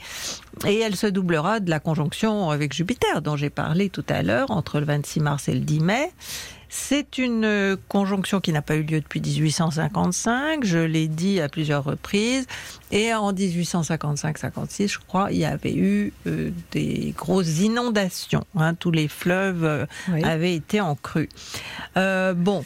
[0.66, 4.52] Et elle se doublera de la conjonction avec Jupiter dont j'ai parlé tout à l'heure,
[4.52, 6.12] entre le 26 mars et le 10 mai.
[6.78, 11.48] C'est une euh, conjonction qui n'a pas eu lieu depuis 1855, je l'ai dit à
[11.48, 12.48] plusieurs reprises.
[12.92, 18.46] Et en 1855-56, je crois, il y avait eu euh, des grosses inondations.
[18.58, 18.76] Hein.
[18.76, 19.86] tous les fleuves euh,
[20.24, 21.30] avaient été en crue.
[21.96, 22.66] bon,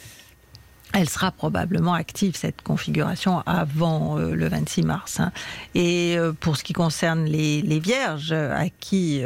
[0.92, 5.20] elle sera probablement active, cette configuration, avant le 26 mars.
[5.20, 5.30] Hein.
[5.76, 9.22] Et pour ce qui concerne les, vierges à qui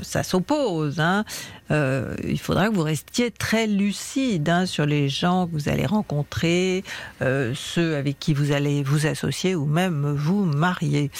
[0.00, 1.26] ça s'oppose, hein,
[1.70, 5.86] euh, il faudra que vous restiez très lucide hein, sur les gens que vous allez
[5.86, 6.84] rencontrer,
[7.22, 11.10] euh, ceux avec qui vous allez vous associer ou même vous marier.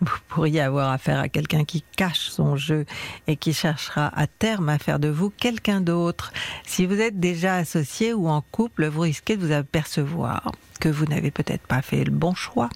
[0.00, 2.86] Vous pourriez avoir affaire à quelqu'un qui cache son jeu
[3.26, 6.32] et qui cherchera à terme à faire de vous quelqu'un d'autre.
[6.64, 11.06] Si vous êtes déjà associé ou en couple, vous risquez de vous apercevoir que vous
[11.06, 12.70] n'avez peut-être pas fait le bon choix.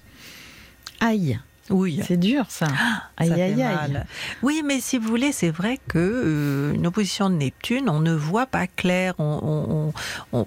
[0.99, 1.39] Aïe
[1.73, 2.01] oui.
[2.07, 2.67] C'est dur ça.
[2.69, 4.03] Ah, aïe, aïe, aïe.
[4.43, 8.13] Oui, mais si vous voulez, c'est vrai que euh, une opposition de Neptune, on ne
[8.13, 9.15] voit pas clair.
[9.17, 9.91] On,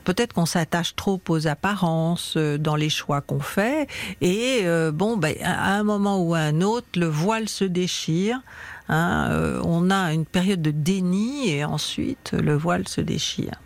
[0.05, 3.89] Peut-être qu'on s'attache trop aux apparences euh, dans les choix qu'on fait.
[4.21, 8.41] Et euh, bon, ben, à un moment ou à un autre, le voile se déchire.
[8.89, 13.61] Hein, on a une période de déni et ensuite le voile se déchire.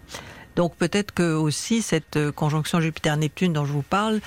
[0.57, 4.21] Donc peut-être que aussi cette conjonction Jupiter-Neptune dont je vous parle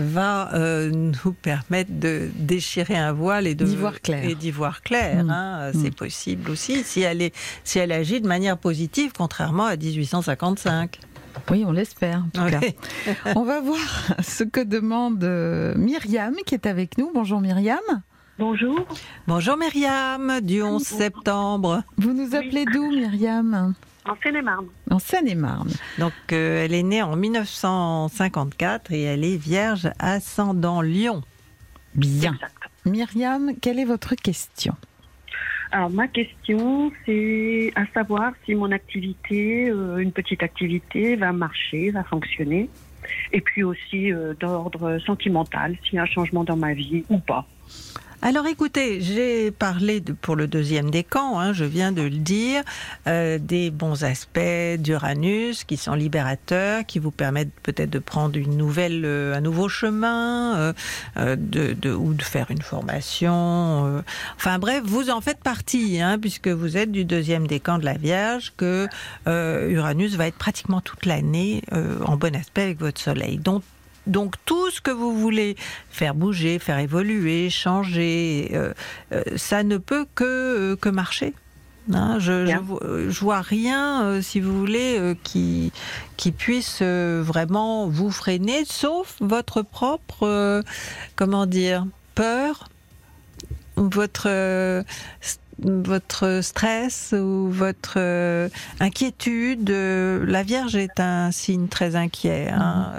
[0.00, 4.24] va euh, nous permettre de déchirer un voile et d'y voir clair.
[4.24, 5.24] Et d'y voir clair.
[5.24, 5.30] Mm.
[5.30, 5.70] Hein.
[5.72, 5.94] C'est mm.
[5.94, 7.34] possible aussi si elle, est,
[7.64, 11.00] si elle agit de manière positive, contrairement à 1855.
[11.50, 12.60] Oui, on l'espère en tout cas.
[13.36, 13.78] on va voir
[14.22, 17.10] ce que demande euh, Myriam qui est avec nous.
[17.14, 17.78] Bonjour Myriam.
[18.38, 18.86] Bonjour.
[19.26, 21.82] Bonjour Myriam, du 11 septembre.
[21.96, 23.74] Vous nous appelez d'où Myriam?
[24.04, 24.66] En Seine-et-Marne.
[24.88, 25.72] En Seine-et-Marne.
[25.98, 31.22] Donc, euh, elle est née en 1954 et elle est vierge ascendant Lion.
[31.96, 32.38] Bien.
[32.86, 34.76] Myriam, quelle est votre question?
[35.72, 41.90] Alors ma question, c'est à savoir si mon activité, euh, une petite activité, va marcher,
[41.90, 42.70] va fonctionner,
[43.32, 47.18] et puis aussi euh, d'ordre sentimental, s'il y a un changement dans ma vie ou
[47.18, 47.46] pas.
[48.20, 52.64] Alors écoutez, j'ai parlé de, pour le deuxième décan, hein, je viens de le dire,
[53.06, 54.40] euh, des bons aspects
[54.76, 59.68] d'Uranus qui sont libérateurs, qui vous permettent peut-être de prendre une nouvelle, euh, un nouveau
[59.68, 60.74] chemin,
[61.16, 64.02] euh, de, ou de faire une formation.
[64.34, 67.94] enfin bref, vous en faites partie, hein, puisque vous êtes du deuxième décan de la
[67.94, 68.88] Vierge, que
[69.26, 71.62] Uranus va être pratiquement toute l'année
[72.04, 73.38] en bon aspect avec votre Soleil.
[73.38, 73.62] Donc
[74.08, 75.56] donc tout ce que vous voulez
[75.90, 78.72] faire bouger, faire évoluer, changer, euh,
[79.12, 81.34] euh, ça ne peut que, euh, que marcher.
[81.92, 82.18] Hein.
[82.18, 82.44] je,
[83.08, 85.72] je, vois rien, si vous voulez, qui,
[86.18, 90.62] qui puisse vraiment vous freiner, sauf votre propre,
[91.16, 92.68] comment dire, peur,
[93.76, 94.84] votre
[95.60, 97.98] votre stress ou votre
[98.80, 99.70] inquiétude.
[99.70, 102.50] La Vierge est un signe très inquiet.
[102.50, 102.92] Hein.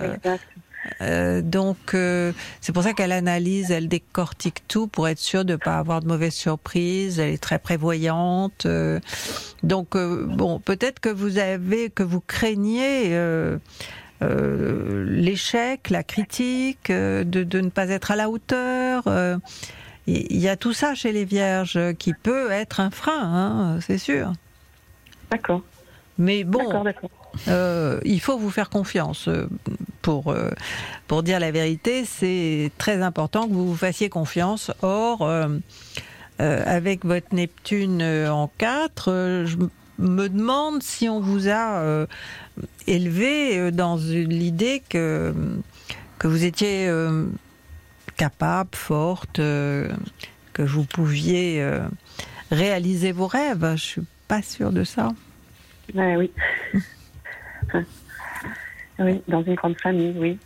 [1.02, 2.32] Euh, donc euh,
[2.62, 6.02] c'est pour ça qu'elle analyse, elle décortique tout pour être sûre de ne pas avoir
[6.02, 7.20] de mauvaises surprises.
[7.20, 8.66] Elle est très prévoyante.
[8.66, 9.00] Euh,
[9.64, 13.18] donc bon, peut-être que vous avez, que vous craignez.
[14.22, 19.04] l'échec, la critique, de, de, ne pas être à la hauteur.
[20.08, 24.00] Il y a tout ça chez les vierges qui peut être un frein, hein, c'est
[24.00, 24.34] sûr.
[25.30, 25.62] D'accord.
[26.18, 26.84] Mais bon,
[27.48, 29.28] euh, il faut vous faire confiance.
[29.28, 29.48] Euh,
[30.02, 30.50] pour, euh,
[31.08, 34.72] pour dire la vérité, c'est très important que vous vous fassiez confiance.
[34.82, 35.30] Or,
[36.40, 39.58] avec votre Neptune en 4, je
[39.98, 42.06] me demande si on vous a
[42.88, 45.34] élevé dans l'idée que,
[46.18, 46.90] que vous étiez
[48.16, 49.92] capable, forte, que
[50.58, 51.62] vous pouviez
[52.52, 53.74] réaliser vos rêves.
[53.76, 55.10] Je suis pas sûre de ça.
[55.94, 56.32] oui.
[59.00, 60.38] Oui, dans une grande famille, oui.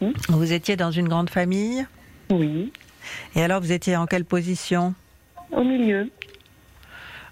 [0.00, 0.12] Hmm?
[0.28, 1.86] Vous étiez dans une grande famille
[2.30, 2.72] Oui.
[3.34, 4.94] Et alors, vous étiez en quelle position
[5.50, 6.10] Au milieu.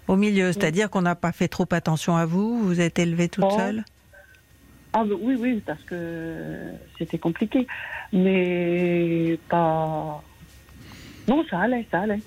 [0.07, 3.45] Au milieu, c'est-à-dire qu'on n'a pas fait trop attention à vous Vous êtes élevée toute
[3.47, 3.57] oh.
[3.57, 3.83] seule
[4.93, 6.35] ah, bah Oui, oui, parce que
[6.97, 7.67] c'était compliqué.
[8.13, 10.23] Mais pas.
[11.27, 12.21] Non, ça allait, ça allait.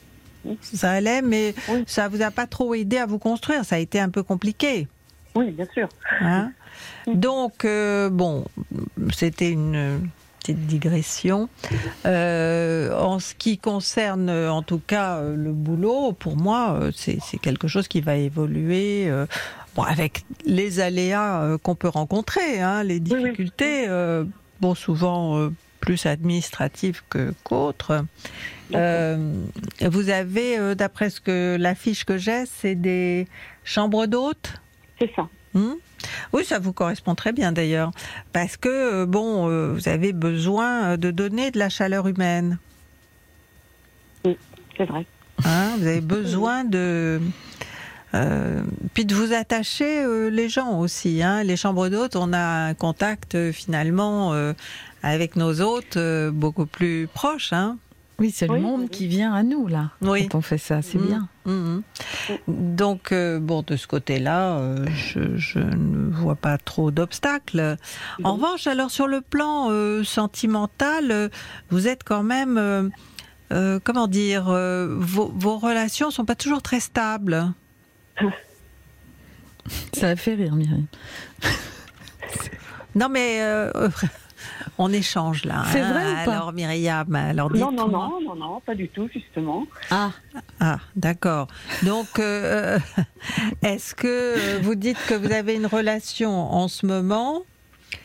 [0.61, 1.55] Ça allait, mais
[1.87, 3.65] ça vous a pas trop aidé à vous construire.
[3.65, 4.89] Ça a été un peu compliqué.
[5.35, 5.89] Oui, bien sûr.
[6.21, 6.53] Hein
[7.07, 8.45] Donc, euh, bon,
[9.13, 10.09] c'était une
[10.41, 11.49] petite digression.
[12.07, 17.69] Euh, en ce qui concerne, en tout cas, euh, le boulot, pour moi, c'est quelque
[17.69, 19.09] chose qui va évoluer.
[19.09, 19.27] euh,
[19.77, 23.87] Bon, avec les aléas qu'on peut rencontrer, hein, les difficultés,
[24.61, 28.05] bon, souvent plus administratives que qu'autres.
[28.75, 29.33] Euh,
[29.81, 33.29] vous avez, d'après ce que la fiche que j'ai, c'est des
[33.63, 34.55] chambres d'hôtes?
[35.01, 35.29] C'est ça.
[35.55, 35.75] Hmm
[36.33, 37.91] oui, ça vous correspond très bien d'ailleurs,
[38.33, 42.59] parce que euh, bon, euh, vous avez besoin de donner de la chaleur humaine.
[44.25, 44.39] Oui,
[44.77, 45.05] c'est vrai.
[45.45, 47.21] Hein, vous avez besoin de
[48.15, 51.23] euh, puis de vous attacher euh, les gens aussi.
[51.23, 51.45] Hein.
[51.45, 54.53] Les chambres d'hôtes, on a un contact euh, finalement euh,
[55.03, 57.53] avec nos hôtes euh, beaucoup plus proche.
[57.53, 57.79] Hein.
[58.21, 60.29] Oui, c'est le monde qui vient à nous, là, Oui.
[60.29, 61.07] quand on fait ça, c'est Mhm.
[61.07, 61.29] bien.
[61.47, 61.83] Mhm.
[62.49, 67.77] Donc, euh, bon, de ce côté-là, euh, je, je ne vois pas trop d'obstacles.
[68.23, 71.31] En revanche, alors sur le plan euh, sentimental,
[71.71, 72.91] vous êtes quand même,
[73.85, 77.53] comment dire, vos, vos relations sont pas toujours très stables.
[79.95, 80.85] Ça a fait rire, Myriam.
[82.95, 83.41] Non, mais
[84.81, 85.65] on échange là.
[85.71, 85.93] C'est hein.
[85.93, 89.67] vrai ou pas Alors, Myriam, alors Non, non, non, non, non, pas du tout, justement.
[89.91, 90.11] Ah,
[90.59, 91.49] Ah, d'accord.
[91.83, 92.79] Donc, euh,
[93.63, 97.43] est-ce que euh, vous dites que vous avez une relation en ce moment?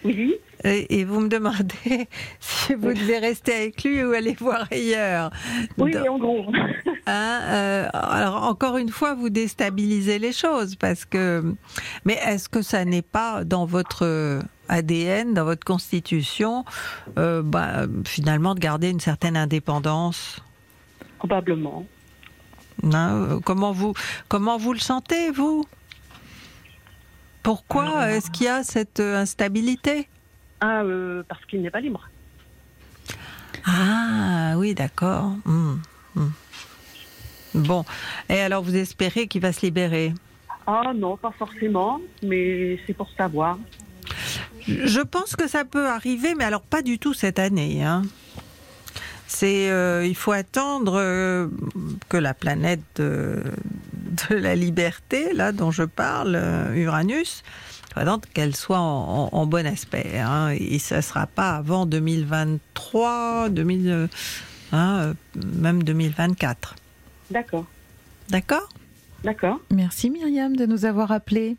[0.03, 0.35] Oui.
[0.65, 2.07] Et, vous me demandez
[2.39, 5.29] si vous devez rester avec lui ou aller voir ailleurs.
[5.77, 6.45] Oui, Donc, en gros.
[7.05, 11.55] hein, euh, alors, encore une fois, vous déstabilisez les choses parce que.
[12.03, 16.65] Mais est-ce que ça n'est pas dans votre ADN, dans votre constitution,
[17.19, 20.41] euh, bah, finalement, de garder une certaine indépendance?
[21.19, 21.85] Probablement.
[22.91, 23.93] Hein, comment vous
[24.27, 25.63] comment vous le sentez vous?
[27.43, 30.07] Pourquoi est-ce qu'il y a cette instabilité?
[30.59, 32.09] Ah, euh, parce qu'il n'est pas libre.
[33.65, 35.31] Ah oui, d'accord.
[35.45, 35.75] Hmm,
[36.15, 36.29] hmm.
[37.55, 37.85] Bon,
[38.29, 40.13] et alors vous espérez qu'il va se libérer?
[40.67, 43.57] Ah non, pas forcément, mais c'est pour savoir.
[44.67, 47.83] Je pense que ça peut arriver, mais alors pas du tout cette année.
[47.83, 48.01] Hein.
[49.27, 51.47] C'est, euh, il faut attendre euh,
[52.09, 53.43] que la planète de,
[54.29, 56.39] de la liberté, là dont je parle,
[56.75, 57.43] Uranus,
[57.97, 60.19] attendre qu'elle soit en, en- en bon aspect.
[60.19, 64.07] Hein, et ça ne sera pas avant 2023, 2000, euh,
[64.71, 65.13] hein, euh,
[65.59, 66.75] même 2024.
[67.31, 67.65] D'accord.
[68.29, 68.69] D'accord?
[69.23, 69.59] D'accord.
[69.71, 71.57] Merci Myriam de nous avoir appelés.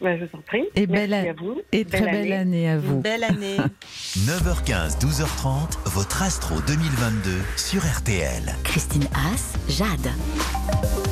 [0.00, 0.64] Ouais, je vous en prie.
[0.74, 1.60] Et Merci belle, à vous.
[1.70, 3.00] et très belle année à vous.
[3.00, 3.56] Belle année.
[4.16, 8.42] 9h15, 12h30, votre Astro 2022 sur RTL.
[8.64, 11.11] Christine Haas, Jade.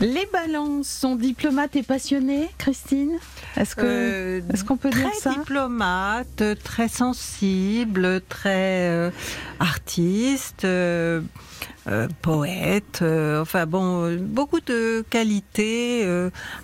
[0.00, 3.18] Les balances sont diplomates et passionnés, Christine
[3.56, 9.10] Est-ce que Euh, qu'on peut dire très ça diplomate, très sensible, très euh,
[9.58, 11.20] artiste, euh,
[12.22, 16.08] poète, enfin bon, beaucoup de qualités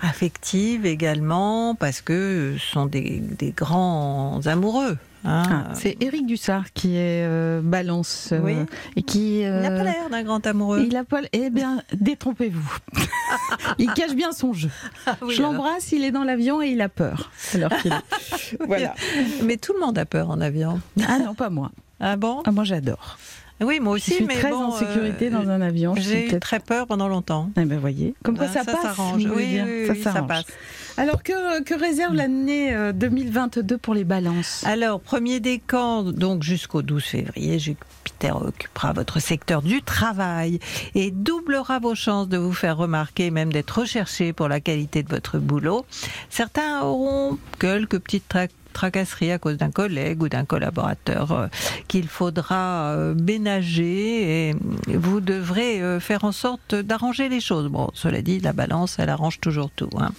[0.00, 4.96] affectives également, parce que ce sont des, des grands amoureux.
[5.26, 5.64] Hein.
[5.70, 8.64] Ah, C'est Éric Dussard qui est euh, balance euh,
[8.96, 9.40] et qui.
[9.40, 10.84] Il n'a euh, pas l'air d'un grand amoureux.
[10.86, 11.20] Il a pas.
[11.32, 12.78] Eh bien, détrompez-vous.
[13.78, 14.70] il cache bien son jeu.
[15.22, 17.30] oui, Je l'embrasse, il est dans l'avion et il a peur.
[17.54, 18.94] Alors qu'il est- voilà.
[19.42, 20.80] Mais tout le monde a peur en avion.
[21.08, 21.70] Ah non, pas moi.
[22.00, 22.42] Ah bon?
[22.44, 23.18] Ah, moi, j'adore.
[23.62, 25.94] Oui, moi aussi, Je suis mais très bon, en sécurité euh, dans un avion.
[25.96, 27.50] J'ai eu très peur pendant longtemps.
[27.56, 28.14] Eh ben, voyez.
[28.22, 28.82] Comme quoi Ah, ça, ça passe.
[28.82, 29.26] s'arrange.
[29.34, 30.42] oui, ça s'arrange.
[30.98, 34.64] Alors, que, réserve l'année euh, 2022 pour les balances?
[34.66, 40.58] Alors, premier décan, donc jusqu'au 12 février, Jupiter occupera votre secteur du travail
[40.94, 45.10] et doublera vos chances de vous faire remarquer, même d'être recherché pour la qualité de
[45.10, 45.84] votre boulot.
[46.30, 51.46] Certains auront quelques petites tra- tracasseries à cause d'un collègue ou d'un collaborateur euh,
[51.88, 54.56] qu'il faudra euh, ménager et
[54.86, 57.68] vous devrez euh, faire en sorte d'arranger les choses.
[57.68, 59.88] Bon, cela dit, la balance, elle arrange toujours tout.
[59.98, 60.12] hein.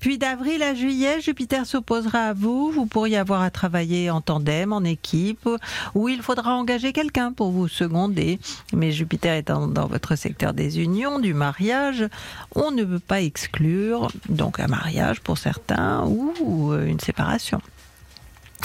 [0.00, 2.72] Puis d'avril à juillet, Jupiter s'opposera à vous.
[2.72, 5.48] Vous pourriez avoir à travailler en tandem, en équipe,
[5.94, 8.40] ou il faudra engager quelqu'un pour vous seconder.
[8.72, 12.08] Mais Jupiter étant dans votre secteur des unions, du mariage,
[12.56, 17.43] on ne peut pas exclure donc un mariage pour certains ou, une séparation.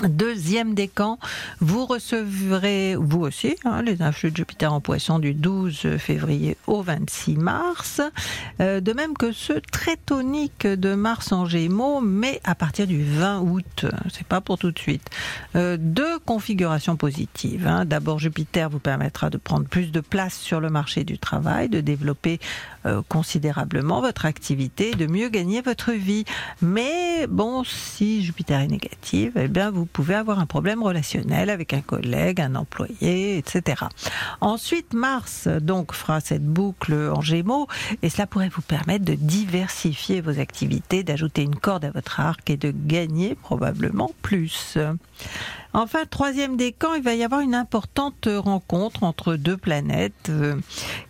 [0.07, 1.19] Deuxième décan,
[1.59, 6.81] vous recevrez, vous aussi, hein, les influx de Jupiter en poisson du 12 février au
[6.81, 7.99] 26 mars,
[8.61, 13.03] euh, de même que ceux très toniques de Mars en gémeaux, mais à partir du
[13.03, 15.09] 20 août, c'est pas pour tout de suite.
[15.57, 17.67] Euh, deux configurations positives.
[17.67, 17.83] hein.
[17.83, 21.81] D'abord, Jupiter vous permettra de prendre plus de place sur le marché du travail, de
[21.81, 22.39] développer
[23.07, 26.25] considérablement votre activité, de mieux gagner votre vie.
[26.61, 31.73] Mais bon, si Jupiter est négative, eh bien, vous pouvez avoir un problème relationnel avec
[31.73, 33.83] un collègue, un employé, etc.
[34.41, 37.67] Ensuite, Mars donc fera cette boucle en Gémeaux
[38.01, 42.49] et cela pourrait vous permettre de diversifier vos activités, d'ajouter une corde à votre arc
[42.49, 44.77] et de gagner probablement plus.
[45.73, 50.55] Enfin, troisième décan, il va y avoir une importante rencontre entre deux planètes euh,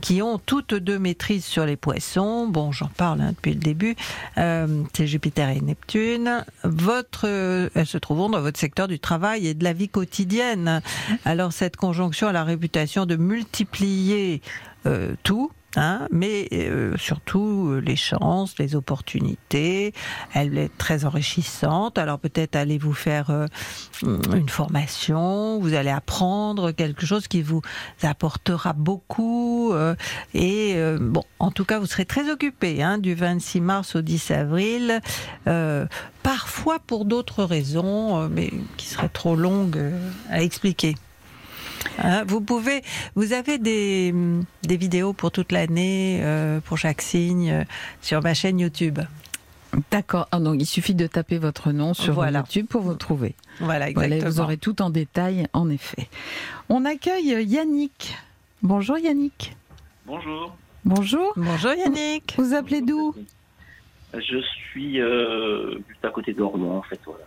[0.02, 2.48] qui ont toutes deux maîtrise sur les poissons.
[2.48, 3.96] Bon, j'en parle hein, depuis le début.
[4.38, 6.44] Euh, c'est Jupiter et Neptune.
[6.64, 10.82] Votre, euh, elles se trouveront dans votre secteur du travail et de la vie quotidienne.
[11.24, 14.42] Alors, cette conjonction a la réputation de multiplier
[14.86, 15.52] euh, tout.
[15.76, 19.94] Hein, mais euh, surtout euh, les chances, les opportunités.
[20.34, 22.00] Elle est très enrichissante.
[22.00, 23.46] Alors peut-être allez-vous faire euh,
[24.02, 27.62] une formation, vous allez apprendre quelque chose qui vous
[28.02, 29.72] apportera beaucoup.
[29.74, 29.94] euh,
[30.34, 34.32] et bon, en tout cas, vous serez très occupé hein, du 26 mars au 10
[34.32, 35.02] avril.
[36.24, 39.92] parfois pour d'autres raisons, mais qui seraient trop longues
[40.30, 40.96] à expliquer.
[41.98, 42.82] Hein, vous pouvez,
[43.16, 44.14] vous avez des,
[44.64, 47.64] des vidéos pour toute l'année, euh, pour chaque signe, euh,
[48.02, 49.00] sur ma chaîne YouTube.
[49.92, 50.28] D'accord.
[50.32, 52.40] Ah, donc il suffit de taper votre nom sur Voilà.
[52.40, 53.36] YouTube pour vous trouver.
[53.60, 56.10] Voilà, vous aurez tout en détail, en effet.
[56.70, 58.18] On accueille Yannick.
[58.64, 59.56] Bonjour Yannick.
[60.06, 60.56] Bonjour.
[60.86, 61.34] Bonjour.
[61.36, 62.34] Bonjour Yannick.
[62.38, 63.14] Vous appelez d'où?
[64.14, 67.26] Je suis euh, juste à côté d'Ormont, en fait, voilà.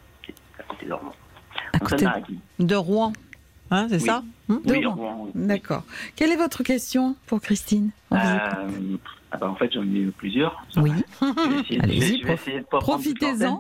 [0.59, 1.13] À côté d'Ormont.
[1.73, 2.07] À côté.
[2.59, 3.13] De Rouen,
[3.71, 4.07] hein, c'est Oui.
[4.07, 4.25] ça?
[4.53, 4.95] Hum De Oui, Rouen.
[4.95, 5.47] Rouen, oui.
[5.47, 5.85] D'accord.
[6.17, 8.21] Quelle est votre question pour Christine écoute.
[8.23, 8.97] Euh,
[9.31, 10.63] ah bah, en fait, j'en ai eu plusieurs.
[10.77, 10.93] Oui.
[11.81, 12.23] Allez-y,
[12.71, 13.59] profitez-en.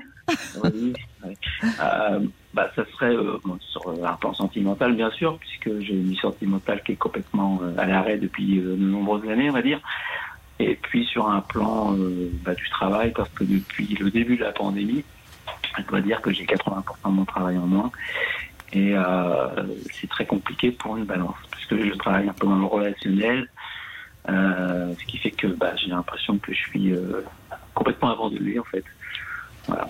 [0.62, 0.92] Oui,
[1.24, 1.36] oui.
[1.80, 2.20] Euh,
[2.54, 6.16] bah, ça serait euh, bon, sur un plan sentimental, bien sûr, puisque j'ai une vie
[6.16, 9.80] sentimentale qui est complètement euh, à l'arrêt depuis de nombreuses années, on va dire.
[10.58, 11.96] Et puis sur un plan
[12.44, 15.04] bah, du travail, parce que depuis le début de la pandémie,
[15.78, 17.90] je dois dire que j'ai 80% de mon travail en moins.
[18.72, 19.48] Et euh,
[19.92, 23.48] c'est très compliqué pour une balance, puisque je travaille un peu dans le relationnel,
[24.28, 27.22] euh, ce qui fait que bah, j'ai l'impression que je suis euh,
[27.74, 28.84] complètement abandonné, en fait.
[29.66, 29.88] Voilà.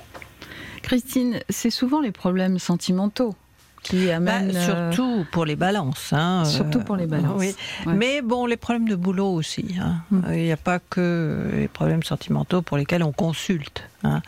[0.82, 3.36] Christine, c'est souvent les problèmes sentimentaux
[3.82, 4.52] qui Bah, amènent.
[4.56, 6.12] euh, surtout pour les balances.
[6.12, 7.34] hein, surtout euh, pour les balances.
[7.38, 7.54] oui.
[7.86, 7.94] Ouais.
[7.94, 9.74] Mais bon, les problèmes de boulot aussi.
[9.80, 9.96] hein.
[10.10, 10.20] Mm.
[10.34, 13.82] Il n'y a pas que les problèmes sentimentaux pour lesquels on consulte.
[14.04, 14.22] hein.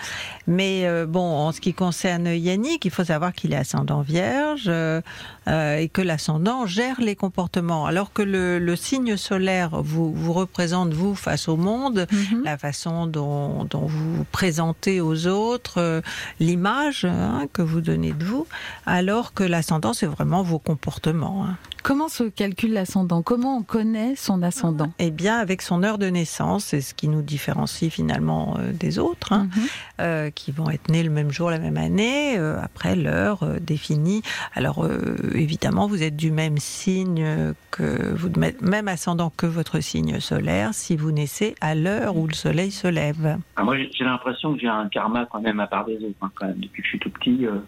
[0.46, 4.64] Mais euh, bon, en ce qui concerne Yannick, il faut savoir qu'il est ascendant vierge
[4.68, 5.00] euh,
[5.48, 7.86] euh, et que l'ascendant gère les comportements.
[7.86, 12.42] Alors que le, le signe solaire vous, vous représente, vous, face au monde, Mhm.
[12.44, 16.00] la façon dont, dont vous vous présentez aux autres, euh,
[16.40, 18.46] l'image hein, que vous donnez de vous,
[18.86, 21.44] alors que l'ascendant, c'est vraiment vos comportements.
[21.46, 21.56] hein.
[21.84, 23.20] Comment se calcule l'ascendant?
[23.20, 24.90] Comment on connaît son ascendant?
[24.98, 28.98] Eh bien, avec son heure de naissance, c'est ce qui nous différencie finalement euh, des
[28.98, 29.62] autres, hein, Mhm.
[30.00, 33.58] euh, qui vont être nés le même jour, la même année, euh, après l'heure euh,
[33.60, 34.22] définie.
[34.54, 38.30] Alors, euh, évidemment, vous êtes du même signe que vous,
[38.62, 42.88] même ascendant que votre signe solaire, si vous naissez à l'heure où le soleil se
[42.88, 43.36] lève.
[43.56, 46.30] Ah, moi, j'ai l'impression que j'ai un karma quand même à part des autres, hein,
[46.34, 47.44] quand même, depuis que je suis tout petit.
[47.44, 47.58] euh,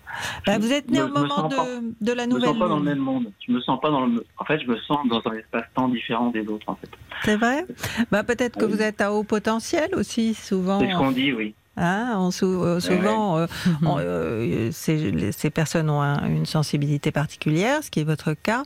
[0.46, 1.66] Bah, je vous êtes né me- au moment pas-
[2.00, 3.30] de, la Je me nouvelle sens pas dans le même monde.
[3.46, 4.05] Je me sens pas dans le.
[4.38, 6.88] En fait, je me sens dans un espace-temps différent des autres, en fait.
[7.24, 7.64] C'est vrai?
[8.10, 8.72] Bah, Peut-être que Oui.
[8.72, 10.80] vous êtes à haut potentiel aussi, souvent.
[10.80, 11.54] C'est ce qu'on dit, oui.
[11.78, 13.46] Hein, on sou- euh, souvent, euh,
[13.84, 18.62] on- euh, ces, personnes ont un- une sensibilité particulière, ce qui est votre cas.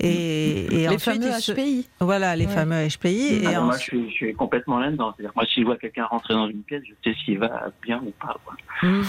[0.00, 1.88] Et, et Les ensuite, fameux se- HPI.
[2.00, 2.52] Voilà, les Ouais.
[2.52, 3.42] fameux HPI.
[3.46, 5.14] Ah, Et non, moi, en- je suis, je suis complètement là-dedans.
[5.16, 8.00] C'est-à-dire, moi, si je vois quelqu'un rentrer dans une pièce, je sais s'il va bien
[8.04, 8.36] ou pas.
[8.44, 8.54] Quoi.
[8.82, 9.02] Hmm.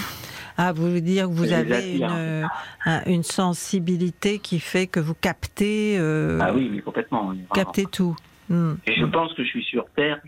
[0.56, 2.46] Ah, vous voulez dire que vous avez une,
[2.84, 7.28] un- une sensibilité qui fait que vous captez, euh, Ah oui, mais complètement.
[7.28, 7.48] oui, vraiment.
[7.54, 8.14] captez tout.
[8.50, 10.20] Et je pense que je suis sur Terre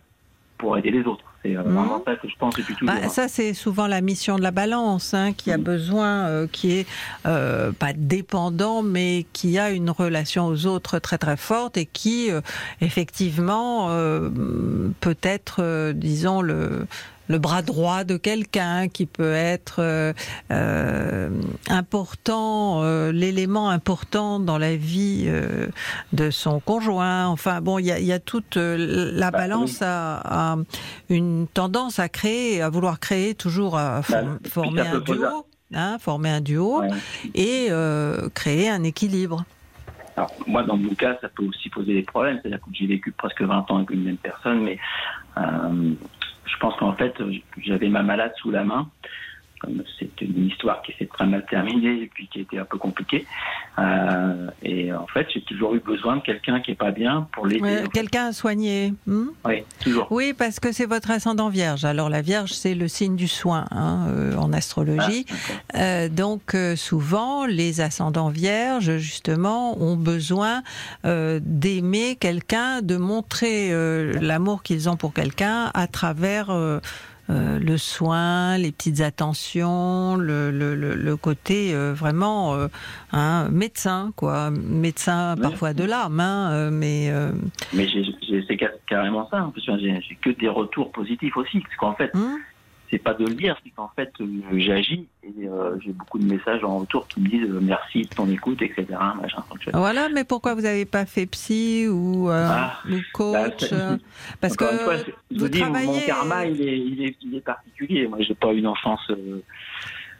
[0.58, 1.24] pour aider les autres.
[1.44, 1.72] C'est euh, Mhm.
[1.74, 2.94] vraiment ça que je pense depuis toujours.
[2.94, 5.64] Bah, ça, c'est souvent la mission de la balance, hein, qui a Mhm.
[5.64, 6.86] besoin, euh, qui est
[7.26, 12.30] euh, pas dépendant, mais qui a une relation aux autres très très forte et qui,
[12.30, 12.40] euh,
[12.80, 14.28] effectivement, euh,
[15.00, 16.86] peut être, euh, disons, le
[17.32, 20.12] le bras droit de quelqu'un qui peut être euh,
[20.50, 21.30] euh,
[21.70, 25.66] important, euh, l'élément important dans la vie euh,
[26.12, 27.26] de son conjoint.
[27.26, 30.56] Enfin bon, il y a, il y a toute la Bah, balance a, a
[31.08, 35.46] une tendance à créer, à vouloir créer toujours à Bah, form- puis former un duo.
[35.74, 36.82] hein, former un duo
[37.34, 37.68] et
[38.34, 39.44] créer un équilibre.
[40.14, 42.38] Alors, moi, dans mon cas, ça peut aussi poser des problèmes.
[42.42, 44.78] C'est-à-dire que j'ai vécu presque 20 ans avec une même personne, mais
[45.38, 45.92] euh,
[46.46, 47.14] je pense qu'en fait,
[47.58, 48.90] j'avais ma malade sous la main
[49.62, 52.78] comme c'est une histoire qui s'est très mal terminée et puis qui était un peu
[52.78, 53.24] compliquée.
[53.78, 57.46] Euh, et en fait, j'ai toujours eu besoin de quelqu'un qui est pas bien pour
[57.46, 57.84] l'aider.
[57.92, 58.92] quelqu'un à soigner.
[59.06, 59.28] Hmm?
[59.44, 60.08] Oui, toujours.
[60.10, 61.84] Oui, parce que c'est votre ascendant vierge.
[61.84, 65.26] Alors la vierge, c'est le signe du soin hein, euh, en astrologie.
[65.72, 70.62] Ah, euh, donc souvent, les ascendants vierges, justement, ont besoin
[71.04, 73.72] d'aimer quelqu'un, de montrer
[74.20, 76.50] l'amour qu'ils ont pour quelqu'un à travers
[77.32, 82.68] euh, le soin, les petites attentions, le, le, le, côté euh, vraiment euh,
[83.12, 84.50] hein, médecin, quoi.
[84.50, 87.10] Médecin parfois de l'âme, hein, mais.
[87.72, 87.86] Mais
[88.48, 88.56] c'est
[88.86, 89.44] carrément ça.
[89.44, 92.38] En plus, j'ai que des retours positifs aussi, parce qu'en fait, hum
[92.92, 94.26] c'est pas de le dire, c'est qu'en fait, euh,
[94.58, 98.08] j'agis et euh, j'ai beaucoup de messages en retour qui me disent euh, merci de
[98.08, 98.86] ton écoute, etc.
[99.72, 102.82] voilà, mais pourquoi vous n'avez pas fait psy ou, ah,
[103.14, 103.96] coach bah,
[104.42, 104.66] Parce que
[105.30, 108.06] je vous, dis, mon karma, il est, il est, il est particulier.
[108.06, 109.10] Moi, j'ai pas eu une enfance.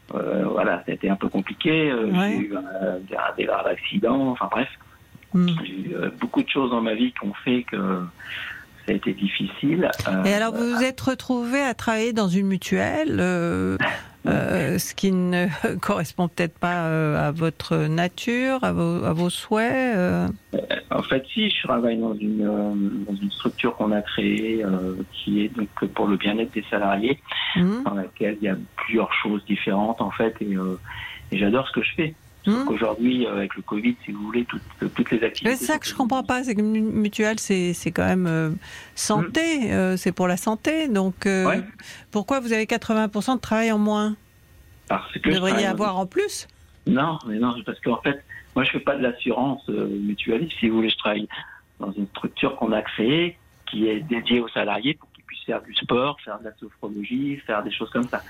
[0.09, 1.93] voilà, ça a été un peu compliqué.
[2.15, 2.55] J'ai eu
[3.37, 4.69] des graves accidents, enfin bref.
[5.35, 5.49] Hmm.
[5.63, 8.03] J'ai eu beaucoup de choses dans ma vie qui ont fait que
[8.93, 9.91] ça a été difficile.
[10.09, 13.79] Euh, Et alors, vous vous êtes retrouvé à travailler dans une mutuelle, euh,
[14.27, 15.47] euh, ce qui ne
[15.81, 19.97] correspond peut-être pas à votre nature, à vos, à vos souhaits
[20.91, 22.45] En fait, si, je travaille dans une,
[23.07, 24.65] dans une structure qu'on a créée
[25.13, 27.19] qui est donc pour le bien-être des salariés,
[27.57, 27.83] mmh.
[27.85, 30.57] dans laquelle il y a plusieurs choses différentes en fait, et,
[31.31, 32.15] et j'adore ce que je fais.
[32.47, 32.69] Mmh.
[32.69, 35.55] Aujourd'hui, euh, avec le Covid, si vous voulez, toutes, toutes les activités.
[35.57, 38.51] C'est ça que je comprends pas, c'est que mutuelle, c'est quand même euh,
[38.97, 39.71] santé, mmh.
[39.71, 40.89] euh, c'est pour la santé.
[40.89, 41.29] Donc,
[42.11, 44.17] pourquoi vous avez 80% de travail en moins?
[44.89, 46.49] Parce que vous devriez avoir en plus?
[46.87, 48.25] Non, mais non, parce qu'en fait,
[48.57, 50.57] moi, je fais pas de l'assurance mutualiste.
[50.59, 51.29] Si vous voulez, je travaille
[51.79, 53.39] dans une structure qu'on a créée
[53.71, 57.37] qui est dédiée aux salariés pour qu'ils puissent faire du sport, faire de la sophrologie,
[57.47, 58.23] faire des choses comme ça.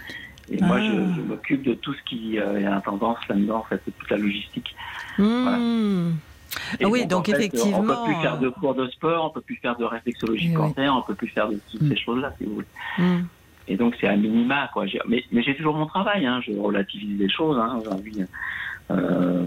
[0.50, 1.20] Et moi, je, ah.
[1.28, 4.74] m'occupe de tout ce qui euh, est tendance là-dedans, en fait, de toute la logistique.
[5.18, 6.12] Mmh.
[6.84, 7.80] oui, donc, effectivement.
[7.80, 10.94] On peut plus faire de cours de sport, on peut plus faire de réflexologie cancer,
[10.94, 11.98] on peut plus faire de toutes ces mm.
[11.98, 12.66] choses-là, si vous voulez.
[12.98, 13.22] Mm.
[13.68, 14.84] Et donc, c'est à minima, quoi.
[15.08, 16.40] Mais, mais j'ai toujours mon travail, hein.
[16.44, 17.56] je relativise les choses.
[17.58, 17.78] Hein.
[17.80, 18.24] Aujourd'hui,
[18.90, 19.44] euh,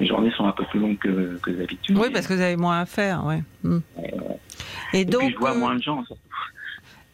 [0.00, 1.96] les journées sont un peu plus longues que, que d'habitude.
[1.98, 3.42] Oui, parce que vous avez moins à faire, ouais.
[4.92, 5.20] Et, donc.
[5.20, 6.22] Puis je vois euh, moins de gens, surtout.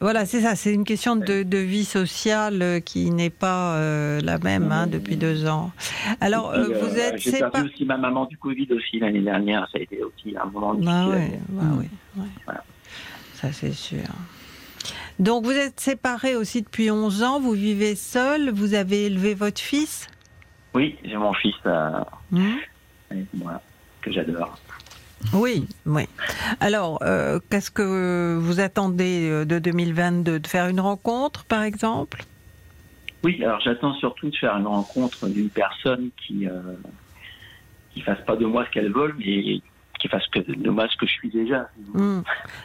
[0.05, 4.37] Voilà, c'est ça, c'est une question de, vie sociale euh, qui n'est pas euh, la
[4.37, 5.73] même hein, depuis deux ans.
[6.21, 9.79] Alors, euh, vous êtes J'ai perdu aussi ma maman du Covid aussi l'année dernière, ça
[9.79, 11.41] a été aussi un moment bah difficile.
[11.49, 11.87] Bah oui,
[12.19, 12.55] oui,
[13.33, 14.05] Ça, c'est sûr.
[15.19, 19.63] Donc, vous êtes séparés aussi depuis 11 ans, vous vivez seul, vous avez élevé votre
[19.63, 20.07] fils?
[20.75, 22.51] Oui, j'ai mon fils mmh.
[23.33, 23.63] moi,
[24.03, 24.59] que j'adore.
[25.33, 26.03] Oui, oui.
[26.61, 32.25] Alors, euh, qu'est-ce que vous attendez euh, de 2022 De faire une rencontre, par exemple?
[33.23, 36.61] Oui, alors j'attends surtout de faire une rencontre d'une personne qui euh,
[37.93, 39.61] qui fasse pas de moi ce qu'elle veut, mais
[39.99, 41.69] qui fasse que de moi ce que je suis déjà.
[41.95, 42.21] Hmm.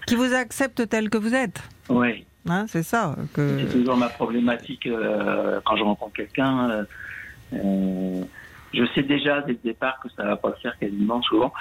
[0.06, 1.64] Qui vous accepte tel que vous êtes?
[1.88, 2.26] Oui.
[2.50, 3.16] Hein, c'est ça.
[3.34, 3.60] Que...
[3.60, 4.90] C'est toujours ma problématique
[5.64, 6.86] quand je rencontre quelqu'un
[8.74, 11.52] je sais déjà dès le départ que ça va pas se faire quasiment souvent.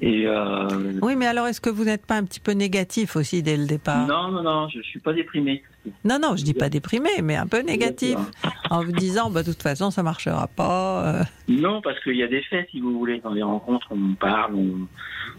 [0.00, 0.98] Et euh...
[1.02, 3.66] Oui, mais alors est-ce que vous n'êtes pas un petit peu négatif aussi dès le
[3.66, 4.06] départ?
[4.06, 5.62] Non, non, non, je suis pas déprimé.
[6.04, 8.16] Non, non, je dis pas déprimé, mais un peu négatif,
[8.70, 11.06] en vous disant, bah, de toute façon, ça marchera pas.
[11.06, 11.22] Euh.
[11.48, 14.54] Non, parce qu'il y a des faits, si vous voulez, dans les rencontres, on parle,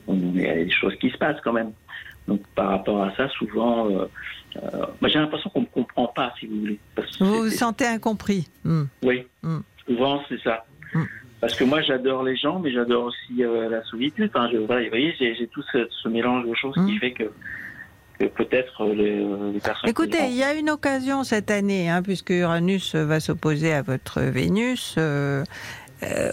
[0.08, 1.72] on, il y a des choses qui se passent quand même.
[2.28, 4.06] Donc par rapport à ça, souvent, euh,
[4.58, 6.80] euh, j'ai l'impression qu'on ne comprend pas, si vous voulez.
[7.20, 8.48] vous vous sentez incompris.
[8.64, 8.84] Hmm.
[9.04, 9.60] Oui, hmm.
[9.86, 10.66] souvent c'est ça.
[10.94, 11.04] Mm.
[11.44, 14.32] Parce que moi, j'adore les gens, mais j'adore aussi euh, la solitude.
[14.34, 17.00] Enfin, je, vous voyez, j'ai tout ce, mélange de choses qui mm.
[17.00, 17.24] fait que,
[18.28, 19.90] peut-être euh, les, les, personnes.
[19.90, 24.22] Écoutez, il y a une occasion cette année, hein, puisque Uranus va s'opposer à votre
[24.22, 24.96] Vénus.
[24.98, 25.44] Euh,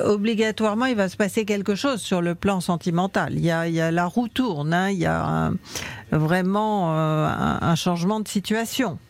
[0.05, 3.33] obligatoirement, il va se passer quelque chose sur le plan sentimental.
[3.33, 5.51] Il y a, il y a la roue tourne, hein, il y a
[6.13, 9.01] vraiment un, changement de situation.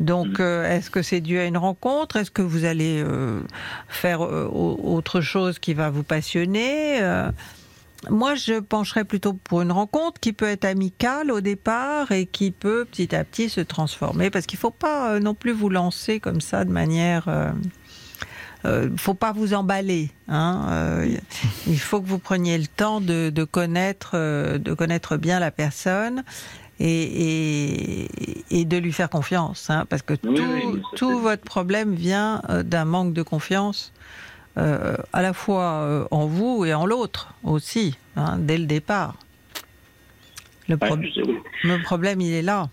[0.00, 2.16] Donc, euh, est-ce que c'est dû à une rencontre?
[2.16, 3.40] Est-ce que vous allez euh,
[3.88, 7.00] faire euh, autre chose qui va vous passionner?
[8.08, 12.50] Moi, je pencherais plutôt pour une rencontre qui peut être amicale au départ et qui
[12.50, 14.30] peut petit à petit se transformer.
[14.30, 17.52] Parce qu'il ne faut pas non plus vous lancer comme ça de manière...
[18.64, 20.10] Il ne faut pas vous emballer.
[20.28, 21.02] Hein.
[21.66, 24.16] il faut que vous preniez le temps de, connaître,
[24.58, 26.24] de connaître bien la personne
[26.80, 30.34] et, et, et de lui faire confiance, hein, parce que Oui,
[30.96, 33.92] tout, oui, votre problème vient euh, d'un manque de confiance,
[34.58, 39.14] euh, à la fois euh, en vous et en l'autre aussi, hein, dès le départ.
[40.68, 40.96] Le, pro-
[41.84, 42.68] problème, il est là.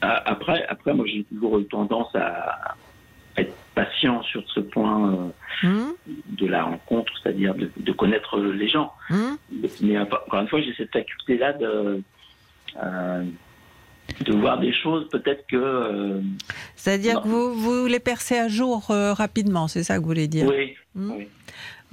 [0.00, 2.74] Après, après, moi, j'ai toujours eu tendance à
[3.36, 5.28] être patient sur ce point euh,
[5.64, 5.92] Hum,
[6.26, 8.92] de la rencontre, c'est-à-dire de, de connaître les gens.
[9.10, 9.36] hum?
[9.80, 12.02] Mais encore une fois, j'ai cette faculté-là de,
[12.76, 15.56] de voir des choses peut-être que...
[15.56, 16.20] euh,
[16.76, 20.28] C'est-à-dire que vous, vous les percez à jour euh, rapidement, c'est ça que vous voulez
[20.28, 21.14] dire oui, Hum.
[21.16, 21.28] oui.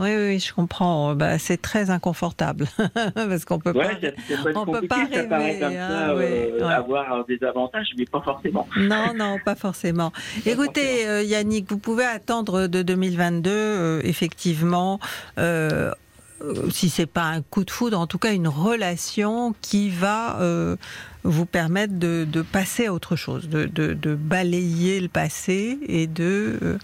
[0.01, 1.14] Oui, oui, je comprends.
[1.14, 2.68] Bah, c'est très inconfortable
[3.15, 3.97] parce qu'on peut Ouais, pas.
[4.01, 5.27] c'est c'est pas on peut pas rêver,
[5.60, 6.73] ça, oui, euh, ouais.
[6.73, 8.65] avoir des avantages, mais pas forcément.
[8.77, 10.14] Non, non, pas forcément.
[10.45, 15.01] Écoutez, euh, Yannick, vous pouvez attendre de 2022, euh, effectivement.
[16.41, 20.40] Euh, si c'est pas un coup de foudre, en tout cas une relation qui va
[20.40, 20.76] euh,
[21.24, 26.07] vous permettre de, de passer à autre chose, de, de- de balayer le passé et
[26.07, 26.78] de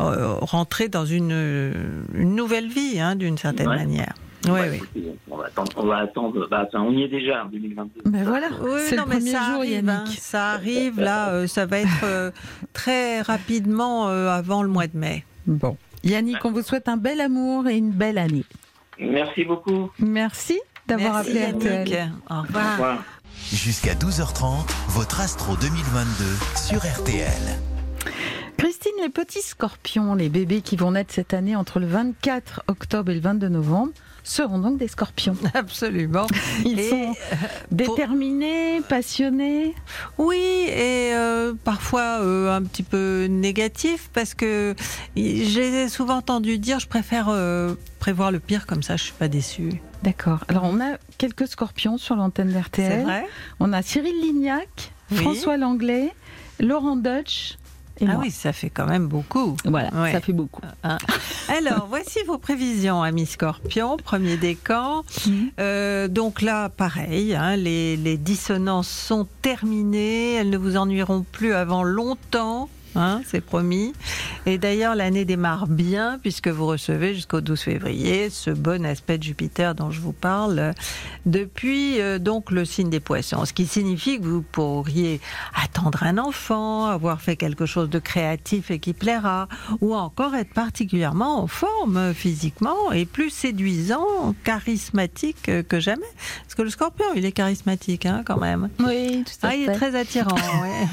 [0.00, 1.72] euh, rentrer dans une,
[2.14, 3.76] une nouvelle vie, hein, d'une certaine Ouais.
[3.76, 4.14] manière.
[4.46, 4.76] Oui, Ouais, oui.
[4.76, 5.70] écoutez, On va attendre.
[5.76, 8.02] On va attendre bah, on y est déjà en 2022.
[8.10, 10.18] Ben voilà, Oui, c'est non, le mais premier ça jour, arrive, hein, Yannick.
[10.20, 12.30] ça arrive, là, euh, ça va être euh,
[12.72, 15.24] très rapidement euh, avant le mois de mai.
[15.46, 15.76] Bon.
[16.04, 18.44] Yannick, on vous souhaite un bel amour et une belle année.
[19.00, 19.90] Merci beaucoup.
[19.98, 21.46] Merci d'avoir appelé.
[21.52, 22.12] RTL.
[22.28, 22.72] Au Au revoir.
[22.72, 23.04] revoir.
[23.52, 26.24] Jusqu'à 12h30, votre Astro 2022
[26.56, 27.32] sur RTL.
[28.58, 33.10] Christine, les petits scorpions, les bébés qui vont naître cette année entre le 24 octobre
[33.10, 33.92] et le 22 novembre,
[34.22, 35.36] seront donc des scorpions.
[35.54, 36.26] Absolument.
[36.64, 37.14] Ils Et, sont
[37.70, 39.74] déterminés, passionnés.
[40.18, 40.36] Oui,
[40.68, 44.74] et euh, parfois euh, un petit peu négatif parce que
[45.16, 49.28] j'ai souvent entendu dire je préfère euh, prévoir le pire comme ça je suis pas
[49.28, 49.80] déçue.
[50.02, 50.44] D'accord.
[50.48, 53.02] Alors, on a quelques scorpions sur l'antenne C'est d'RTL.
[53.02, 53.26] vrai
[53.58, 55.18] On a Cyril Lignac, Oui.
[55.18, 56.14] François Langlais,
[56.58, 57.58] Laurent Dutch
[58.00, 58.22] et Ah moi.
[58.24, 59.56] oui, ça fait quand même beaucoup.
[59.64, 60.12] Voilà, Ouais.
[60.12, 60.62] ça fait beaucoup.
[60.84, 60.98] Hein.
[61.48, 65.04] Alors, voici vos prévisions, amis Scorpion, premier décan.
[65.26, 65.50] Mhm.
[65.60, 71.52] Euh, donc là, pareil, hein, les, les dissonances sont terminées, elles ne vous ennuieront plus
[71.54, 72.68] avant longtemps.
[72.96, 73.92] Hein, c'est promis.
[74.46, 79.22] Et d'ailleurs, l'année démarre bien puisque vous recevez jusqu'au 12 février ce bon aspect de
[79.24, 80.72] Jupiter dont je vous parle
[81.26, 85.20] depuis euh, donc le signe des Poissons, ce qui signifie que vous pourriez
[85.54, 89.48] attendre un enfant, avoir fait quelque chose de créatif et qui plaira,
[89.80, 96.02] ou encore être particulièrement en forme physiquement et plus séduisant, charismatique que jamais.
[96.42, 98.68] Parce que le Scorpion, il est charismatique hein, quand même.
[98.80, 99.72] Oui, tout à Ah, il est fait.
[99.74, 100.34] très attirant.
[100.34, 100.86] ouais.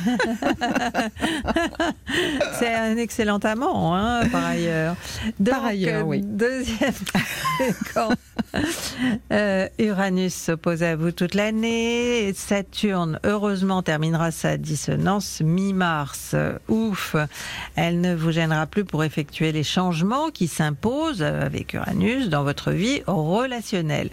[2.60, 4.96] C'est un excellent amant, hein, par ailleurs.
[5.44, 6.22] Par ailleurs, euh, oui.
[6.24, 6.94] Deuxième
[7.60, 8.10] décan.
[9.32, 12.34] Euh, Uranus s'oppose à vous toute l'année.
[12.34, 16.36] Saturne, heureusement, terminera sa dissonance mi-mars.
[16.68, 17.16] Ouf,
[17.76, 22.72] elle ne vous gênera plus pour effectuer les changements qui s'imposent avec Uranus dans votre
[22.72, 24.10] vie relationnelle.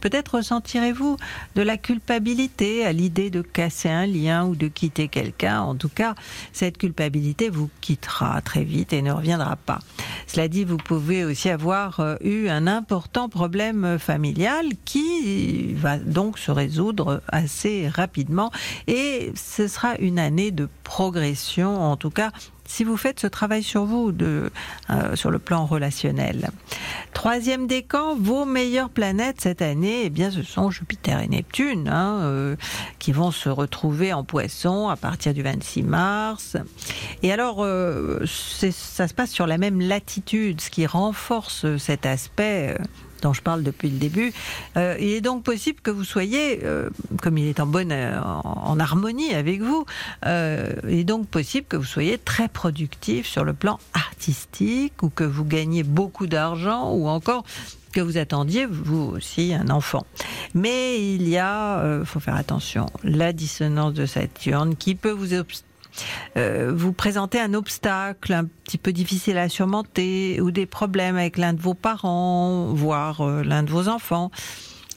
[0.00, 1.16] Peut-être ressentirez-vous
[1.54, 5.60] de la culpabilité à l'idée de casser un lien ou de quitter quelqu'un.
[5.60, 6.14] En tout cas,
[6.52, 9.80] cette culpabilité vous quittera très vite et ne reviendra pas.
[10.26, 16.38] Cela dit, vous pouvez aussi avoir euh, eu un important problème familial qui va donc
[16.38, 18.50] se résoudre assez rapidement
[18.86, 22.30] et ce sera une année de progression, en tout cas
[22.68, 24.52] si vous faites ce travail sur vous, de,
[24.90, 26.50] euh, sur le plan relationnel.
[27.14, 32.20] Troisième décan, vos meilleures planètes cette année, eh bien, ce sont Jupiter et Neptune, hein,
[32.22, 32.56] euh,
[32.98, 36.56] qui vont se retrouver en Poisson à partir du 26 mars.
[37.22, 42.76] Et alors, euh, ça se passe sur la même latitude, ce qui renforce cet aspect.
[43.22, 44.32] Dont je parle depuis le début.
[44.76, 46.88] Euh, il est donc possible que vous soyez, euh,
[47.22, 49.84] comme il est en bonne en, harmonie avec vous,
[50.26, 55.10] euh, il est donc possible que vous soyez très productif sur le plan artistique ou
[55.10, 57.44] que vous gagnez beaucoup d'argent ou encore
[57.92, 60.04] que vous attendiez vous aussi un enfant.
[60.54, 65.32] Mais il y a, euh, faut faire attention, la dissonance de Saturne qui peut vous
[65.32, 65.62] obst-
[66.36, 71.38] euh, vous présenter un obstacle un petit peu difficile à surmonter ou des problèmes avec
[71.38, 74.30] l'un de vos parents, voire euh, l'un de vos enfants.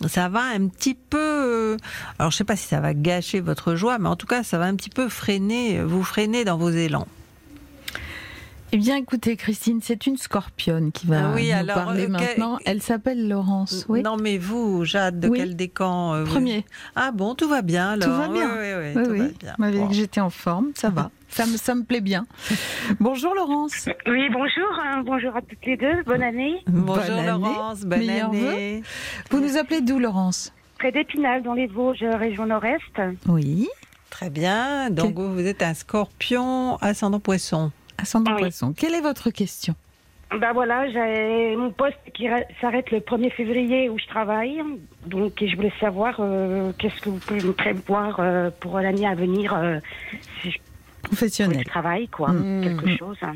[0.07, 1.77] Ça va un petit peu, euh,
[2.17, 4.57] alors je sais pas si ça va gâcher votre joie, mais en tout cas ça
[4.57, 7.07] va un petit peu freiner, vous freiner dans vos élans.
[8.73, 12.09] Eh bien, écoutez, Christine, c'est une scorpionne qui va Ah oui, nous alors, parler euh,
[12.09, 12.57] maintenant.
[12.65, 13.85] Elle s'appelle Laurence.
[13.89, 14.01] Oui.
[14.01, 15.39] Non mais vous, Jade, de Oui.
[15.39, 16.65] quel décan euh, vous- Premier.
[16.95, 18.07] Ah bon, tout va bien alors.
[18.07, 18.49] Tout va bien.
[18.49, 19.17] Oui, oui, oui, Oui, tout oui.
[19.19, 19.53] va bien.
[19.57, 19.87] Vous m'avez dit Bon.
[19.89, 21.11] que j'étais en forme, ça va.
[21.31, 22.25] Ça me, ça me plaît bien.
[22.99, 23.87] Bonjour Laurence.
[24.05, 26.57] Oui, bonjour, hein, bonjour à toutes les deux, bonne année.
[26.67, 27.27] Bonjour Bonne année.
[27.27, 28.83] Laurence, bonne année.
[29.29, 30.51] Vous nous appelez d'où Laurence?
[30.77, 33.01] Près d'Épinal, dans les Vosges, région nord-est.
[33.29, 33.69] Oui.
[34.09, 34.89] Très bien.
[34.89, 37.71] Donc vous, vous êtes un scorpion ascendant poisson.
[38.01, 38.73] Ascendant poisson.
[38.75, 39.75] Quelle est votre question?
[40.39, 42.27] Ben voilà, j'ai mon poste qui
[42.61, 44.61] s'arrête le 1er février où je travaille.
[45.05, 49.13] Donc, je voulais savoir euh, qu'est-ce que vous pouvez me prévoir euh, pour l'année à
[49.13, 49.79] venir euh,
[50.41, 50.57] si je,
[51.03, 51.59] Professionnel.
[51.59, 52.29] je travaille, quoi.
[52.31, 52.61] Mm.
[52.63, 53.17] Quelque chose.
[53.23, 53.33] hein.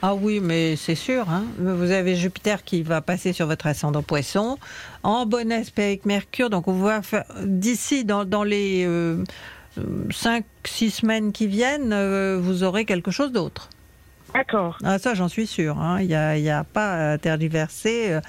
[0.00, 1.28] Ah oui, mais c'est sûr.
[1.28, 1.44] hein.
[1.58, 4.56] Vous avez Jupiter qui va passer sur votre ascendant poisson,
[5.02, 6.48] en bon aspect avec Mercure.
[6.48, 8.86] Donc on va faire d'ici dans, dans les
[10.10, 13.68] 5-6 semaines qui viennent, euh, vous aurez quelque chose d'autre.
[14.34, 14.76] D'accord.
[14.82, 15.78] Ah, ça, j'en suis sûre.
[15.78, 16.00] hein.
[16.00, 18.12] Il n'y a, pas à tergiverser.
[18.12, 18.20] Euh,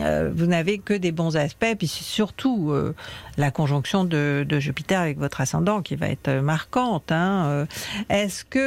[0.00, 1.74] euh, vous n'avez que des bons aspects.
[1.78, 2.94] Puis surtout euh,
[3.36, 7.12] la conjonction de, de Jupiter avec votre ascendant qui va être euh, marquante.
[7.12, 7.44] hein.
[7.48, 7.66] Euh,
[8.08, 8.58] Est-ce que,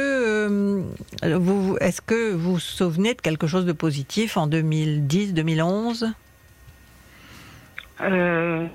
[1.24, 6.06] euh, vous, est-ce que vous vous souvenez de quelque chose de positif en 2010, 2011
[8.02, 8.66] Euh,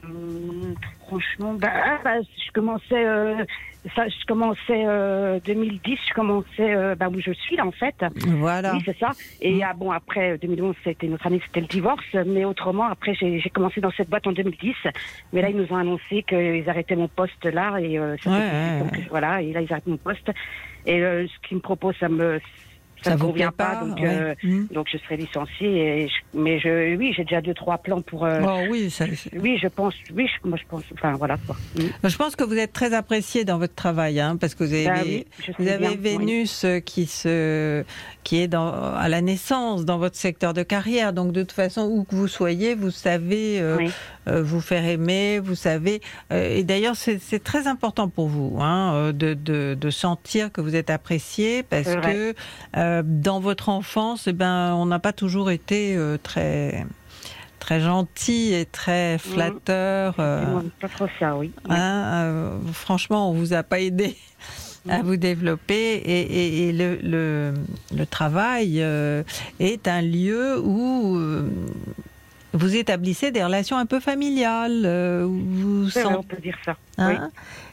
[1.08, 3.46] franchement, bah, ah, bah, je commençais, euh,
[3.96, 7.96] ça, je commençais euh, 2010, je commençais euh, bah, où je suis là en fait.
[8.28, 8.74] Voilà.
[8.74, 9.12] Oui, c'est ça.
[9.42, 12.06] Et ah, bon, après 2011, c'était notre année, c'était le divorce.
[12.28, 14.76] Mais autrement, après, j'ai commencé dans cette boîte en 2010.
[15.34, 18.38] Mais là, ils nous ont annoncé qu'ils arrêtaient mon poste là et euh, ça Ouais,
[18.38, 18.44] fait-
[18.74, 19.08] ouais, donc, ouais.
[19.10, 19.42] voilà.
[19.42, 20.30] Et là, ils arrêtent mon poste.
[20.86, 22.40] Et euh, ce qu'ils me proposent, ça me
[23.04, 24.08] ça, vous convient pas, pas, donc ouais.
[24.08, 24.68] euh, Mm.
[24.72, 26.04] donc je serai licenciée.
[26.04, 28.26] Et je- mais je, oui, j'ai déjà deux trois plans pour.
[28.26, 29.94] euh, Oh oui, ça, oui, je pense.
[30.16, 30.84] Oui, je- moi je pense.
[30.94, 31.56] Enfin voilà quoi.
[31.76, 32.08] Mm.
[32.10, 34.86] Je pense que vous êtes très apprécié dans votre travail, hein, parce que vous avez,
[34.86, 35.26] Bah oui,
[35.58, 35.98] vous avez bien, oui.
[35.98, 37.84] Vénus euh, qui se,
[38.24, 41.14] qui est dans, à la naissance dans votre secteur de carrière.
[41.14, 43.88] Donc de toute façon, où que vous soyez, vous savez euh, euh,
[44.28, 46.02] vous faire aimer, vous savez.
[46.32, 50.62] euh, et d'ailleurs, c'est très important pour vous hein, euh, de, de, de sentir que
[50.62, 52.34] vous êtes apprécié, parce que
[52.78, 56.86] euh, dans votre enfance, eh ben, on n'a pas toujours été euh, très
[57.60, 60.16] très gentil et très flatteur.
[60.20, 61.52] euh, Non, Pas trop ça, oui.
[61.70, 61.78] Hein,
[62.26, 64.18] euh, franchement, on vous a pas aidé
[64.90, 67.54] à vous développer et, et- et le, le-
[67.96, 69.22] le travail euh,
[69.60, 71.48] est un lieu où euh,
[72.54, 76.76] vous établissez des relations un peu familiales, euh, vous sent- on peut dire ça.
[76.98, 77.30] hein,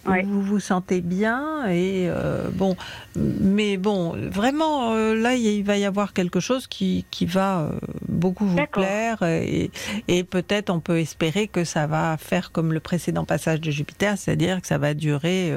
[0.06, 0.22] Oui.
[0.24, 2.76] vous vous sentez bien et euh, bon,
[3.16, 7.70] mais bon, vraiment euh, là il va y avoir quelque chose qui, qui va
[8.08, 9.70] beaucoup vous plaire et,
[10.06, 14.16] et peut-être on peut espérer que ça va faire comme le précédent passage de Jupiter,
[14.16, 15.54] c'est-à-dire que ça va durer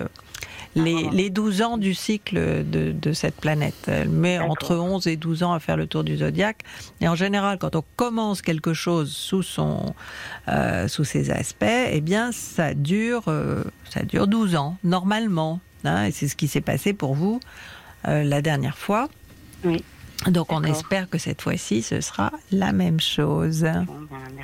[0.75, 3.75] les, les 12 ans du cycle de, de cette planète.
[3.87, 6.59] Elle met entre 11 et 12 ans à faire le tour du zodiaque.
[7.01, 9.93] Et en général, quand on commence quelque chose sous, son,
[10.47, 15.59] euh, sous ses aspects, eh bien, ça dure, euh, ça dure 12 ans, normalement.
[15.83, 16.05] hein.
[16.05, 17.39] et c'est ce qui s'est passé pour vous
[18.07, 19.09] euh, la dernière fois.
[20.27, 23.65] Donc on espère que cette fois-ci, ce sera la même chose.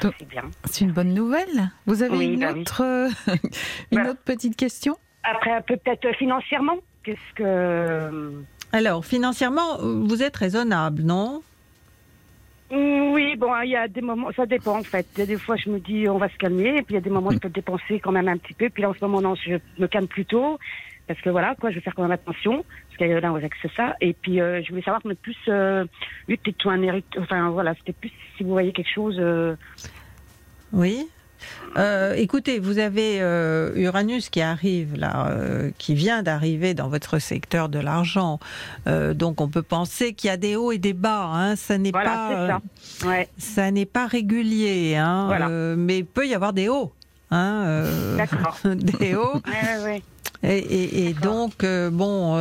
[0.01, 0.15] Donc,
[0.69, 1.71] C'est une bonne nouvelle.
[1.85, 2.61] Vous avez Oui, une, oui.
[2.61, 3.09] autre,
[3.91, 4.97] une autre petite question?
[5.29, 6.77] Après, un peu peut-être financièrement.
[7.03, 8.33] Qu'est-ce que.
[8.71, 11.41] Alors, financièrement, vous êtes raisonnable, non?
[12.71, 15.05] Mm, Oui, bon, il y a des moments, ça dépend en fait.
[15.15, 16.95] Il y a des fois, je me dis, on va se calmer, et puis il
[16.95, 18.69] y a des moments, je peux dépenser quand même un petit peu.
[18.69, 20.59] Puis là, en ce moment, non, je me calme plutôt,
[21.07, 23.71] parce que voilà, quoi, je vais faire quand même attention, parce que là, avec c'est
[23.73, 23.95] ça.
[24.01, 25.85] Et puis, euh, je voulais savoir, mais plus, euh,
[26.27, 29.15] oui, peut-être un hérite, enfin voilà, c'était plus si vous voyez quelque chose.
[29.19, 29.55] euh,
[30.73, 31.07] Oui.
[31.77, 37.19] Euh, écoutez, vous avez euh, Uranus qui arrive là, euh, qui vient d'arriver dans votre
[37.19, 38.39] secteur de l'argent.
[38.85, 41.26] Donc on peut penser qu'il y a des hauts et des bas.
[41.34, 41.55] Hein.
[41.55, 42.47] Ça n'est Voilà, pas,
[43.01, 43.07] ça.
[43.07, 43.27] Ouais.
[43.38, 44.95] ça n'est pas régulier.
[44.95, 45.26] Hein.
[45.27, 45.49] Voilà.
[45.49, 46.91] Mais il peut y avoir des hauts.
[47.31, 47.84] Hein,
[48.18, 48.57] D'accord.
[48.65, 49.41] des hauts.
[49.45, 50.03] Ouais, ouais, ouais.
[50.43, 52.38] Et, et- et donc, bon,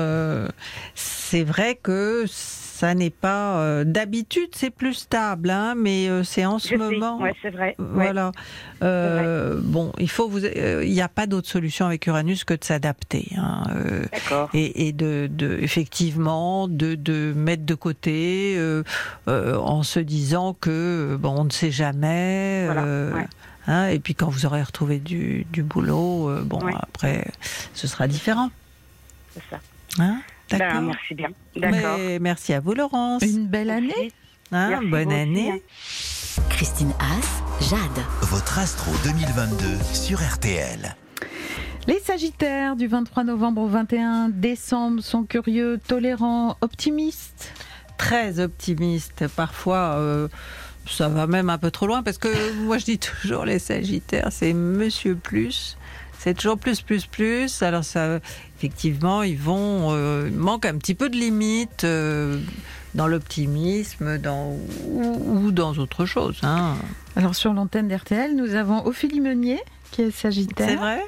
[0.95, 2.25] c'est vrai que
[2.79, 3.59] ça n'est pas.
[3.61, 7.19] euh, D'habitude, c'est plus stable, hein, mais euh, c'est en ce Je moment.
[7.21, 7.75] ouais, c'est vrai.
[7.79, 7.85] Ouais.
[7.89, 8.33] Voilà.
[8.83, 10.45] Euh, bon, il faut vous.
[10.45, 13.31] Il n'y a pas d'autre solution avec Uranus que de s'adapter.
[13.39, 13.63] hein,
[14.13, 14.51] D'accord.
[14.55, 18.59] et, et de, de effectivement de, de mettre de côté
[19.27, 22.65] en se disant que bon, on ne sait jamais.
[22.67, 22.83] Voilà,
[23.15, 23.27] ouais.
[23.67, 27.27] hein, et puis quand vous aurez retrouvé du, du boulot, bon après,
[27.75, 28.51] ce sera différent.
[29.35, 29.61] C'est ça.
[29.99, 30.21] Hein?
[30.51, 30.83] Ben, D'accord.
[30.83, 31.29] merci bien.
[31.57, 31.97] D'accord.
[31.99, 33.23] Mais merci à vous, Laurence.
[33.23, 34.13] Une belle année.
[34.53, 35.51] Hein, bonne aussi, année.
[35.53, 35.59] hein.
[36.51, 38.05] Christine Haas, Jade.
[38.23, 40.95] Votre astro 2022 sur RTL.
[41.89, 47.53] Les Sagittaires du 23 novembre au 21 décembre sont curieux, tolérants, optimistes.
[47.99, 49.27] Très optimiste.
[49.35, 50.29] Parfois, euh,
[50.89, 54.29] ça va même un peu trop loin parce que moi, je dis toujours les Sagittaires,
[54.31, 55.77] c'est Monsieur Plus.
[56.27, 57.63] C'est toujours plus, plus, plus.
[57.63, 58.19] Alors, ça,
[58.59, 59.93] effectivement, ils vont.
[59.93, 62.41] Euh, il manque un petit peu de limite euh,
[62.97, 64.57] dans l'optimisme dans,
[64.89, 66.41] ou, ou dans autre chose.
[66.43, 66.75] Hein.
[67.15, 69.61] Alors sur l'antenne d'RTL, nous avons Ophélie Meunier
[69.93, 70.69] qui est Sagittaire.
[70.69, 71.01] C'est vrai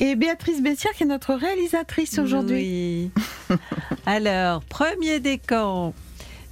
[0.00, 3.12] Et Béatrice Bessière qui est notre réalisatrice aujourd'hui.
[3.48, 3.56] Oui.
[4.06, 5.94] Alors, premier décan.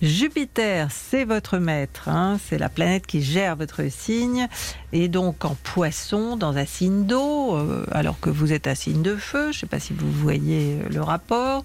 [0.02, 4.48] Jupiter, c'est votre maître, hein, c'est la planète qui gère votre signe,
[4.94, 9.02] et donc en poisson, dans un signe d'eau, euh, alors que vous êtes un signe
[9.02, 11.64] de feu, je ne sais pas si vous voyez euh, le rapport.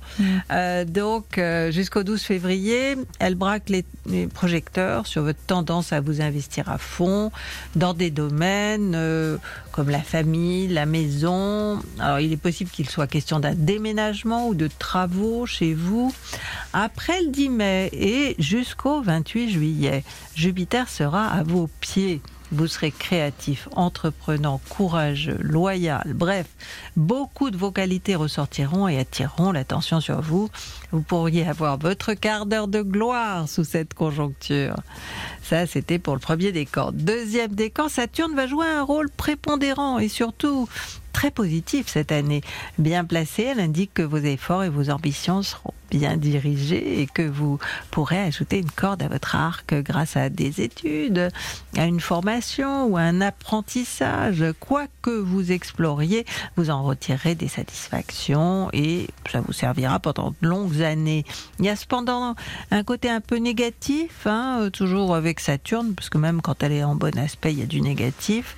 [0.51, 6.01] Euh, donc euh, jusqu'au 12 février, elle braque les, les projecteurs sur votre tendance à
[6.01, 7.31] vous investir à fond
[7.75, 8.97] dans des domaines
[9.71, 11.79] comme la famille, la maison.
[11.99, 16.11] Alors il est possible qu'il soit question d'un déménagement ou de travaux chez vous.
[16.73, 20.03] Après le 10 mai et jusqu'au 28 juillet,
[20.35, 22.21] Jupiter sera à vos pieds.
[22.51, 26.13] Vous serez créatif, entreprenant, courageux, loyal.
[26.15, 26.47] Bref,
[26.95, 30.49] beaucoup de vos qualités ressortiront et attireront l'attention sur vous.
[30.91, 34.75] Vous pourriez avoir votre quart d'heure de gloire sous cette conjoncture.
[35.43, 36.91] Ça, c'était pour le premier décan.
[36.91, 40.67] Deuxième décan, Saturne va jouer un rôle prépondérant et surtout
[41.13, 42.41] très positif cette année.
[42.77, 47.21] Bien placée, elle indique que vos efforts et vos ambitions seront bien dirigés et que
[47.21, 47.59] vous
[47.91, 51.29] pourrez ajouter une corde à votre arc grâce à des études,
[51.77, 54.43] à une formation ou à un apprentissage.
[54.59, 56.25] Quoi que vous exploriez,
[56.55, 61.25] vous en retirerez des satisfactions et ça vous servira pendant de longues années.
[61.59, 62.35] Il y a cependant
[62.71, 66.83] un côté un peu négatif, hein, toujours avec Saturne, parce que même quand elle est
[66.83, 68.55] en bon aspect, il y a du négatif.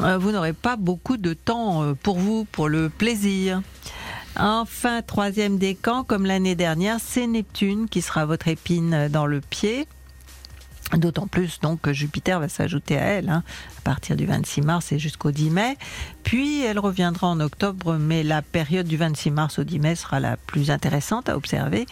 [0.00, 3.62] Euh, Vous n'aurez pas beaucoup de temps euh, pour vous, pour le plaisir.
[4.36, 9.86] Enfin, troisième décan, comme l'année dernière, c'est Neptune qui sera votre épine dans le pied.
[10.92, 13.42] D'autant plus donc que Jupiter va s'ajouter à elle hein,
[13.78, 15.76] à partir du 26 mars et jusqu'au 10 mai.
[16.22, 20.20] Puis elle reviendra en octobre, mais la période du 26 mars au 10 mai sera
[20.20, 21.86] la plus intéressante à observer,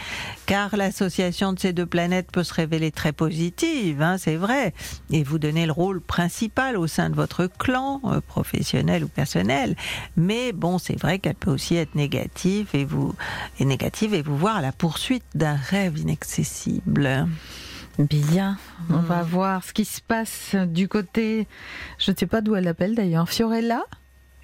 [0.46, 4.72] car l'association de ces deux planètes peut se révéler très positive, hein, c'est vrai,
[5.10, 9.74] et vous donner le rôle principal au sein de votre clan, euh, professionnel ou personnel.
[10.16, 13.14] Mais bon, c'est vrai qu'elle peut aussi être négative et vous
[13.58, 17.26] et négative et vous voir à la poursuite d'un rêve inaccessible.
[17.98, 18.56] Bien,
[18.90, 21.46] on va voir ce qui se passe du côté.
[21.98, 23.28] Je ne sais pas d'où elle appelle d'ailleurs.
[23.28, 23.84] Fiorella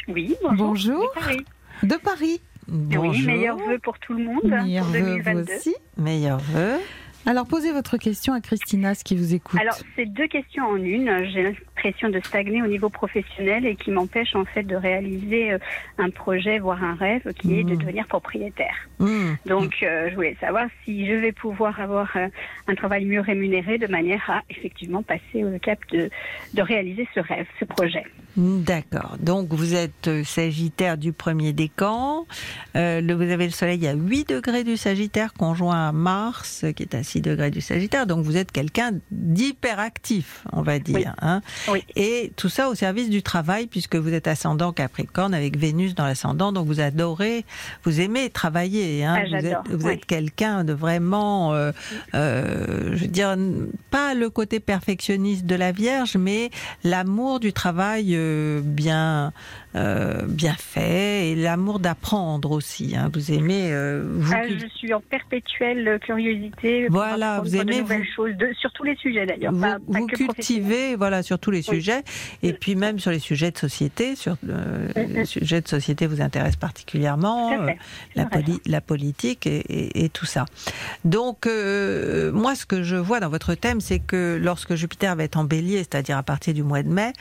[0.06, 1.00] Oui, Bonjour.
[1.14, 1.44] De Paris.
[1.82, 2.40] De Paris.
[2.70, 5.54] Oui, meilleurs vœux pour tout le monde Meilleurs pour vœux vous 2022.
[5.54, 5.74] aussi.
[5.96, 6.78] Meilleurs vœux.
[7.26, 9.60] Alors posez votre question à Christina, ce qui vous écoute.
[9.60, 11.24] Alors, c'est deux questions en une.
[11.26, 15.58] J'ai l'impression de stagner au niveau professionnel et qui m'empêche en fait de réaliser euh,
[15.98, 18.74] un projet, voire un rêve, qui est de devenir propriétaire.
[18.98, 19.34] Mmh.
[19.46, 22.28] Donc, euh, je voulais savoir si je vais pouvoir avoir euh,
[22.66, 26.10] un travail mieux rémunéré de manière à effectivement passer au cap de,
[26.54, 28.04] de réaliser ce rêve, ce projet.
[28.38, 29.16] D'accord.
[29.20, 32.24] Donc vous êtes Sagittaire du premier décan.
[32.76, 36.94] Euh, vous avez le Soleil à 8 degrés du Sagittaire, conjoint à Mars, qui est
[36.94, 38.06] à 6 degrés du Sagittaire.
[38.06, 41.14] Donc vous êtes quelqu'un d'hyperactif, on va dire.
[41.20, 41.40] hein.
[41.96, 46.04] Et tout ça au service du travail, puisque vous êtes ascendant Capricorne avec Vénus dans
[46.06, 46.52] l'ascendant.
[46.52, 47.44] Donc vous adorez,
[47.84, 49.04] vous aimez travailler.
[49.04, 49.16] hein.
[49.18, 49.92] Ah, vous êtes, j'adore, vous oui.
[49.94, 51.72] êtes quelqu'un de vraiment, euh,
[52.14, 53.36] euh, je veux dire,
[53.90, 56.50] pas le côté perfectionniste de la Vierge, mais
[56.84, 59.32] l'amour du travail euh, bien,
[59.76, 62.96] euh, bien fait et l'amour d'apprendre aussi.
[62.96, 63.10] hein.
[63.12, 66.86] Vous aimez, euh, vous Ah, je suis en perpétuelle curiosité.
[66.86, 69.52] pour Voilà, vous de aimez nouvelles vous- choses, de- sur tous les sujets d'ailleurs.
[69.52, 70.34] vous, pas, pas vous que professionnels.
[70.34, 71.64] cultivez voilà sur tous les Oui.
[71.76, 72.02] sujets
[72.42, 76.20] et puis même sur les sujets de société sur euh, les sujets de société vous
[76.22, 77.70] intéressent particulièrement euh,
[78.14, 80.46] la, poli- la politique et, et- et tout ça
[81.04, 85.24] donc euh, moi ce que je vois dans votre thème c'est que lorsque Jupiter va
[85.24, 87.12] être en bélier c'est-à-dire à partir du mois de mai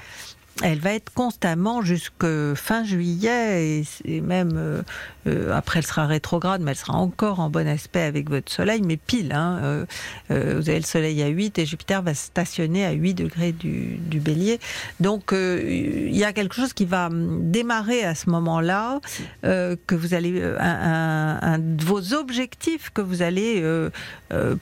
[0.64, 2.26] elle va être constamment jusque
[2.56, 4.82] fin juillet et, même euh,
[5.28, 8.82] euh, après elle sera rétrograde, mais elle sera encore en bon aspect avec votre soleil,
[8.84, 9.34] mais pile.
[9.34, 9.86] Hein, euh,
[10.32, 13.98] euh, vous avez le soleil à 8 et Jupiter va stationner à 8 degrés du,
[13.98, 14.60] du bélier.
[15.00, 15.62] Donc euh,
[16.10, 19.00] il y a quelque chose qui va hum, démarrer à ce moment-là,
[19.46, 23.64] euh, que vous allez un, un- un vos objectifs que vous allez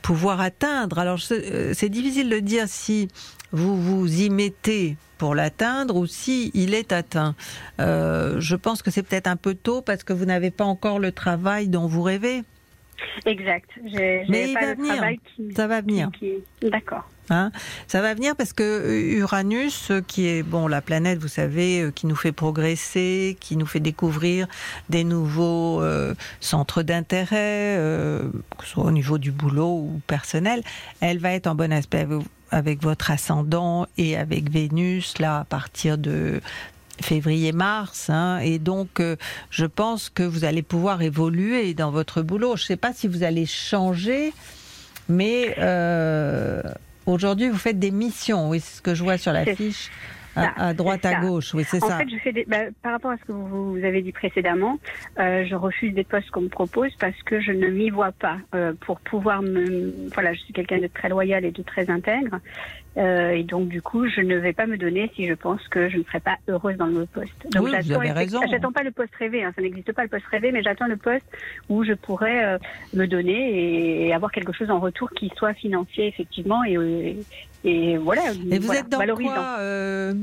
[0.01, 0.99] pouvoir atteindre.
[0.99, 3.07] Alors c'est difficile de dire si
[3.55, 7.35] vous vous y mettez pour l'atteindre ou si il est atteint.
[7.79, 10.99] Euh, je pense que c'est peut-être un peu tôt parce que vous n'avez pas encore
[10.99, 12.43] le travail dont vous rêvez.
[13.25, 13.69] Exact.
[13.83, 15.03] Mais il pas va le venir.
[15.35, 15.53] qui.
[15.55, 16.09] Ça va venir.
[16.19, 17.09] qui- D'accord.
[17.31, 17.51] Hein
[17.87, 21.91] ça va venir parce que Uranus, euh, qui est bon la planète, vous savez, euh,
[21.91, 24.47] qui nous fait progresser, qui nous fait découvrir
[24.89, 28.29] des nouveaux euh, centres d'intérêt, euh,
[28.59, 30.61] que ce soit au niveau du boulot ou personnel,
[31.01, 32.05] elle va être en bon aspect
[32.55, 36.41] avec, votre ascendant et avec Vénus là à partir de
[37.01, 39.17] février-mars, hein, et donc euh,
[39.49, 42.55] je pense que vous allez pouvoir évoluer dans votre boulot.
[42.55, 44.33] Je ne sais pas si vous allez changer,
[45.09, 46.61] mais euh,
[47.05, 48.49] aujourd'hui vous faites des missions.
[48.49, 49.91] Oui, c'est ce que je vois sur la fiche.
[50.35, 51.53] À, ça, à droite, à gauche.
[51.53, 51.97] Oui, c'est en ça.
[51.97, 54.77] fait, je fais des, bah, par rapport à ce que vous, vous avez dit précédemment,
[55.19, 58.37] euh, je refuse des postes qu'on me propose parce que je ne m'y vois pas.
[58.53, 62.39] Euh, pour pouvoir me, voilà, je suis quelqu'un de très loyal et de très intègre,
[62.97, 65.89] euh, et donc du coup, je ne vais pas me donner si je pense que
[65.89, 67.33] je ne serai pas heureuse dans le poste.
[67.51, 68.39] Donc Oui, vous avez raison.
[68.49, 70.97] J'attends pas le poste rêvé, hein, ça n'existe pas le poste rêvé, mais j'attends le
[70.97, 71.25] poste
[71.67, 72.57] où je pourrais euh,
[72.93, 77.17] me donner et, et avoir quelque chose en retour qui soit financier effectivement et,
[77.65, 78.31] et, voilà.
[78.51, 79.33] Et vous voilà, êtes dans valorisant.
[79.33, 80.13] quoi euh,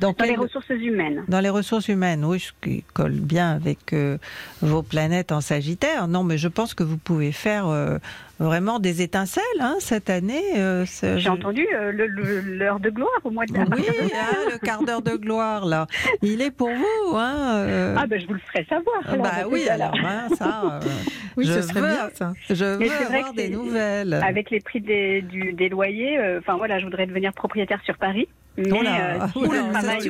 [0.00, 1.24] Dans les quel- ressources humaines.
[1.28, 4.18] Dans les ressources humaines, oui, ce qui colle bien avec euh,
[4.60, 6.08] vos planètes en Sagittaire.
[6.08, 7.98] Non, mais je pense que vous pouvez faire euh,
[8.42, 10.42] vraiment des étincelles hein, cette année.
[10.56, 10.84] euh,
[11.16, 15.16] J'ai entendu euh, l'heure de gloire au mois de Oui, hein, le quart d'heure de
[15.16, 15.86] gloire, là.
[16.22, 17.16] Il est pour vous.
[17.16, 17.96] Hein, euh.
[17.98, 18.96] Ah, ben je vous le ferai savoir.
[19.06, 20.80] alors, Bah oui, alors hein, ça.
[20.84, 20.88] euh,
[21.36, 22.32] Oui, je ce serait veux, bien, ça.
[22.50, 24.14] Je veux avoir que des nouvelles.
[24.14, 27.96] Avec les prix des, du- des loyers, euh, enfin voilà, je voudrais devenir propriétaire sur
[27.96, 28.28] Paris.
[28.58, 30.02] Mais Oh là, euh, si oh là, le travail,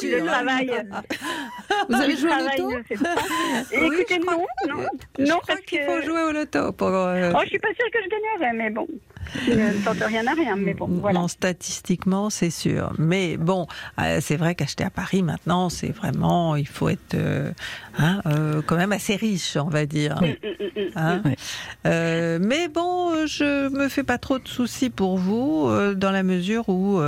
[0.00, 1.02] si le hein.
[1.88, 2.76] Vous avez joué au loto.
[2.76, 4.36] Oui, Écoutez, je crois-
[4.68, 4.86] non, non,
[5.18, 6.88] Je non, crois parce qu'il faut jouer au loto pour.
[6.88, 8.86] euh, oh, je suis pas sûre que je gagnerais, mais bon,
[9.46, 11.20] je ne tente rien à rien, mais bon, voilà.
[11.20, 12.92] Non, statistiquement, c'est sûr.
[12.98, 13.66] Mais bon,
[14.00, 17.50] euh, c'est vrai qu'acheter à Paris maintenant, c'est vraiment, il faut être euh,
[17.98, 20.20] hein, euh, quand même assez riche, on va dire.
[20.22, 20.90] Mm, mm, mm.
[20.96, 21.34] Hein Oui.
[21.86, 26.22] Euh, mais bon, je me fais pas trop de soucis pour vous, euh, dans la
[26.22, 27.00] mesure où,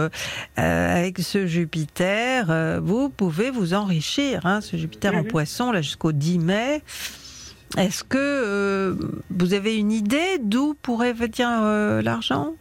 [0.56, 4.44] avec ce Jupiter, euh, vous pouvez vous enrichir.
[4.44, 5.28] Hein, ce Jupiter en Mhm.
[5.28, 6.82] poisson, là, jusqu'au 10 mai.
[7.76, 8.94] Est-ce que euh,
[9.30, 12.54] vous avez une idée d'où pourrait venir euh, l'argent?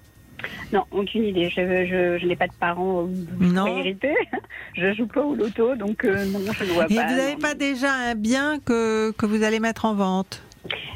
[0.71, 1.49] Non, aucune idée.
[1.49, 3.07] Je, je, je n'ai pas de parents
[3.39, 3.65] Non.
[3.77, 4.13] hériter.
[4.75, 7.07] Je joue pas au loto, donc euh, non, je ne vois Et pas.
[7.07, 7.39] vous n'avez non.
[7.39, 10.43] pas déjà un bien que, que vous allez mettre en vente?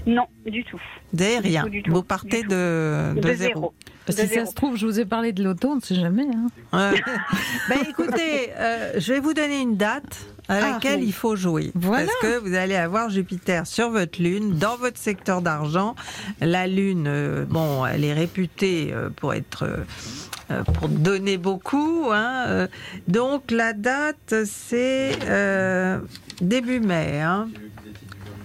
[0.06, 0.80] Non, du tout.
[1.14, 1.64] Vous n'avez rien.
[1.64, 3.74] tout, du tout, vous partez de, De, de zéro.
[4.08, 4.46] Si De ça zéro.
[4.46, 6.28] se trouve, je vous ai parlé de loto, on ne sait jamais.
[6.74, 6.92] hein.
[7.70, 11.06] Ben écoutez, euh, je vais vous donner une date à Ah, laquelle oui.
[11.08, 11.72] il faut jouer.
[11.76, 12.06] Voilà.
[12.06, 15.96] Parce que vous allez avoir Jupiter sur votre lune, dans votre secteur d'argent.
[16.42, 19.64] La lune, euh, bon, elle est réputée euh, pour être...
[19.64, 22.10] euh, pour donner beaucoup.
[22.12, 22.68] Hein,
[23.08, 26.00] donc la date, c'est euh,
[26.42, 27.22] début mai.
[27.22, 27.48] Hein.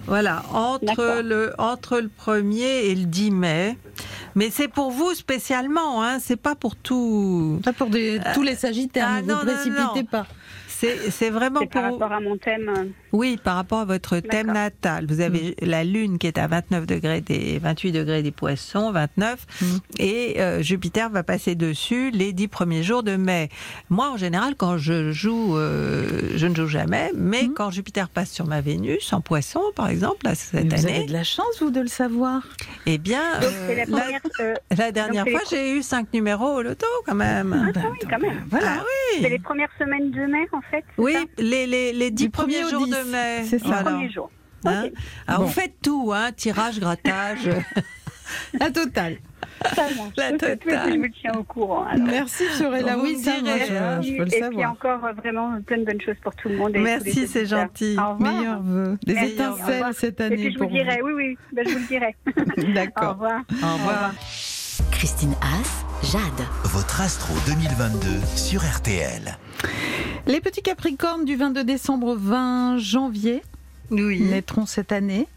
[0.05, 3.77] Voilà, entre le, entre le 1er et le 10 mai.
[4.35, 7.59] Mais c'est pour vous spécialement, hein, c'est pas pour tout.
[7.65, 10.05] Pas pour des- tous les Sagittaires, ah, ne non, vous non, précipitez non.
[10.09, 10.27] pas.
[10.77, 11.69] C'est vraiment pour.
[11.69, 12.93] par rapport à mon thème.
[13.17, 15.05] Oui, par rapport à votre thème natal.
[15.09, 19.45] Vous avez la Lune qui est à 29 degrés des 28 degrés des Poissons, 29,
[19.61, 19.65] Mm.
[19.99, 23.49] et euh, Jupiter va passer dessus les dix premiers jours de mai.
[23.89, 27.53] Moi, en général, quand je joue, euh, je ne joue jamais, mais Mm.
[27.55, 30.95] quand Jupiter passe sur ma Vénus, en Poisson, par exemple, là, cette Mais vous avez
[30.97, 32.43] année, de la chance, vous, de le savoir.
[32.85, 34.21] eh bien, Donc euh, c'est la la, première.
[34.41, 37.73] euh, la dernière fois, j'ai eu cinq numéros au loto, quand même.
[37.75, 38.43] Ah oui, quand même.
[38.53, 39.21] Ah oui.
[39.23, 40.83] C'est les premières semaines de mai, en fait.
[40.99, 41.19] Oui, ça?
[41.39, 43.06] les, les, les dix Du premier premiers au jours de mai.
[43.45, 43.65] C'est ça.
[43.65, 43.83] Les Voilà.
[43.91, 44.31] premiers jours.
[44.65, 44.93] Hein Ok.
[45.27, 45.45] Alors Bon.
[45.47, 47.49] vous faites tout, hein, tirage, grattage.
[48.59, 49.17] La totale.
[49.73, 50.13] Ça marche.
[50.17, 50.93] La Ok, totale.
[50.93, 51.85] Je vous tiens au courant.
[51.85, 52.05] alors.
[52.07, 52.95] Merci, Fiorella.
[52.97, 54.71] Vous Oui, ça, moi, direz, je, je peux le et puis savoir.
[54.71, 56.71] encore euh, vraiment plein de bonnes choses pour tout le monde.
[56.75, 57.95] et les Merci, c'est gentil.
[57.97, 58.33] Au revoir.
[58.33, 58.97] Meilleurs vœux.
[59.05, 59.93] Des Merci, au étincelles revoir.
[59.93, 62.15] cette Et année puis je vous pour dirai, oui, oui, ben, je vous le dirai.
[62.25, 62.63] vous.
[62.69, 63.13] Au D'accord.
[63.13, 63.41] revoir.
[63.63, 64.11] Au revoir.
[64.91, 66.47] Christine Haas, Jade.
[66.65, 67.97] Votre astro 2022
[68.35, 69.37] sur RTL.
[70.27, 73.41] Les petits Capricornes du 22 décembre au 20 janvier
[73.91, 74.21] Oui.
[74.21, 75.27] naîtront cette année.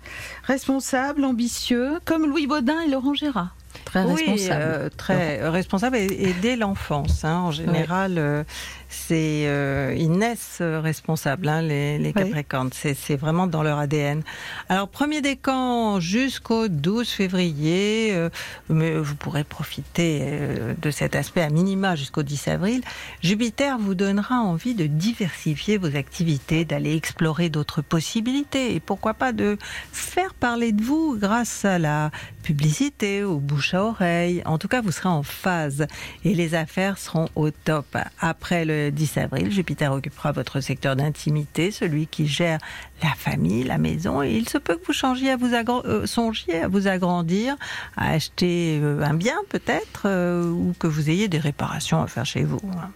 [0.44, 3.54] Responsables, ambitieux, comme Louis Baudin et Laurent Gérard.
[3.84, 4.62] Très Oui, responsables.
[4.62, 7.24] euh, très responsable et, et dès l'enfance.
[7.24, 8.44] hein, en général, euh,
[8.90, 12.12] c'est euh, ils naissent euh, responsables, hein, les, les.
[12.12, 12.70] Capricornes.
[12.72, 14.22] C'est c'est vraiment dans leur ADN.
[14.68, 18.30] Alors premier décan jusqu'au 12 février, euh,
[18.68, 22.82] mais vous pourrez profiter euh, de cet aspect à minima jusqu'au 10 avril.
[23.22, 29.32] Jupiter vous donnera envie de diversifier vos activités, d'aller explorer d'autres possibilités et pourquoi pas
[29.32, 29.56] de
[29.92, 32.10] faire parler de vous grâce à la
[32.42, 34.42] publicité, au bouche à oreille.
[34.46, 35.86] En tout cas, vous serez en phase
[36.24, 37.96] et les affaires seront au top.
[38.18, 42.59] Après le 10 avril, Jupiter occupera votre secteur d'intimité, celui qui gère
[43.02, 47.57] la famille, la maison, il se peut que vous euh, songiez à vous agrandir,
[47.97, 52.27] à acheter euh, un bien peut-être, euh, ou que vous ayez des réparations à faire
[52.27, 52.61] chez vous.
[52.73, 52.90] hein.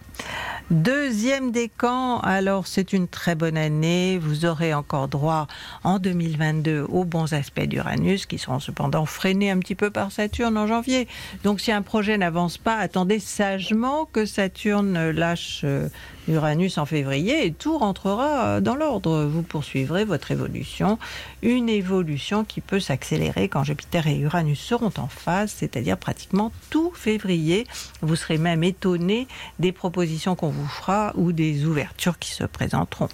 [0.71, 4.17] Deuxième décan, alors c'est une très bonne année.
[4.17, 5.45] Vous aurez encore droit
[5.83, 10.57] en 2022 aux bons aspects d'Uranus qui seront cependant freinés un petit peu par Saturne
[10.57, 11.07] en janvier.
[11.43, 15.87] Donc si un projet n'avance pas, attendez sagement que Saturne lâche euh,
[16.27, 19.25] Uranus en février et tout rentrera dans l'ordre.
[19.25, 20.97] Vous poursuivrez votre évolution,
[21.41, 26.91] une évolution qui peut s'accélérer quand Jupiter et Uranus seront en phase, c'est-à-dire pratiquement tout
[26.95, 27.65] février.
[28.01, 29.27] Vous serez même étonné
[29.59, 33.09] des propositions qu'on vous fera ou des ouvertures qui se présenteront.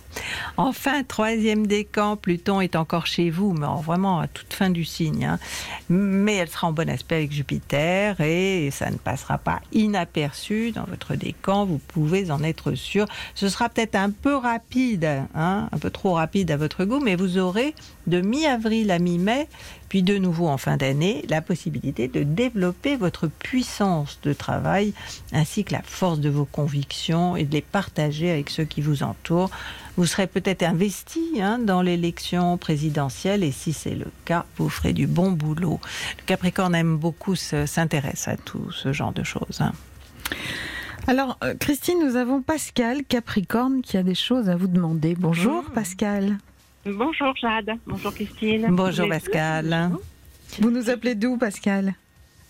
[0.57, 5.25] Enfin, troisième décan, Pluton est encore chez vous, mais vraiment à toute fin du signe.
[5.25, 5.39] hein.
[5.89, 10.83] Mais elle sera en bon aspect avec Jupiter et ça ne passera pas inaperçu dans
[10.85, 11.65] votre décan.
[11.65, 13.01] Vous pouvez en être sûr.
[13.36, 15.06] Ce sera peut-être un peu rapide,
[15.36, 17.73] hein, un peu trop rapide à votre goût, mais vous aurez
[18.07, 19.48] de mi-avril à mi-mai,
[19.90, 24.94] puis de nouveau en fin d'année, la possibilité de développer votre puissance de travail
[25.34, 29.03] ainsi que la force de vos convictions et de les partager avec ceux qui vous
[29.03, 29.52] entourent.
[29.98, 34.94] Vous serez peut-être investi hein, dans l'élection présidentielle et si c'est le cas, vous ferez
[34.94, 35.80] du bon boulot.
[36.18, 39.60] Le Capricorne aime beaucoup, se- s'intéresse à tout ce genre de choses.
[39.60, 39.73] hein.
[41.07, 45.15] Alors, euh, Christine, nous avons Pascal Capricorne qui a des choses à vous demander.
[45.18, 46.38] Bonjour Pascal.
[46.86, 48.68] Bonjour Jade, bonjour Christine.
[48.72, 49.91] Bonjour Vous êtes- Pascal.
[50.60, 51.94] Vous nous appelez d'où Pascal?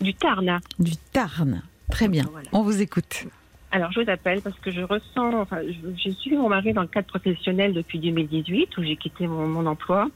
[0.00, 0.60] Du Tarn.
[0.78, 1.62] Du Tarn.
[1.90, 2.24] Très bien.
[2.52, 3.26] On vous écoute.
[3.70, 5.58] Alors je vous appelle parce que je ressens, enfin
[5.96, 9.64] j'ai suivi mon mari dans le cadre professionnel depuis 2018 où j'ai quitté mon, mon
[9.66, 10.08] emploi.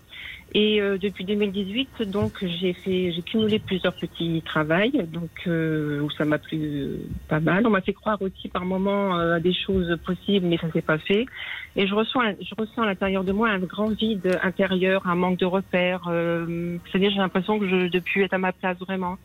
[0.55, 6.10] Et euh, depuis 2018, donc j'ai fait, j'ai cumulé plusieurs petits travails, donc euh, où
[6.10, 6.98] ça m'a plu euh,
[7.28, 7.66] pas mal.
[7.66, 10.82] On m'a fait croire aussi par moments euh, à des choses possibles, mais ça s'est
[10.82, 11.27] pas fait.
[11.74, 15.39] Et je ressens, je ressens à l'intérieur de moi un grand vide intérieur, un manque
[15.40, 16.06] de repères.
[16.09, 19.16] euh, C'est-à-dire j'ai l'impression que je depuis être à ma place vraiment.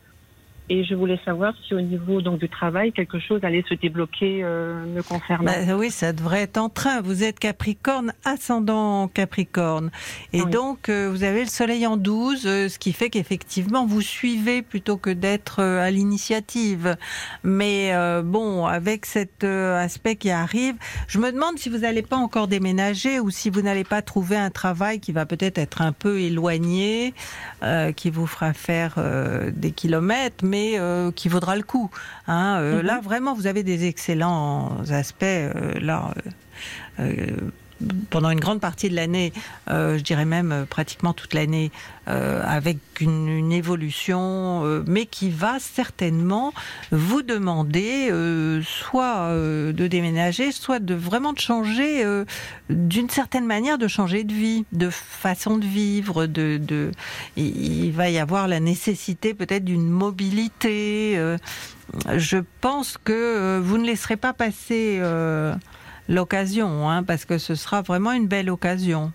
[0.68, 4.42] Et je voulais savoir si au niveau donc du travail quelque chose allait se débloquer
[4.42, 5.44] euh, me concernant.
[5.44, 7.00] Bah oui, ça devrait être en train.
[7.02, 9.90] Vous êtes Capricorne, ascendant Capricorne.
[10.32, 14.00] Et donc, euh, vous avez le soleil en 12, euh, ce qui fait qu'effectivement, vous
[14.00, 16.96] suivez plutôt que d'être euh, à l'initiative.
[17.42, 20.74] Mais euh, bon, avec cet euh, aspect qui arrive,
[21.08, 24.36] je me demande si vous n'allez pas encore déménager ou si vous n'allez pas trouver
[24.36, 27.14] un travail qui va peut-être être un peu éloigné,
[27.62, 31.88] euh, qui vous fera faire euh, des kilomètres, mais euh, qui vaudra le coup.
[32.26, 32.58] Hein.
[32.60, 32.86] Euh, Mhm.
[32.86, 35.22] Là, vraiment, vous avez des excellents aspects.
[35.24, 36.12] euh, là,
[37.00, 37.26] euh,
[38.10, 39.32] pendant une grande partie de l'année,
[39.70, 41.70] euh, je dirais même euh, pratiquement toute l'année,
[42.08, 46.54] euh, avec une, évolution, mais qui va certainement
[46.90, 48.10] vous demander
[48.64, 52.04] soit de déménager, soit de vraiment de changer,
[52.70, 56.26] d'une certaine manière, de changer de vie, de façon de vivre.
[56.26, 56.92] De,
[57.36, 61.20] il va y avoir la nécessité peut-être d'une mobilité.
[62.16, 65.00] je pense que vous ne laisserez pas passer
[66.08, 69.12] l'occasion, hein, parce que ce sera vraiment une belle occasion.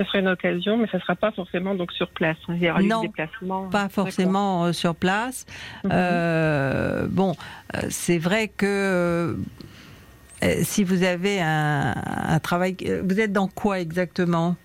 [0.00, 2.36] Ce serait une occasion, mais ça ne sera pas forcément donc sur place.
[2.48, 3.68] Il y aura Non, des déplacements.
[3.68, 5.46] Pas forcément euh, sur place.
[5.84, 5.90] Mhm.
[5.92, 7.36] Euh, bon,
[7.76, 9.36] euh, c'est vrai que
[10.42, 14.56] euh, si vous avez un, un travail, vous êtes dans quoi exactement?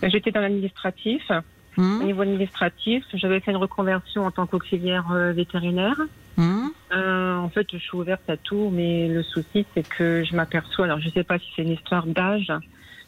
[0.00, 1.22] Ben, J'étais dans l'administratif.
[1.76, 2.00] Hmm?
[2.00, 5.96] Au niveau administratif, j'avais fait une reconversion en tant qu'auxiliaire vétérinaire.
[6.38, 6.68] Hmm.
[6.92, 10.84] Euh, en fait, je suis ouverte à tout, mais le souci, c'est que je m'aperçois.
[10.84, 12.52] Alors, je ne sais pas si c'est une histoire d'âge.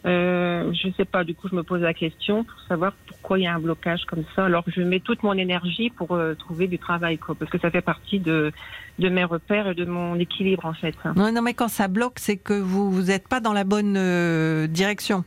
[0.05, 1.23] Euh, je ne sais pas.
[1.23, 4.05] Du coup, je me pose la question pour savoir pourquoi il y a un blocage
[4.07, 4.47] comme ça.
[4.47, 7.59] Alors, que je mets toute mon énergie pour euh, trouver du travail, quoi, parce que
[7.59, 8.53] ça fait partie de
[8.99, 10.95] de mes repères et de mon équilibre, en fait.
[11.17, 13.97] Non, non, mais quand ça bloque, c'est que vous vous n'êtes pas dans la bonne
[13.97, 15.25] euh, direction.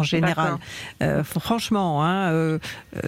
[0.00, 0.54] En général,
[1.02, 2.58] Euh, franchement, hein, euh,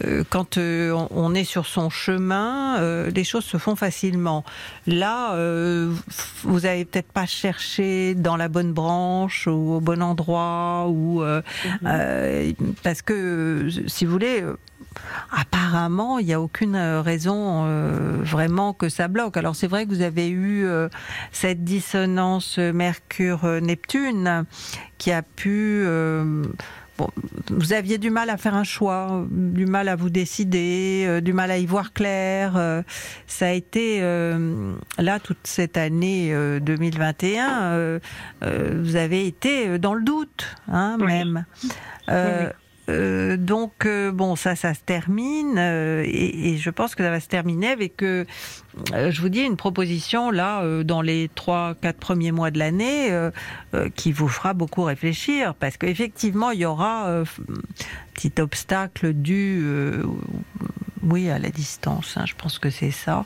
[0.04, 4.44] euh, quand on, est sur son chemin, les choses se font facilement.
[4.86, 5.34] Là,
[6.42, 11.42] vous avez peut-être pas cherché dans la bonne branche ou au bon endroit, ou euh,
[12.82, 14.44] parce que, si vous voulez.
[15.30, 19.38] Apparemment, il n'y a aucune raison euh, vraiment que ça bloque.
[19.38, 20.88] Alors c'est vrai que vous avez eu euh,
[21.30, 24.44] cette dissonance Mercure-Neptune
[24.98, 25.82] qui a pu...
[25.86, 26.44] euh,
[27.02, 27.10] bon,
[27.50, 31.32] vous aviez du mal à faire un choix, du mal à vous décider, euh, du
[31.32, 32.56] mal à y voir clair.
[32.56, 32.82] euh,
[33.26, 37.62] ça a été euh, là toute cette année euh, 2021.
[37.62, 37.98] euh,
[38.42, 41.44] euh, vous avez été euh, dans le doute, hein, même.
[42.08, 42.50] Euh,
[42.88, 47.10] euh, donc euh, bon, ça, ça se termine euh, et, et je pense que ça
[47.10, 52.32] va se terminer avec, je vous dis, une proposition là dans les trois, quatre premiers
[52.32, 53.10] mois de l'année
[53.94, 57.22] qui vous fera beaucoup réfléchir parce qu'effectivement il y aura
[58.22, 60.02] petit obstacle dû, euh,
[61.02, 62.16] oui, à la distance.
[62.16, 63.24] hein, je pense que c'est ça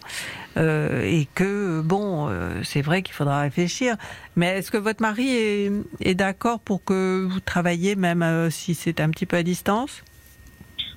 [0.56, 3.96] Euh, et que bon, euh, c'est vrai qu'il faudra réfléchir.
[4.36, 5.70] Mais est-ce que votre mari est,
[6.00, 10.02] est d'accord pour que vous travailliez même si c'est un petit peu à distance?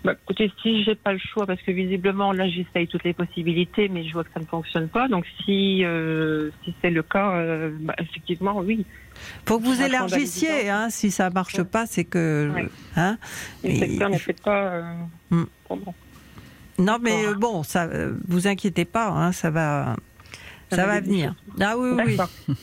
[0.05, 3.89] Bah, écoutez, si j'ai pas le choix, parce que visiblement là j'essaye toutes les possibilités,
[3.89, 5.09] mais je vois que ça ne fonctionne pas.
[5.09, 8.85] Donc si euh, si c'est le cas, euh, bah, effectivement, oui.
[9.45, 10.69] Faut que vous élargissiez.
[10.69, 12.49] Hein, si ça marche pas, c'est que.
[12.55, 12.69] Ouais.
[12.95, 13.17] Hein,
[13.63, 14.63] Le et- secteur ne fait pas.
[14.73, 14.93] euh,
[15.31, 15.43] Hmm.
[15.69, 15.93] bon.
[16.77, 17.89] Non, mais bon, ça,
[18.29, 19.97] vous inquiétez pas, hein, ça va,
[20.69, 21.35] ça, Ça va va venir.
[21.59, 22.17] Ah oui, oui.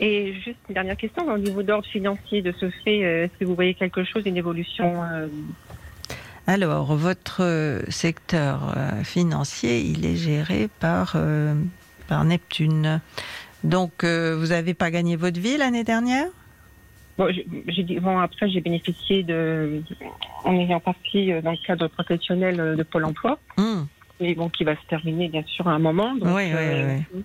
[0.00, 3.56] Et juste une dernière question, au niveau d'ordre financier de ce fait, est-ce que vous
[3.56, 4.94] voyez quelque chose, une évolution
[6.52, 11.54] Alors, votre euh, secteur euh, financier, il est géré par, euh,
[12.06, 13.02] par Neptune.
[13.64, 16.24] Donc, euh, vous n'avez pas gagné votre vie l'année dernière?
[17.18, 19.82] Bon, j'ai- j'ai dit, bon, après, j'ai bénéficié de,
[20.44, 23.82] en ayant partie euh, dans le cadre professionnel de Pôle emploi, Hmm.
[24.18, 26.14] et bon, qui va se terminer bien sûr à un moment.
[26.14, 27.20] Donc, Oui, oui, euh, oui.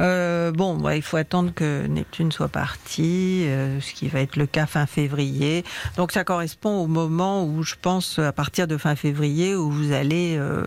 [0.00, 4.36] Euh, bon, bah, il faut attendre que Neptune soit parti, euh, ce qui va être
[4.36, 5.64] le cas fin février.
[5.96, 9.92] Donc ça correspond au moment où je pense à partir de fin février où vous
[9.92, 10.64] allez euh,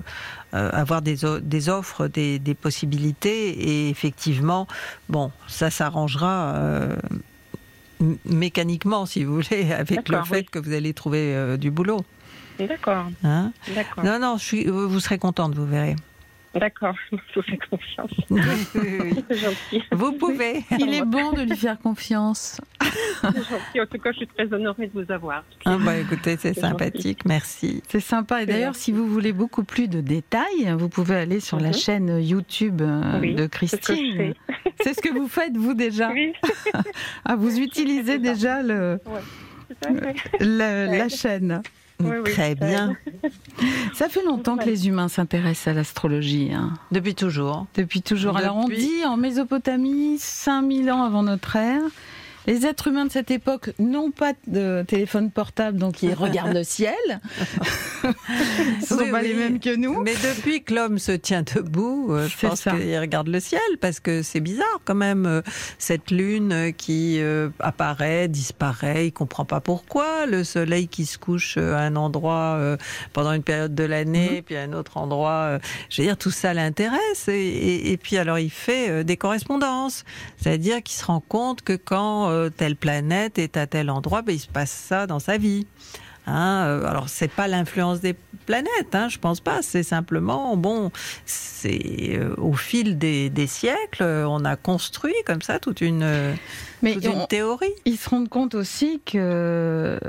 [0.52, 4.68] avoir des, des offres, des, des possibilités et effectivement,
[5.10, 6.56] bon, ça s'arrangera.
[8.26, 10.46] mécaniquement, si vous voulez, avec le fait oui.
[10.52, 12.06] que vous allez trouver du boulot.
[12.60, 13.08] D'accord.
[13.24, 13.52] Hein?
[14.04, 15.96] Non, non, je suis, vous serez contente, vous verrez.
[16.56, 16.96] D'accord.
[17.12, 18.12] Je vous fais confiance.
[19.30, 19.84] C'est gentil.
[19.92, 20.64] Vous pouvez.
[20.80, 22.60] Il est bon de lui faire confiance.
[22.82, 23.82] C'est gentil.
[23.82, 25.44] En tout cas, je suis très honorée de vous avoir.
[25.66, 27.82] Ah bah écoutez, c'est sympathique, merci.
[27.90, 28.44] C'est sympa.
[28.44, 31.74] Et d'ailleurs, si vous voulez beaucoup plus de détails, vous pouvez aller sur la Mhm.
[31.74, 34.34] chaîne YouTube euh, Oui, de Christine.
[34.84, 36.34] C'est ce que vous faites, vous, déjà Oui.
[37.26, 40.16] ah, Vous utilisez déjà le, Ouais.
[40.40, 41.62] La, chaîne.
[42.06, 42.96] Oui, oui, Très bien.
[43.94, 46.52] Ça fait longtemps que les humains s'intéressent à l'astrologie.
[46.54, 46.74] hein.
[46.92, 47.66] Depuis toujours.
[47.76, 48.38] Depuis toujours.
[48.38, 51.82] Alors on dit en Mésopotamie, 5000 ans avant notre ère,
[52.48, 56.64] les êtres humains de cette époque n'ont pas de téléphone portable, donc ils regardent le
[56.64, 56.94] ciel.
[58.82, 59.28] Ce sont Oui, pas oui.
[59.30, 60.02] les mêmes que nous.
[60.02, 64.00] Mais depuis que l'homme se tient debout, euh, je pense qu'il regarde le ciel parce
[64.00, 65.42] que c'est bizarre quand même euh,
[65.78, 67.20] cette lune euh, qui
[67.60, 72.60] apparaît, disparaît, il comprend pas pourquoi, le soleil qui se couche à un endroit
[73.14, 75.60] pendant une période de l'année, puis à un autre endroit,
[75.90, 80.04] je veux dire tout ça l'intéresse et, et- et puis alors il fait des correspondances,
[80.38, 84.34] c'est-à-dire qu'il se rend compte que quand euh, telle planète est à tel endroit, ben,
[84.36, 85.66] il se passe ça dans sa vie.
[86.26, 88.16] Hein, euh, alors c'est pas l'influence des
[88.46, 89.62] planètes, hein, je pense pas.
[89.62, 90.92] C'est simplement bon,
[91.26, 96.36] c'est euh, au fil des, des siècles, euh, on a construit comme ça toute une,
[96.82, 97.74] Mais toute une théorie.
[97.86, 100.00] Ils se rendent compte aussi que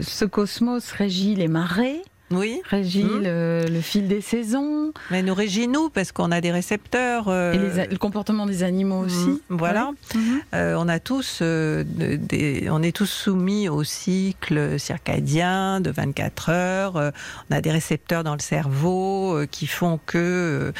[0.00, 2.02] ce cosmos régit les marées,
[2.36, 2.60] Oui.
[2.68, 3.22] régit Mhm.
[3.22, 7.28] le, le fil des saisons Mais nous régit nous parce qu'on a des récepteurs.
[7.28, 9.28] euh, et les le comportement des animaux aussi.
[9.28, 9.38] Mhm.
[9.50, 9.90] Voilà.
[10.14, 10.20] Ouais.
[10.20, 10.40] Mhm.
[10.54, 16.50] Euh, on a tous, euh, des, on est tous soumis au cycle circadien de 24
[16.50, 17.12] heures.
[17.50, 20.72] On a des récepteurs dans le cerveau qui font que,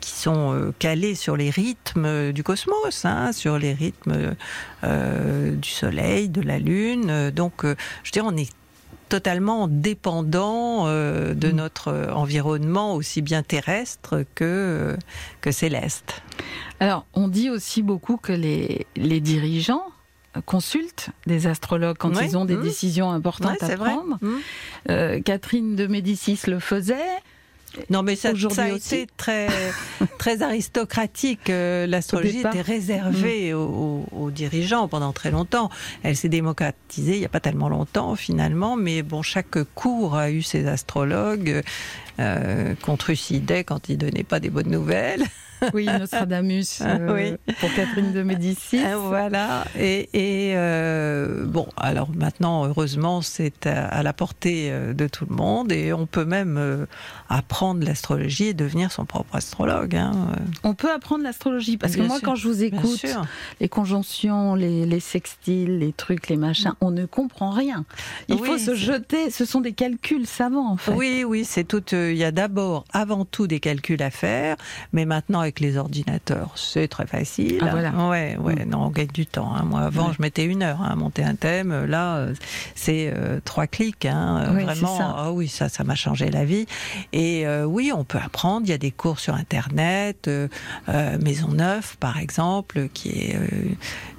[0.00, 4.34] qui sont calés sur les rythmes du cosmos, hein, sur les rythmes
[4.82, 7.30] du Soleil, de la Lune.
[7.30, 8.50] Donc, je veux dire, on est
[9.08, 14.96] totalement dépendant euh, de notre euh, environnement aussi bien terrestre que, euh,
[15.40, 16.22] que céleste.
[16.80, 19.84] Alors, on dit aussi beaucoup que les, les dirigeants
[20.44, 22.26] consultent des astrologues quand Ouais.
[22.26, 22.62] ils ont des Mmh.
[22.62, 24.18] décisions importantes Ouais, à prendre.
[24.20, 24.28] Mmh.
[24.90, 26.94] Euh, Catherine de Médicis le faisait.
[27.90, 28.94] Non, mais ça, ça a aussi.
[28.96, 29.48] été très,
[30.18, 31.50] très aristocratique.
[31.50, 33.56] Euh, L'astrologie était réservée Mm.
[33.56, 35.70] aux, aux- dirigeants pendant très longtemps.
[36.02, 38.76] Elle s'est démocratisée il n'y a pas tellement longtemps, finalement.
[38.76, 41.62] Mais bon, chaque cour a eu ses astrologues
[42.18, 45.24] euh, qu'on trucidait quand ils donnaient pas des bonnes nouvelles.
[45.74, 47.54] Oui, Nostradamus euh, Oui.
[47.60, 48.80] pour Catherine de Médicis.
[48.84, 49.64] Ah, voilà.
[49.78, 55.26] Et, et, euh, bon, alors maintenant, heureusement, c'est à, à la portée euh, de tout
[55.28, 56.86] le monde et on peut même euh,
[57.28, 59.96] apprendre l'astrologie et devenir son propre astrologue.
[59.96, 60.12] hein.
[60.62, 62.24] On peut apprendre l'astrologie parce que moi, sûr.
[62.26, 63.04] quand je vous écoute,
[63.60, 67.84] les conjonctions, les, les sextiles, les trucs, les machins, on ne comprend rien.
[68.28, 69.30] Il Oui, faut se jeter.
[69.30, 70.92] Ce sont des calculs savants, en fait.
[70.92, 71.82] Oui, oui, c'est tout.
[71.94, 74.56] euh, Il y a d'abord, avant tout, des calculs à faire,
[74.92, 77.58] mais maintenant avec les ordinateurs, c'est très facile.
[77.62, 77.90] Ah, voilà.
[78.08, 78.64] Ouais, ouais.
[78.66, 79.52] Non, on gagne du temps.
[79.54, 79.62] hein.
[79.64, 80.14] Moi, avant, Ouais.
[80.16, 81.84] je mettais une heure hein, à monter un thème.
[81.86, 82.34] Là, euh,
[82.74, 84.04] c'est euh, trois clics.
[84.06, 84.98] Hein, Oui, vraiment.
[84.98, 85.14] ça.
[85.16, 86.66] Ah oui, ça, ça m'a changé la vie.
[87.12, 88.66] Et euh, oui, on peut apprendre.
[88.66, 90.26] Il y a des cours sur Internet.
[90.28, 90.48] euh,
[90.88, 93.46] euh, Maison Neuve, par exemple, qui est euh,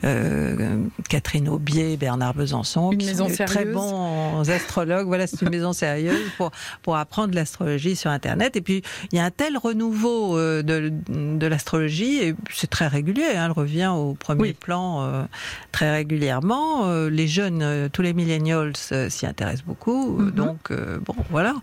[0.06, 0.78] euh,
[1.10, 5.08] Catherine Aubier, Bernard Besançon, Une qui maison sont très bons astrologues.
[5.08, 6.52] Voilà, c'est une maison sérieuse pour
[6.84, 8.56] pour apprendre l'astrologie sur Internet.
[8.56, 8.82] Et puis
[9.12, 13.26] il y a un tel renouveau euh, de de l'astrologie et c'est très régulier.
[13.36, 15.24] Hein, elle revient au premier plan euh,
[15.72, 16.88] très régulièrement.
[16.88, 18.74] Euh, les jeunes, euh, tous les millennials
[19.10, 20.18] s'y intéressent beaucoup.
[20.18, 20.32] Mhm.
[20.32, 20.72] Donc
[21.02, 21.56] bon, voilà.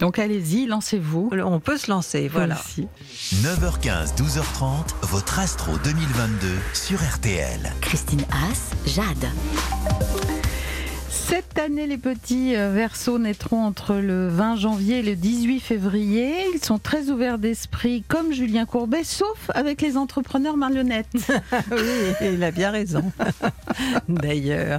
[0.00, 1.30] donc allez-y, lancez-vous.
[1.44, 2.56] On peut se lancer, voilà.
[2.56, 7.60] 9h15, 12h30, votre astro 2022 sur RTL.
[7.80, 9.26] Christine Haas, Jade.
[11.28, 16.32] Cette année, les petits euh, versos naîtront entre le 20 janvier et le 18 février.
[16.54, 21.08] Ils sont très ouverts d'esprit, comme Julien Courbet, sauf avec les entrepreneurs marionnettes.
[21.72, 23.02] oui, il a bien raison.
[24.08, 24.78] D'ailleurs.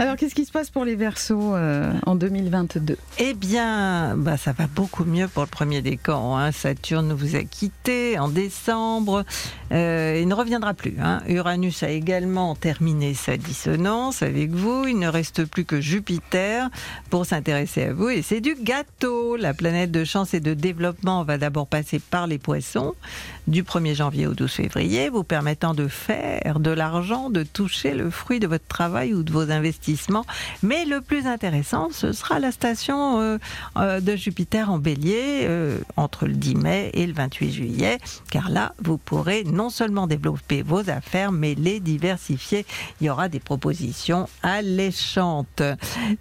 [0.00, 4.50] Alors, qu'est-ce qui se passe pour les versos euh, en 2022 Eh bien, bah, ça
[4.50, 6.36] va beaucoup mieux pour le premier décan.
[6.36, 6.50] Hein.
[6.50, 9.24] Saturne vous a quitté en décembre.
[9.70, 10.96] Euh, il ne reviendra plus.
[11.00, 11.22] Hein.
[11.28, 14.88] Uranus a également terminé sa dissonance avec vous.
[14.88, 16.70] Il ne reste plus que Jupiter
[17.10, 18.08] pour s'intéresser à vous.
[18.08, 19.36] Et c'est du gâteau.
[19.36, 22.94] La planète de chance et de développement va d'abord passer par les poissons
[23.46, 28.10] du 1er janvier au 12 février, vous permettant de faire de l'argent, de toucher le
[28.10, 30.24] fruit de votre travail ou de vos investissements.
[30.62, 33.38] Mais le plus intéressant, ce sera la station euh,
[33.76, 37.98] euh, de Jupiter en bélier euh, entre le 10 mai et le 28 juillet,
[38.30, 42.64] car là, vous pourrez non seulement développer vos affaires, mais les diversifier.
[43.00, 45.62] Il y aura des propositions alléchantes.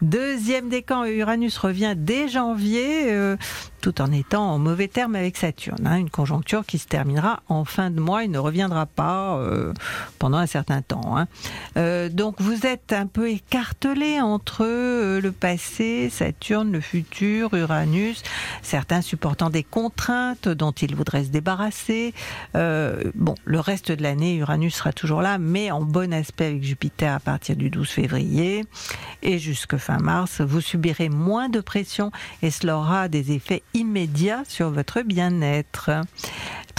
[0.01, 3.35] Deuxième décan, Uranus revient dès janvier
[3.83, 5.85] tout en étant en mauvais terme avec Saturne.
[5.85, 9.73] Hein, une conjoncture qui se terminera en fin de mois et ne reviendra pas euh,
[10.19, 11.17] pendant un certain temps.
[11.17, 11.27] Hein.
[11.75, 18.23] Euh, donc vous êtes un peu écartelé entre euh, le passé, Saturne, le futur, Uranus,
[18.61, 22.13] certains supportant des contraintes dont ils voudraient se débarrasser.
[22.53, 27.15] bon, le reste de l'année, Uranus sera toujours là, mais en bon aspect avec Jupiter
[27.15, 28.63] à partir du 12 février
[29.23, 34.43] et jusque fin mars, vous subirez moins de pression et cela aura des effets immédiat
[34.47, 35.91] sur votre bien-être.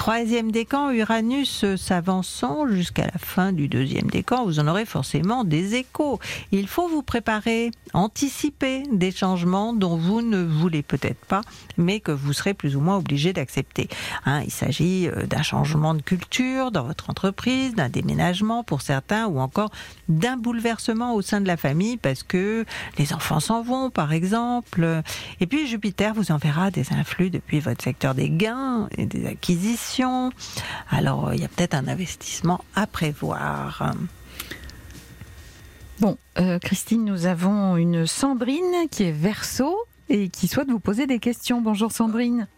[0.04, 5.76] Troisième décan, Uranus s'avançant jusqu'à la fin du deuxième décan, vous en aurez forcément des
[5.76, 6.20] échos.
[6.52, 11.40] Il faut vous préparer, anticiper des changements dont vous ne voulez peut-être pas,
[11.78, 13.88] mais que vous serez plus ou moins obligé d'accepter.
[14.26, 19.26] Hein, il s'agit euh, d'un changement de culture dans votre entreprise, d'un déménagement pour certains,
[19.26, 19.70] ou encore
[20.10, 22.66] d'un bouleversement au sein de la famille parce que
[22.98, 25.00] les enfants s'en vont, par exemple.
[25.40, 29.93] Et puis Jupiter vous enverra des influx depuis votre secteur des gains et des acquisitions
[30.90, 33.94] alors, il y a peut-être un investissement à prévoir.
[36.00, 39.76] Bon, euh, Christine, nous avons une Sandrine qui est verso
[40.08, 41.60] et qui souhaite vous poser des questions.
[41.60, 42.48] Bonjour Sandrine.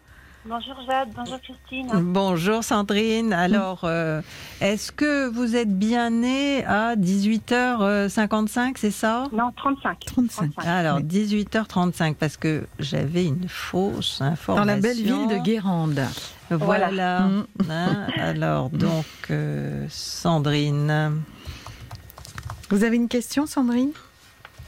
[0.49, 1.91] Bonjour Jade, bonjour Christine.
[1.93, 3.33] Bonjour Sandrine.
[3.33, 4.23] Alors, euh,
[4.61, 9.25] est-ce que vous êtes bien née à 18h55, c'est ça?
[9.33, 9.99] Non, 35.
[10.07, 10.53] 35.
[10.59, 14.55] Alors, 18h35, parce que j'avais une fausse information.
[14.55, 16.01] Dans la belle ville de Guérande.
[16.51, 17.21] Voilà.
[17.21, 17.47] Mm.
[17.71, 21.23] Hein, alors, donc, euh, Sandrine.
[22.71, 23.93] Vous avez une question, Sandrine?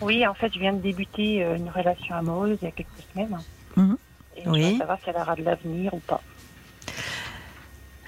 [0.00, 2.88] Oui, en fait, je viens de débuter euh, une relation amoureuse il y a quelques
[3.12, 3.38] semaines.
[3.76, 3.94] Mm
[4.38, 4.62] et oui.
[4.62, 6.20] je veux savoir si elle aura de l'avenir ou pas.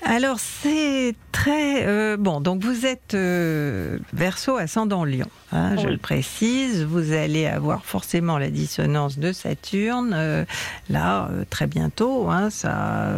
[0.02, 2.40] Alors c'est très euh, bon.
[2.40, 5.28] Donc vous êtes euh, Verseau ascendant Lion.
[5.52, 6.84] Hein, Je le précise.
[6.84, 10.44] Vous allez avoir forcément la dissonance de Saturne euh,
[10.88, 12.30] là très bientôt.
[12.30, 13.10] Hein, ça,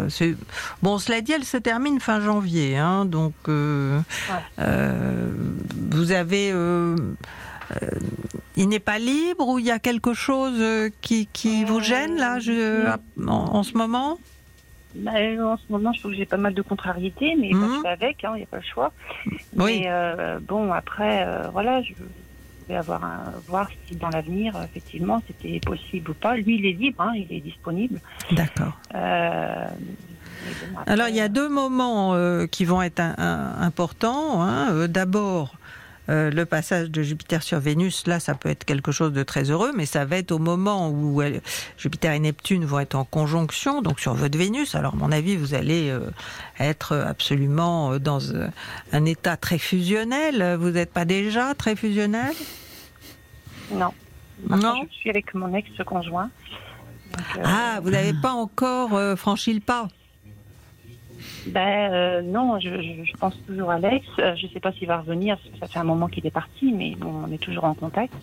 [0.82, 0.98] bon.
[0.98, 2.76] Cela dit, elle se termine fin janvier.
[2.76, 4.02] Hein, donc vous
[6.12, 6.52] avez
[8.56, 12.38] il n'est pas libre ou il y a quelque chose qui, qui vous gêne là
[12.38, 12.86] je,
[13.26, 14.18] en, ce moment?
[14.94, 17.86] Bah, en ce moment, je trouve que j'ai pas mal de contrariétés, mais je suis
[17.86, 18.93] avec, il n'y a pas le choix.
[19.56, 19.81] Oui.
[19.81, 21.93] Mais euh, bon, après, voilà, je
[22.69, 26.36] vais avoir un, voir si dans l'avenir, effectivement, c'était possible ou pas.
[26.36, 28.01] Lui, il est libre, hein, il est disponible.
[28.32, 28.78] D'accord.
[30.86, 32.16] Alors, il y a deux moments
[32.51, 34.43] qui vont être importants.
[34.43, 34.89] Hein.
[34.89, 35.55] D'abord,
[36.09, 39.51] euh, le passage de Jupiter sur Vénus, là, ça peut être quelque chose de très
[39.51, 41.23] heureux, mais ça va être au moment où
[41.79, 44.74] Jupiter et Neptune vont être en conjonction, donc sur votre Vénus.
[44.74, 46.11] Alors, à mon avis, vous allez euh,
[46.59, 48.20] être absolument euh, dans
[48.93, 50.57] un état très fusionnel.
[50.59, 52.35] Vous n'êtes pas déjà très fusionnel?
[53.70, 53.93] Non.
[54.49, 54.74] Non?
[54.91, 56.31] Je suis avec mon ex-conjoint.
[57.45, 59.89] ah, vous n'avez pas encore franchi le pas?
[61.47, 64.06] Ben euh, non, je, pense toujours à Alex.
[64.19, 66.73] Euh, je ne sais pas s'il va revenir, ça fait un moment qu'il est parti,
[66.73, 68.14] mais on est toujours en contact.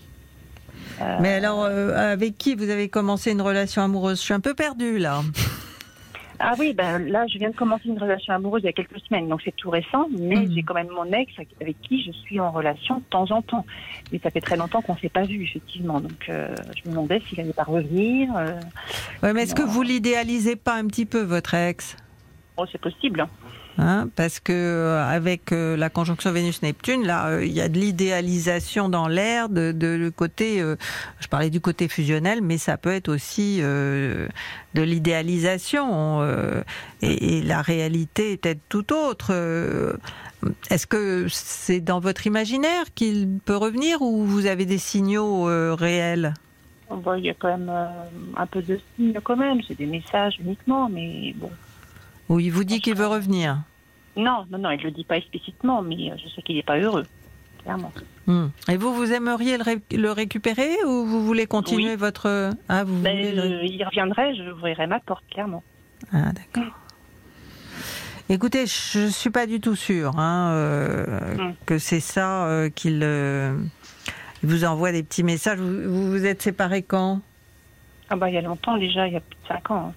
[1.01, 4.19] Euh, mais alors, avec qui vous avez commencé une relation amoureuse?
[4.19, 5.21] Je suis un peu perdue là.
[6.41, 8.97] Ah oui, ben là, je viens de commencer une relation amoureuse il y a quelques
[9.01, 10.53] semaines, donc c'est tout récent, mais mhm.
[10.55, 13.65] j'ai quand même mon ex avec qui je suis en relation de temps en temps.
[14.13, 17.21] Mais ça fait très longtemps qu'on ne s'est pas vu, effectivement, donc je me demandais
[17.27, 18.33] s'il n'allait pas revenir.
[19.21, 21.97] ouais, mais est-ce que vous l'idéalisez pas un petit peu, votre ex?
[22.59, 23.25] Oh, c'est possible.
[23.77, 27.79] Hein, parce que euh, avec euh, la conjonction Vénus-Neptune, là, euh, il y a de
[27.79, 30.75] l'idéalisation dans l'air, de, de le côté, euh,
[31.21, 34.27] je parlais du côté fusionnel, mais ça peut être aussi de
[34.75, 36.21] l'idéalisation,
[37.01, 39.33] et, et la réalité est peut-être tout autre.
[40.69, 45.45] Est-ce que c'est dans votre imaginaire qu'il peut revenir, ou vous avez des signaux
[45.75, 46.33] réels?
[46.91, 47.71] Il y a quand même
[48.35, 49.59] un peu de signes quand même.
[49.65, 51.51] C'est des messages uniquement, mais bon.
[52.29, 53.57] Où il vous dit qu'il veut revenir
[54.15, 56.77] Non, non, non, il le dit pas explicitement, mais euh, je sais qu'il n'est pas
[56.77, 57.05] heureux,
[57.63, 57.91] clairement.
[58.27, 58.47] Hmm.
[58.69, 61.95] Et vous, vous aimeriez le, ré- le récupérer ou vous voulez continuer Oui.
[61.97, 62.51] votre...
[62.69, 65.63] Ah, vous Ben, voulez le- je- il reviendrait, je ouvrirai ma porte, clairement.
[66.13, 66.71] Ah, d'accord.
[68.31, 73.57] Écoutez, je suis pas du tout sûre hein, euh, que c'est ça euh, qu'il euh,
[74.43, 75.57] il vous envoie des petits messages.
[75.57, 77.21] Vous vous, vous êtes séparés quand?
[78.11, 79.87] Ah bah il y a longtemps déjà, il y a plus de 5 ans.
[79.87, 79.93] hein.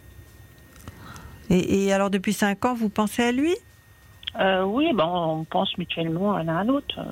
[1.55, 3.55] Et, et alors depuis cinq ans, vous pensez à lui?
[4.41, 7.03] Euh, oui, bon, on pense mutuellement l'un à l'autre, euh,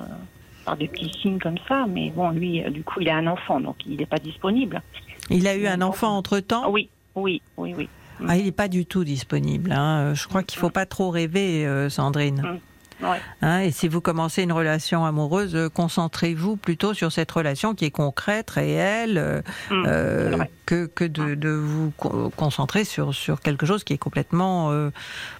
[0.65, 3.27] par des petits signes comme ça, mais bon, lui, euh, du coup, il a un
[3.27, 4.81] enfant, donc il n'est pas disponible.
[5.29, 6.71] Il a eu un enfant entre-temps?
[6.71, 7.89] Oui, oui, oui, oui.
[8.27, 9.71] Ah, il n'est pas du tout disponible.
[9.71, 10.13] hein.
[10.13, 12.59] Je crois qu'il faut pas trop rêver, euh, Sandrine.
[13.01, 13.19] Ouais.
[13.41, 17.85] Hein, et si vous commencez une relation amoureuse, euh, concentrez-vous plutôt sur cette relation qui
[17.85, 23.41] est concrète, réelle, euh, Mm, euh, que, que de, de vous co- concentrer sur, sur
[23.41, 24.89] quelque chose qui est complètement, euh,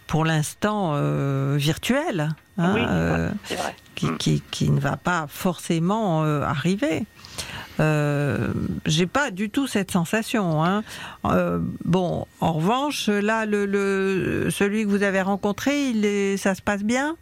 [0.07, 2.33] pour l'instant, euh, virtuel.
[2.57, 3.75] hein, Oui, vrai, vrai.
[4.17, 7.05] qui, qui, ne va pas forcément arriver.
[7.79, 8.49] Euh,
[8.85, 10.63] j'ai pas du tout cette sensation.
[10.63, 10.83] Hein.
[11.25, 16.55] Euh, bon, en revanche, là, le, le, celui que vous avez rencontré, il est, ça
[16.55, 17.15] se passe bien?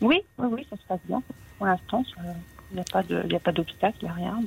[0.00, 1.22] Oui, oui, oui, ça se passe bien.
[1.58, 2.04] Pour l'instant,
[2.70, 4.40] il n'y a pas de- n'y a pas d'obstacle, il n'y a rien.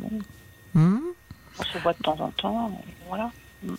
[0.74, 1.00] Hmm
[1.60, 3.30] on se voit de temps en temps, voilà.
[3.64, 3.76] Bah,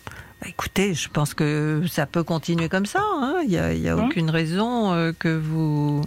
[0.47, 3.01] Écoutez, je pense que ça peut continuer comme ça.
[3.03, 3.37] hein.
[3.43, 3.99] Il n'y a, y Mhm.
[4.05, 6.01] aucune raison euh, que vous...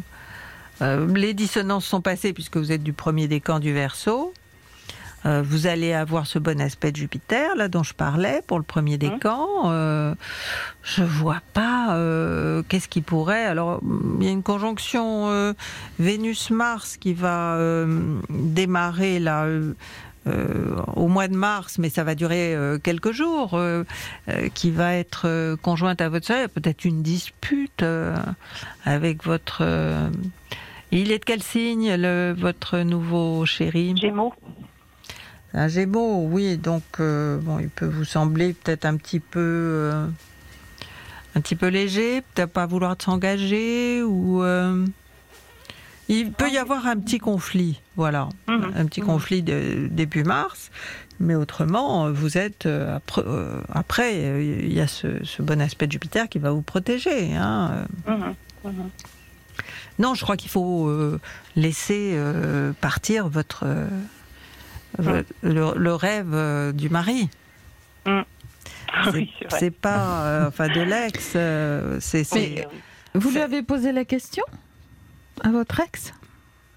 [0.81, 4.33] Euh, les dissonances sont passées puisque vous êtes du premier décan du Verseau.
[5.25, 8.65] Euh, vous allez avoir ce bon aspect de Jupiter, là dont je parlais, pour le
[8.65, 9.47] premier décan.
[9.65, 10.15] Euh,
[10.85, 13.45] je vois pas euh, qu'est-ce qui pourrait.
[13.45, 13.81] Alors,
[14.21, 15.55] il y a une conjonction
[15.99, 17.59] Vénus-Mars qui va
[18.31, 19.47] démarrer là.
[20.27, 23.85] euh, au mois de mars, mais ça va durer euh, quelques jours, euh,
[24.55, 27.85] qui va être conjointe à votre soeur, peut-être une dispute
[28.85, 29.63] avec votre.
[30.91, 33.95] il est de quel signe, le, votre nouveau chéri?
[33.97, 34.35] Gémeaux.
[35.55, 36.57] Un Gémeaux, oui.
[36.59, 39.41] Donc, euh, bon, il peut vous sembler peut-être un petit peu.
[39.41, 40.07] euh,
[41.35, 44.43] un petit peu léger, peut-être pas vouloir s'engager ou.
[44.43, 44.85] euh,
[46.09, 50.71] il peut y avoir un petit conflit, voilà, un petit conflit de, début mars,
[51.19, 53.23] mais autrement, vous êtes après,
[53.73, 57.35] après, il y a ce, ce bon aspect de Jupiter qui va vous protéger.
[57.35, 57.87] hein.
[58.07, 58.91] Mhm, mhm.
[59.99, 60.89] Non, je crois qu'il faut
[61.57, 62.17] laisser
[62.81, 63.65] partir votre
[64.99, 67.29] vo- le, le rêve euh, du mari.
[68.05, 71.99] C'est- Oui, c'est pas euh, enfin de l'ex, euh,
[73.15, 74.45] Vous lui avez posé la question
[75.43, 76.13] à votre ex?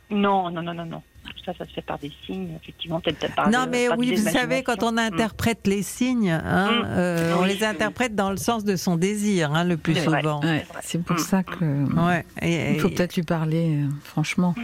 [0.09, 1.03] Non, non, non, non, non.
[1.25, 4.09] Tout ça, ça se fait par des signes, effectivement, peut-être par Non, mais par oui,
[4.09, 5.15] des vous savez, quand on imaginations.
[5.15, 7.65] interprète les signes, hein, euh, on les oui.
[7.65, 10.41] interprète dans le sens de son désir, hein, le plus souvent.
[10.41, 11.63] Ouais, c'est pour ça que.
[11.63, 14.55] Ouais, et- il faut peut-être lui parler, euh, franchement.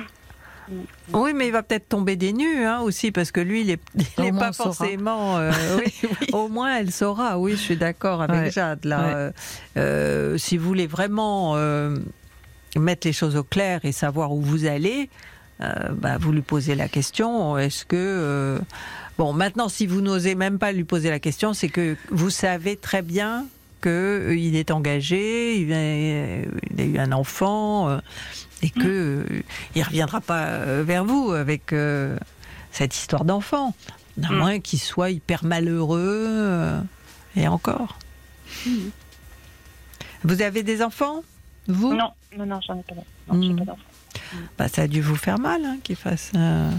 [1.13, 3.67] Oui, mais il va peut-être tomber des nues hein, aussi, parce que lui, il
[4.17, 5.37] n'est pas forcément.
[5.37, 6.07] euh, oui.
[6.33, 7.37] Au moins, elle saura.
[7.37, 8.51] Oui, je suis d'accord avec Ouais.
[8.51, 8.83] Jade.
[8.85, 9.13] Là, Ouais.
[9.15, 9.31] Euh,
[9.77, 11.97] euh, si vous voulez vraiment euh,
[12.75, 15.09] mettre les choses au clair et savoir où vous allez,
[15.59, 17.57] bah, vous lui posez la question.
[17.57, 18.59] Est-ce que
[19.17, 22.75] bon, maintenant, si vous n'osez même pas lui poser la question, c'est que vous savez
[22.75, 23.45] très bien
[23.81, 27.99] qu'il est engagé, il a eu un enfant.
[28.65, 29.41] Et que euh,
[29.75, 32.17] il reviendra pas euh, vers vous avec euh,
[32.71, 33.73] cette histoire d'enfant,
[34.23, 34.37] à Mm.
[34.37, 36.81] moins qu'il soit hyper malheureux euh,
[37.35, 37.99] et encore.
[40.23, 41.23] Vous avez des enfants
[41.67, 41.93] Vous?
[41.93, 42.95] Non, non, non, j'en ai pas.
[43.33, 43.65] Non, Mm.
[43.65, 43.75] pas.
[44.57, 46.31] Bah, ça a dû vous faire mal hein, qu'il fasse.
[46.35, 46.71] euh,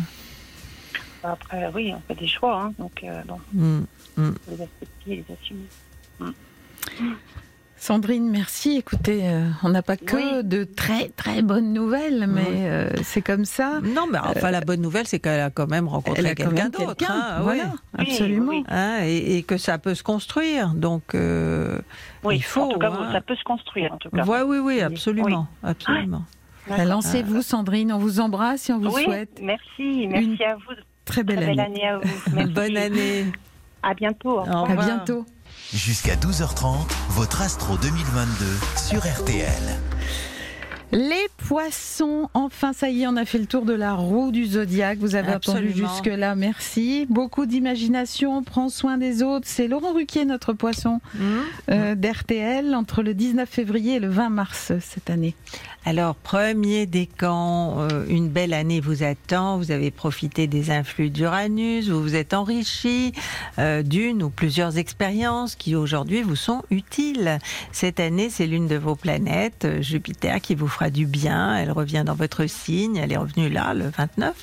[1.23, 3.85] Après, oui, on fait des choix, hein, donc bon, mm,
[4.17, 4.35] mm.
[4.49, 6.33] les accepter et les assumer.
[7.79, 8.79] Sandrine, merci.
[8.79, 12.55] Écoutez, euh, on n'a pas que de très très bonnes nouvelles, mais Oui.
[12.57, 13.81] euh, c'est comme ça.
[13.83, 16.97] Non, mais enfin, la bonne nouvelle, c'est qu'elle a quand même rencontré quelqu'un d'autre.
[16.97, 17.65] quelqu'un, hein, voilà,
[17.99, 18.07] oui.
[18.09, 18.63] absolument.
[18.69, 20.69] Hein, et, et que ça peut se construire.
[20.75, 21.79] Donc, euh,
[22.25, 22.63] Oui, il faut.
[22.63, 23.13] en tout cas, hein.
[23.13, 24.25] ça peut se construire, en tout cas.
[24.25, 25.47] Ouais, oui, oui, absolument.
[25.63, 26.25] absolument.
[26.69, 27.93] Bah, Lancez-vous, Sandrine.
[27.93, 30.63] On vous embrasse et on vous oui, souhaite merci, merci une à vous.
[31.05, 31.79] très belle Très belle année.
[31.83, 32.09] année à vous.
[32.35, 32.53] Merci.
[32.53, 33.27] Bonne année.
[33.83, 34.39] À bientôt.
[34.39, 34.71] au revoir.
[34.71, 35.27] À bientôt.
[35.75, 39.96] Jusqu'à 12h30, votre Astro 2022 sur RTL.
[40.93, 44.47] Les poissons, enfin ça y est, on a fait le tour de la roue du
[44.47, 44.99] zodiaque.
[44.99, 45.71] Vous avez Absolument.
[45.71, 47.07] entendu jusque-là, merci.
[47.11, 49.47] Beaucoup d'imagination, prend soin des autres.
[49.49, 51.01] C'est Laurent Ruquier, notre poisson
[51.71, 55.35] euh, d'RTL, entre le 19 février et le 20 mars cette année.
[55.89, 59.57] Alors, premier décan, euh, une belle année vous attend.
[59.57, 63.13] Vous avez profité des influx d'Uranus, vous vous êtes enrichi
[63.61, 67.39] euh, d'une ou plusieurs expériences qui aujourd'hui vous sont utiles.
[67.71, 71.57] Cette année, c'est l'une de vos planètes, euh, Jupiter, qui vous fera du bien.
[71.57, 72.97] Elle revient dans votre signe.
[72.97, 74.35] Elle est revenue là, le 29.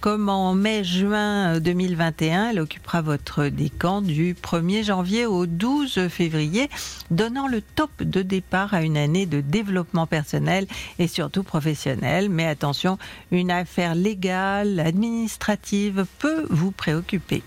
[0.00, 6.68] Comme en mai-juin 2021, elle occupera votre décan du 1er janvier au 12 février,
[7.12, 10.66] donnant le top de départ à une année de développement personnel
[10.98, 12.30] et surtout professionnel.
[12.30, 12.98] Mais attention,
[13.30, 17.44] une affaire légale, administrative peut vous préoccuper.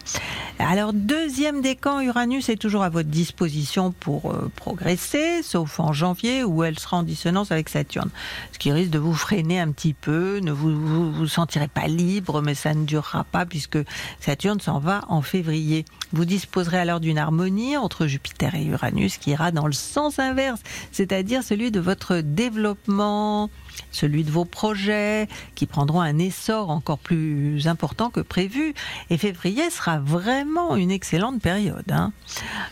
[0.60, 6.44] Alors, deuxième décan, Uranus est toujours à votre disposition pour euh, progresser, sauf en janvier
[6.44, 8.10] où elle sera en dissonance avec Saturne.
[8.52, 11.88] Ce qui risque de vous freiner un petit peu, ne vous, vous, vous sentirez pas
[11.88, 13.78] libre, mais ça ne durera pas puisque
[14.20, 15.86] Saturne s'en va en février.
[16.12, 20.62] Vous disposerez alors d'une harmonie entre Jupiter et Uranus qui ira dans le sens inverse,
[20.92, 23.50] c'est-à-dire celui de votre développement,
[23.92, 28.74] celui de vos projets, qui prendront un essor encore plus important que prévu.
[29.10, 31.92] Et février sera vraiment une excellente période.
[31.92, 32.12] hein.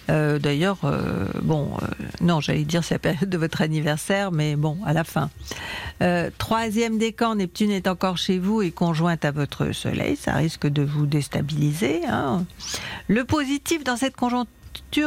[0.09, 1.87] Euh, D'ailleurs, euh, bon, euh,
[2.21, 5.29] non, j'allais dire c'est la période de votre anniversaire, mais bon, à la fin.
[6.37, 10.83] Troisième décan, Neptune est encore chez vous et conjointe à votre Soleil, ça risque de
[10.83, 12.01] vous déstabiliser.
[12.07, 12.45] hein.
[13.07, 14.51] Le positif dans cette conjoncture,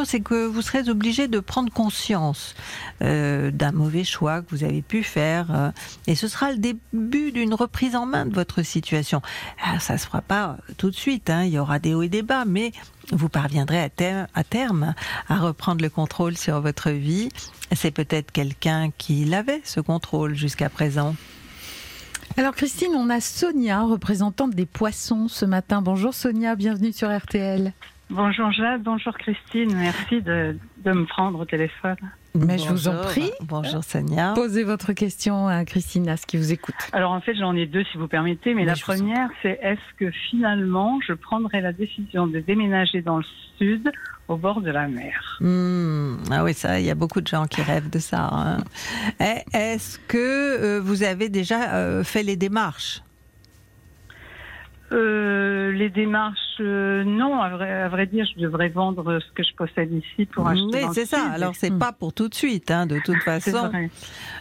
[0.05, 2.55] c'est que vous serez obligé de prendre conscience
[3.03, 5.71] euh, d'un mauvais choix que vous avez pu faire, euh,
[6.07, 9.21] et ce sera le début d'une reprise en main de votre situation.
[9.65, 12.09] Alors, ça se fera pas tout de suite, hein, il y aura des hauts et
[12.09, 12.73] des bas, mais
[13.13, 13.89] vous parviendrez à,
[14.35, 14.95] à terme
[15.29, 17.29] à reprendre le contrôle sur votre vie.
[17.73, 21.15] C'est peut-être quelqu'un qui l'avait, ce contrôle, jusqu'à présent.
[22.37, 25.83] Alors Christine, on a Sonia, représentante des poissons ce matin.
[25.83, 27.73] Bonjour Sonia, bienvenue sur RTL.
[28.11, 31.97] Bonjour Jade, bonjour Christine, merci de, de me prendre au téléphone.
[32.35, 33.31] Mais je vous en prie.
[33.43, 34.33] Bonjour Sonia.
[34.35, 36.75] Posez votre question à Christine, à ce qui vous écoute.
[36.93, 39.81] Alors en fait j'en ai deux si vous permettez, mais la en première c'est est-ce
[39.99, 43.25] que finalement je prendrai la décision de déménager dans le
[43.59, 43.91] sud
[44.27, 45.39] au bord de la mer?
[45.41, 48.29] Hmm, ah oui, ça, il y a beaucoup de gens qui rêvent de ça.
[48.33, 48.59] hein.
[49.21, 53.03] Eh, Est-ce que euh, vous avez déjà euh, fait les démarches?
[54.93, 59.45] Euh, les démarches, euh, non, à vrai, à vrai dire, je devrais vendre ce que
[59.45, 60.85] je possède ici pour acheter.
[60.87, 61.19] Le c'est ça.
[61.19, 61.33] sud.
[61.35, 63.69] Alors, c'est pas pour tout de suite, hein, de toute C'est façon.
[63.69, 63.89] vrai.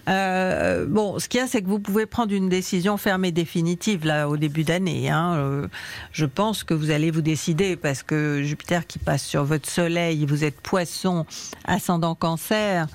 [0.10, 3.32] Euh, bon, ce qu'il y a, c'est que vous pouvez prendre une décision ferme et
[3.32, 5.10] définitive là au début d'année.
[5.12, 5.36] Hein.
[5.38, 5.68] Euh,
[6.12, 10.26] je pense que vous allez vous décider parce que Jupiter qui passe sur votre Soleil,
[10.26, 11.28] vous êtes Poisson,
[11.66, 12.88] ascendant Cancer.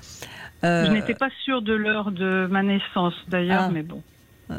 [0.65, 3.71] euh, Je n'étais pas sûre de l'heure de ma naissance d'ailleurs, Ah.
[3.73, 4.01] mais bon,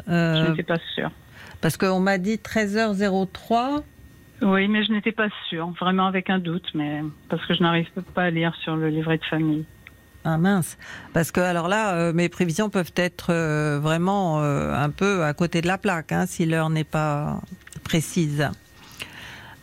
[0.09, 1.11] euh, je n'étais pas sûre.
[1.67, 3.83] Parce qu'on m'a dit 13h03.
[4.41, 7.89] Oui, mais je n'étais pas sûre, vraiment avec un doute, mais parce que je n'arrive
[8.13, 9.65] pas à lire sur le livret de famille.
[10.23, 10.77] Ah mince,
[11.11, 15.33] parce que alors là, euh, mes prévisions peuvent être euh, vraiment euh, un peu à
[15.33, 17.41] côté de la plaque, hein, si l'heure n'est pas
[17.83, 18.49] précise.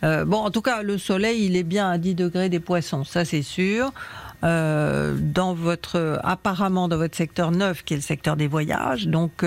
[0.03, 3.25] Bon, en tout cas, le soleil, il est bien à 10 degrés des poissons, ça
[3.25, 3.91] c'est sûr.
[4.43, 9.43] Dans votre, apparemment dans votre secteur 9, qui est le secteur des voyages, donc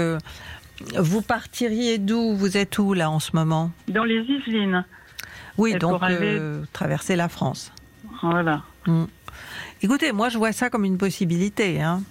[0.99, 4.85] vous partiriez d'où Vous êtes où là en ce moment Dans les Yvelines.
[5.57, 7.73] Oui, donc pourra aller- euh, traverser la France.
[8.23, 8.63] Voilà.
[8.87, 9.05] Mm.
[9.83, 11.81] Écoutez, moi je vois ça comme une possibilité.
[11.83, 12.03] Hein.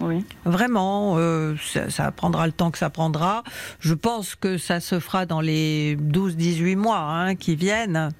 [0.00, 0.24] Oui.
[0.44, 3.44] Vraiment, euh, ça, ça prendra le temps que ça prendra.
[3.80, 8.10] Je pense que ça se fera dans les 12-18 mois hein, qui viennent.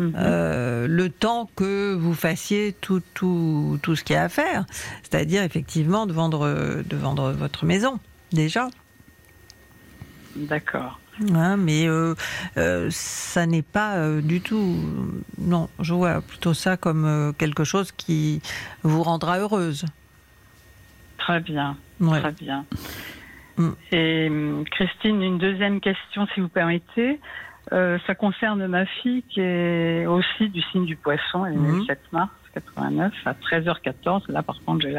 [0.00, 4.64] Euh, le temps que vous fassiez tout, tout, tout ce qu'il y a à faire.
[5.02, 6.46] C'est-à-dire effectivement de vendre,
[6.82, 7.98] de vendre votre maison,
[8.32, 8.68] déjà.
[10.48, 10.98] D'accord.
[11.34, 12.14] Hein, mais euh,
[12.56, 14.76] euh, ça n'est pas euh, du tout.
[15.38, 18.40] Non, je vois plutôt ça comme quelque chose qui
[18.82, 19.84] vous rendra heureuse.
[21.18, 21.76] Très bien.
[22.00, 22.20] Ouais.
[22.20, 22.64] Très bien.
[23.58, 23.68] Mm.
[23.92, 27.20] Et hum, Christine, une deuxième question, si vous permettez.
[27.70, 31.46] Ça concerne ma fille qui est aussi du signe du poisson.
[31.46, 31.78] Elle est née Mhm.
[31.80, 34.30] le 7 mars 89 à 13h14.
[34.30, 34.94] Là, par contre, j'ai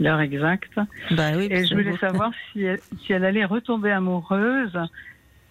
[0.00, 0.78] l'heure exacte.
[1.10, 4.78] Bah oui, Et je voulais savoir si elle, si elle allait retomber amoureuse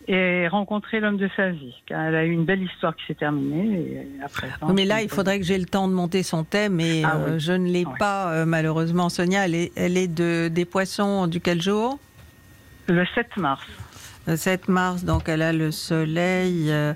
[0.08, 1.74] et rencontrer l'homme de sa vie.
[1.90, 3.80] Elle a eu une belle histoire qui s'est terminée.
[3.80, 4.08] Et
[4.62, 7.16] Oui, mais là, il faudrait que j'ai le temps de monter son thème et Ah
[7.16, 7.40] euh, oui.
[7.40, 9.10] je ne l'ai pas, euh, malheureusement.
[9.10, 11.98] Sonia, elle est, elle est de, des poissons du quel jour
[12.88, 13.64] Le 7 mars.
[14.28, 16.94] Le 7 mars, donc elle a le soleil euh,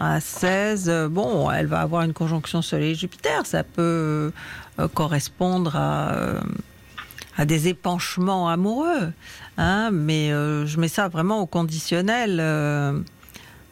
[0.00, 3.44] à 16, euh, bon, elle va avoir une conjonction Soleil-Jupiter.
[3.44, 4.32] Ça peut
[4.80, 6.40] euh, correspondre à, euh,
[7.36, 9.12] à des épanchements amoureux.
[9.58, 12.38] Hein, mais euh, je mets ça vraiment au conditionnel.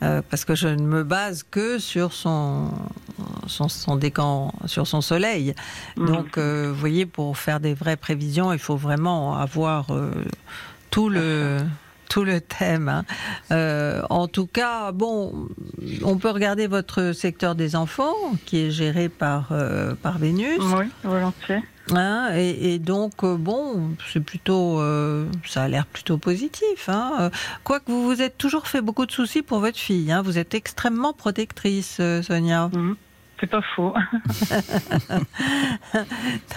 [0.01, 2.71] parce que je ne me base que sur son,
[3.47, 5.55] son, son décan, sur son soleil.
[5.97, 9.87] Donc, euh, vous voyez, pour faire des vraies prévisions, il faut vraiment avoir
[10.91, 11.59] tout le
[12.09, 12.89] tout le thème.
[12.89, 13.05] hein.
[13.53, 15.49] Euh, en tout cas, bon,
[16.05, 18.15] on peut regarder votre secteur des enfants,
[18.47, 20.59] qui est géré par euh, par Vénus.
[20.61, 21.63] Oui, volontiers.
[21.91, 26.89] Hein, et, et donc, euh, bon, c'est plutôt, euh, ça a l'air plutôt positif.
[26.89, 27.31] Hein.
[27.65, 30.13] Quoique vous vous êtes toujours fait beaucoup de soucis pour votre fille.
[30.13, 30.21] Hein.
[30.21, 32.71] Vous êtes extrêmement protectrice, Sonia.
[33.41, 33.95] C'est pas faux.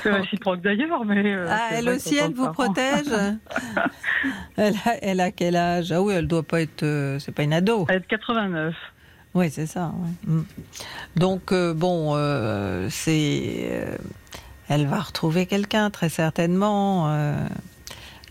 [0.04, 1.34] C'est réciproque d'ailleurs, mais.
[1.34, 3.06] euh, Ah, elle aussi, elle vous protège
[4.58, 5.92] elle, a, elle a quel âge?
[5.92, 7.86] Ah oui, elle doit pas être, euh, c'est pas une ado.
[7.90, 8.74] Elle est de 89.
[9.34, 9.94] Oui, c'est ça.
[9.96, 10.34] ouais.
[10.34, 10.44] Mm.
[11.16, 12.16] Donc euh, bon,
[12.90, 13.88] c'est,
[14.68, 17.14] elle va retrouver quelqu'un très certainement.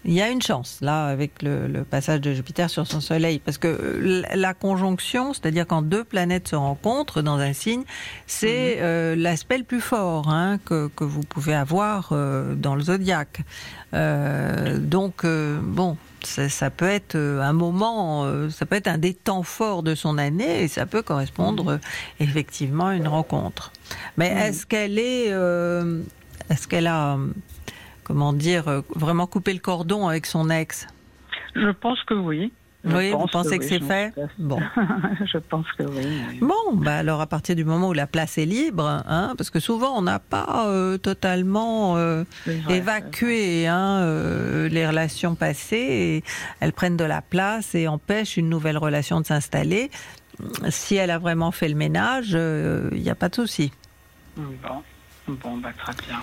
[0.05, 3.39] Il y a une chance là avec le, le passage de Jupiter sur son Soleil,
[3.39, 7.85] parce que euh, la conjonction, c'est-à-dire quand deux planètes se rencontrent dans un signe,
[8.27, 12.83] c'est euh, l'aspect le plus fort hein, que, que vous pouvez avoir euh, dans le
[12.83, 13.43] zodiaque.
[13.93, 19.43] Euh, donc bon, ça, ça peut être un moment, ça peut être un des temps
[19.43, 21.79] forts de son année et ça peut correspondre euh,
[22.21, 23.73] effectivement à une rencontre.
[24.17, 25.27] Mais est-ce qu'elle est,
[26.49, 27.19] est-ce qu'elle a,
[28.11, 30.89] comment dire, euh, vraiment coupé le cordon avec son ex
[31.55, 32.53] Je pense que oui.
[32.83, 34.59] Je Oui, vous pense pensez que oui, c'est fait Bon.
[35.33, 36.39] je pense que oui.
[36.41, 39.61] Bon, bah alors à partir du moment où la place est libre, hein, parce que
[39.61, 46.25] souvent on n'a pas euh, totalement euh, vrai, évacué hein, euh, les relations passées, et
[46.59, 49.91] elles prennent de la place et empêchent une nouvelle relation de s'installer.
[50.71, 53.71] Si elle a vraiment fait le ménage, il n'y a pas de souci.
[54.37, 54.83] Bon,
[55.29, 56.23] bon bah, très bien.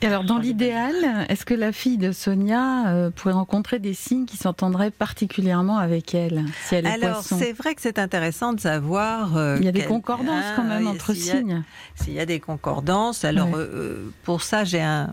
[0.00, 0.94] Et alors, dans l'idéal,
[1.28, 6.14] est-ce que la fille de Sonia euh, pourrait rencontrer des signes qui s'entendraient particulièrement avec
[6.14, 9.36] elle, si elle est Alors, c'est vrai que c'est intéressant de savoir.
[9.36, 11.64] euh, Il y a des concordances quand même oui, entre signes.
[11.96, 13.54] S'il y a des concordances, alors Ouais.
[13.56, 15.12] euh, pour ça, j'ai un,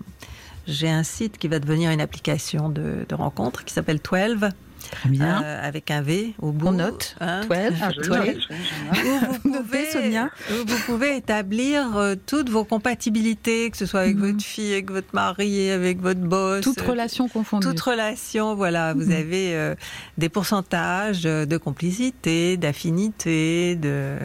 [0.68, 4.50] j'ai un site qui va devenir une application de, de rencontre qui s'appelle 12.
[4.92, 5.42] Très bien.
[5.44, 6.68] euh, avec un V au bout.
[6.68, 7.16] On note.
[7.20, 7.58] Hein 12.
[7.82, 8.10] Ah, je 12.
[8.10, 8.28] note,
[9.06, 10.30] Où vous pouvez, Sonia.
[10.50, 15.14] vous pouvez établir euh, toutes vos compatibilités, que ce soit avec votre fille, avec votre
[15.14, 16.62] mari, avec votre boss.
[16.64, 17.68] Toute euh, relation confondue.
[17.68, 19.12] toute relation, voilà, vous Mhm.
[19.12, 19.76] avez euh,
[20.18, 24.18] des pourcentages de complicité, d'affinité, de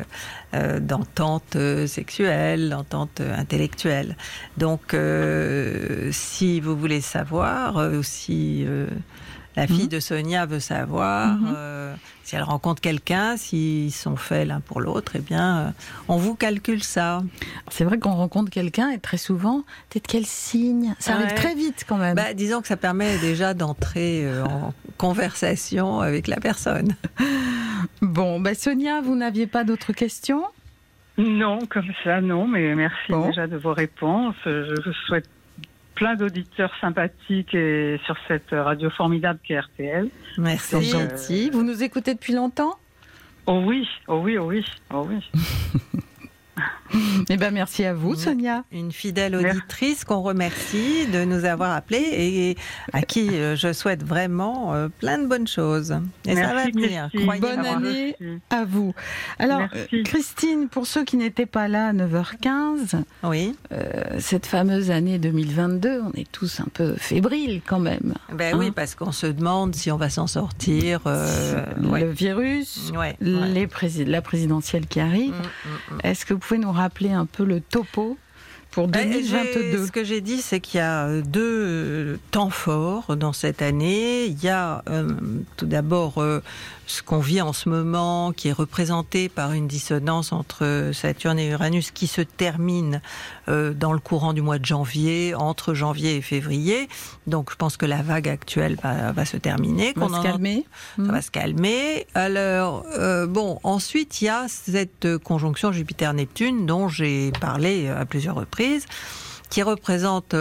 [0.55, 1.57] euh, d'entente
[1.87, 4.17] sexuelle, d'entente intellectuelle.
[4.57, 8.87] Donc, euh, si vous voulez savoir, si euh,
[9.57, 11.53] la fille de Sonia veut savoir, Mhm.
[11.57, 15.71] euh, si elle rencontre quelqu'un, s'ils sont faits l'un pour l'autre, eh bien, euh,
[16.09, 17.23] on vous calcule ça.
[17.71, 21.35] C'est vrai qu'on rencontre quelqu'un et très souvent, peut-être quel signe Ça arrive Ouais.
[21.35, 22.15] très vite quand même.
[22.15, 26.95] Bah, disons que ça permet déjà d'entrer euh, en conversation avec la personne.
[28.03, 30.45] Bon, bah Sonia, vous n'aviez pas d'autres questions?
[31.19, 34.35] Non, comme ça, non, mais merci déjà de vos réponses.
[34.45, 35.29] Je vous souhaite
[36.01, 40.09] plein d'auditeurs sympathiques et sur cette radio formidable qui est RTL.
[40.39, 40.69] Merci.
[40.71, 41.51] C'est gentil.
[41.51, 42.79] Vous nous écoutez depuis longtemps?
[43.47, 44.65] Oh oui, oh oui, oh oui,
[44.95, 45.21] oh oui.
[47.29, 48.65] Eh ben merci à vous, Sonia.
[48.73, 52.57] Une fidèle auditrice qu'on remercie de nous avoir appelés et
[52.93, 55.95] à qui euh, je souhaite vraiment euh, plein de bonnes choses.
[56.27, 57.11] Et ça va Merci, venir.
[57.41, 58.17] Bonne année
[58.51, 58.93] à vous.
[59.39, 59.63] Alors,
[59.93, 63.55] euh, Christine, pour ceux qui n'étaient pas là à 9h15, oui.
[64.19, 68.15] cette fameuse année 2022, on est tous un peu fébriles quand même.
[68.33, 71.01] Ben Hein oui, parce qu'on se demande si on va s'en sortir.
[71.07, 72.01] euh, ouais.
[72.01, 75.35] Le virus, Ouais, les prési- la présidentielle qui arrive.
[76.03, 78.17] Est-ce que vous pouvez nous rappeler un peu le topo
[78.71, 82.17] pour Ben, 2022 j'ai- Ce que j'ai dit, c'est qu'il y a euh, deux euh,
[82.31, 84.27] temps forts dans cette année.
[84.27, 85.09] Il y a euh,
[85.57, 86.41] tout d'abord euh,
[86.91, 91.49] ce qu'on vit en ce moment, qui est représenté par une dissonance entre Saturne et
[91.49, 93.01] Uranus, qui se termine
[93.49, 96.89] euh, dans le courant du mois de janvier, entre janvier et février.
[97.29, 99.93] Donc, je pense que la vague actuelle va, va se terminer.
[99.95, 100.67] Va qu'on se en- calmer.
[100.97, 102.07] ça va se calmer.
[102.15, 108.35] Alors, euh, bon, ensuite, il y a cette conjonction Jupiter-Neptune dont j'ai parlé à plusieurs
[108.35, 108.87] reprises,
[109.49, 110.35] qui représente,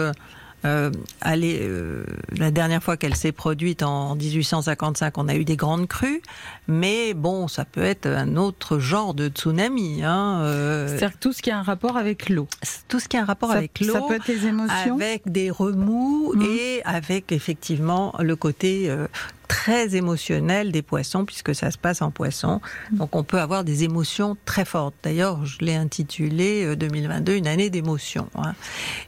[0.64, 0.90] euh,
[1.26, 2.04] euh, euh,
[2.36, 6.20] la dernière fois qu'elle s'est produite en 1855, on a eu des grandes crues,
[6.68, 10.02] mais bon, ça peut être un autre genre de tsunami.
[10.04, 12.46] Hein, euh, C'est-à-dire tout ce qui a un rapport avec l'eau.
[12.88, 13.92] tout ce qui a un rapport Ça- avec l'eau.
[13.92, 15.02] ça peut être les émotions Mmh.
[15.02, 19.06] Avec des remous et avec effectivement le côté euh,
[19.50, 22.60] très émotionnel des poissons, puisque ça se passe en poisson.
[22.92, 24.94] Donc on peut avoir des émotions très fortes.
[25.02, 28.28] D'ailleurs, je l'ai intitulé 2022 une année d'émotions.
[28.36, 28.54] Hein.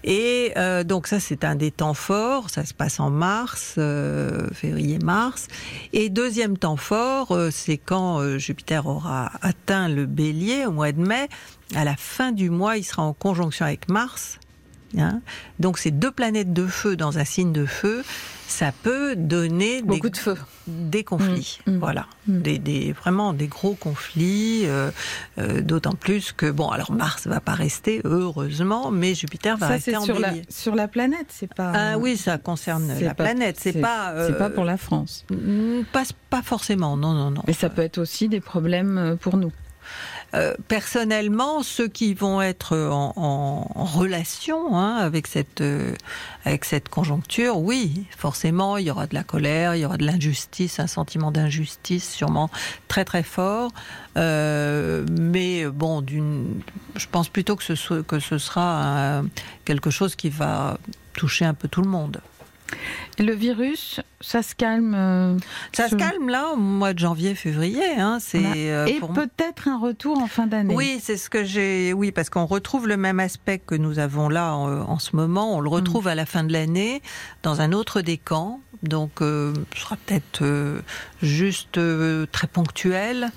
[0.02, 2.50] Et euh, donc ça, c'est un des temps forts.
[2.50, 5.46] Ça se passe en mars, euh, février-mars.
[5.92, 11.00] Et deuxième temps fort, euh, c'est quand Jupiter aura atteint le bélier au mois de
[11.00, 11.28] mai.
[11.76, 14.40] À la fin du mois, il sera en conjonction avec Mars.
[14.98, 15.20] Hein.
[15.58, 18.02] Donc c'est deux planètes de feu dans un signe de feu
[18.52, 20.36] ça peut donner beaucoup de feu,
[20.66, 22.40] des conflits, mm, mm, voilà, mm.
[22.42, 24.64] Des, vraiment des gros conflits.
[24.66, 24.90] Euh,
[25.38, 29.96] euh, d'autant plus que bon, alors Mars va pas rester heureusement, mais Jupiter va rester
[29.96, 31.72] en sur la, sur la planète, c'est pas.
[31.74, 34.14] Ah oui, ça concerne la planète, c'est pas.
[34.26, 35.24] c'est pas pour la France.
[35.92, 37.42] Pas, pas forcément, non, non, non.
[37.46, 39.52] Mais ça peut être aussi des problèmes pour nous.
[40.34, 45.94] Euh, personnellement, ceux qui vont être en, relation hein, avec cette euh,
[46.44, 50.06] avec cette conjoncture, oui, forcément, il y aura de la colère, il y aura de
[50.06, 52.50] l'injustice, un sentiment d'injustice sûrement
[52.88, 53.72] très très fort.
[54.16, 59.22] Euh, mais bon, je pense plutôt que ce sera
[59.64, 60.78] quelque chose qui va
[61.14, 62.20] toucher un peu tout le monde.
[63.18, 65.36] Le virus, ça se calme euh,
[65.72, 67.84] Ça se calme là au mois de janvier, février.
[67.98, 70.74] Hein, c'est euh, et peut-être un retour en fin d'année.
[70.74, 71.92] Oui, c'est ce que j'ai.
[71.92, 75.56] Oui, parce qu'on retrouve le même aspect que nous avons là en, ce moment.
[75.56, 77.02] On le retrouve à la fin de l'année
[77.42, 78.60] dans un autre décan.
[78.82, 80.44] Donc, euh, ce sera peut-être
[81.22, 81.78] juste
[82.32, 83.30] très ponctuel.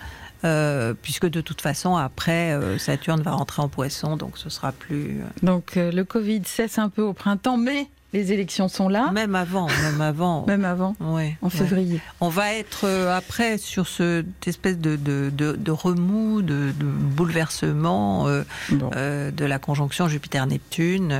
[1.01, 5.21] Puisque de toute façon, après, Saturne va rentrer en poisson, donc ce sera plus...
[5.43, 9.11] Donc le Covid cesse un peu au printemps, mais les élections sont là.
[9.11, 10.45] Même avant, même avant.
[10.47, 10.95] même avant.
[11.01, 11.35] Oui.
[11.41, 11.99] En février.
[12.21, 18.43] On va être euh, après sur cette espèce de, de, de, remous, de, bouleversement euh,
[18.71, 21.13] euh, de la conjonction Jupiter-Neptune.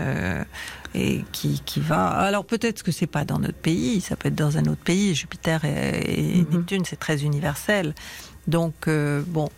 [0.94, 2.08] et qui, qui, va.
[2.08, 5.14] Alors peut-être que c'est pas dans notre pays, ça peut être dans un autre pays.
[5.14, 6.60] Jupiter et, mhm.
[6.60, 7.94] Neptune, c'est très universel.
[8.48, 9.50] Donc bon,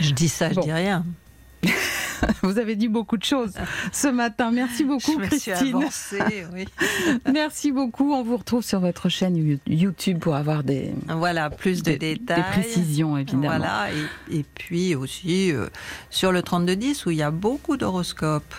[0.00, 1.04] je dis ça, je dis rien.
[2.42, 3.52] Vous avez dit beaucoup de choses
[3.92, 4.50] ce matin.
[4.50, 5.84] Merci beaucoup, Christine.
[7.32, 8.12] Merci beaucoup.
[8.12, 12.42] On vous retrouve sur votre chaîne YouTube pour avoir des voilà plus de détails, des
[12.42, 13.56] précisions évidemment.
[13.58, 13.88] Voilà
[14.30, 15.66] et, puis aussi euh,
[16.10, 18.54] sur le 3210 où il y a beaucoup d'horoscopes.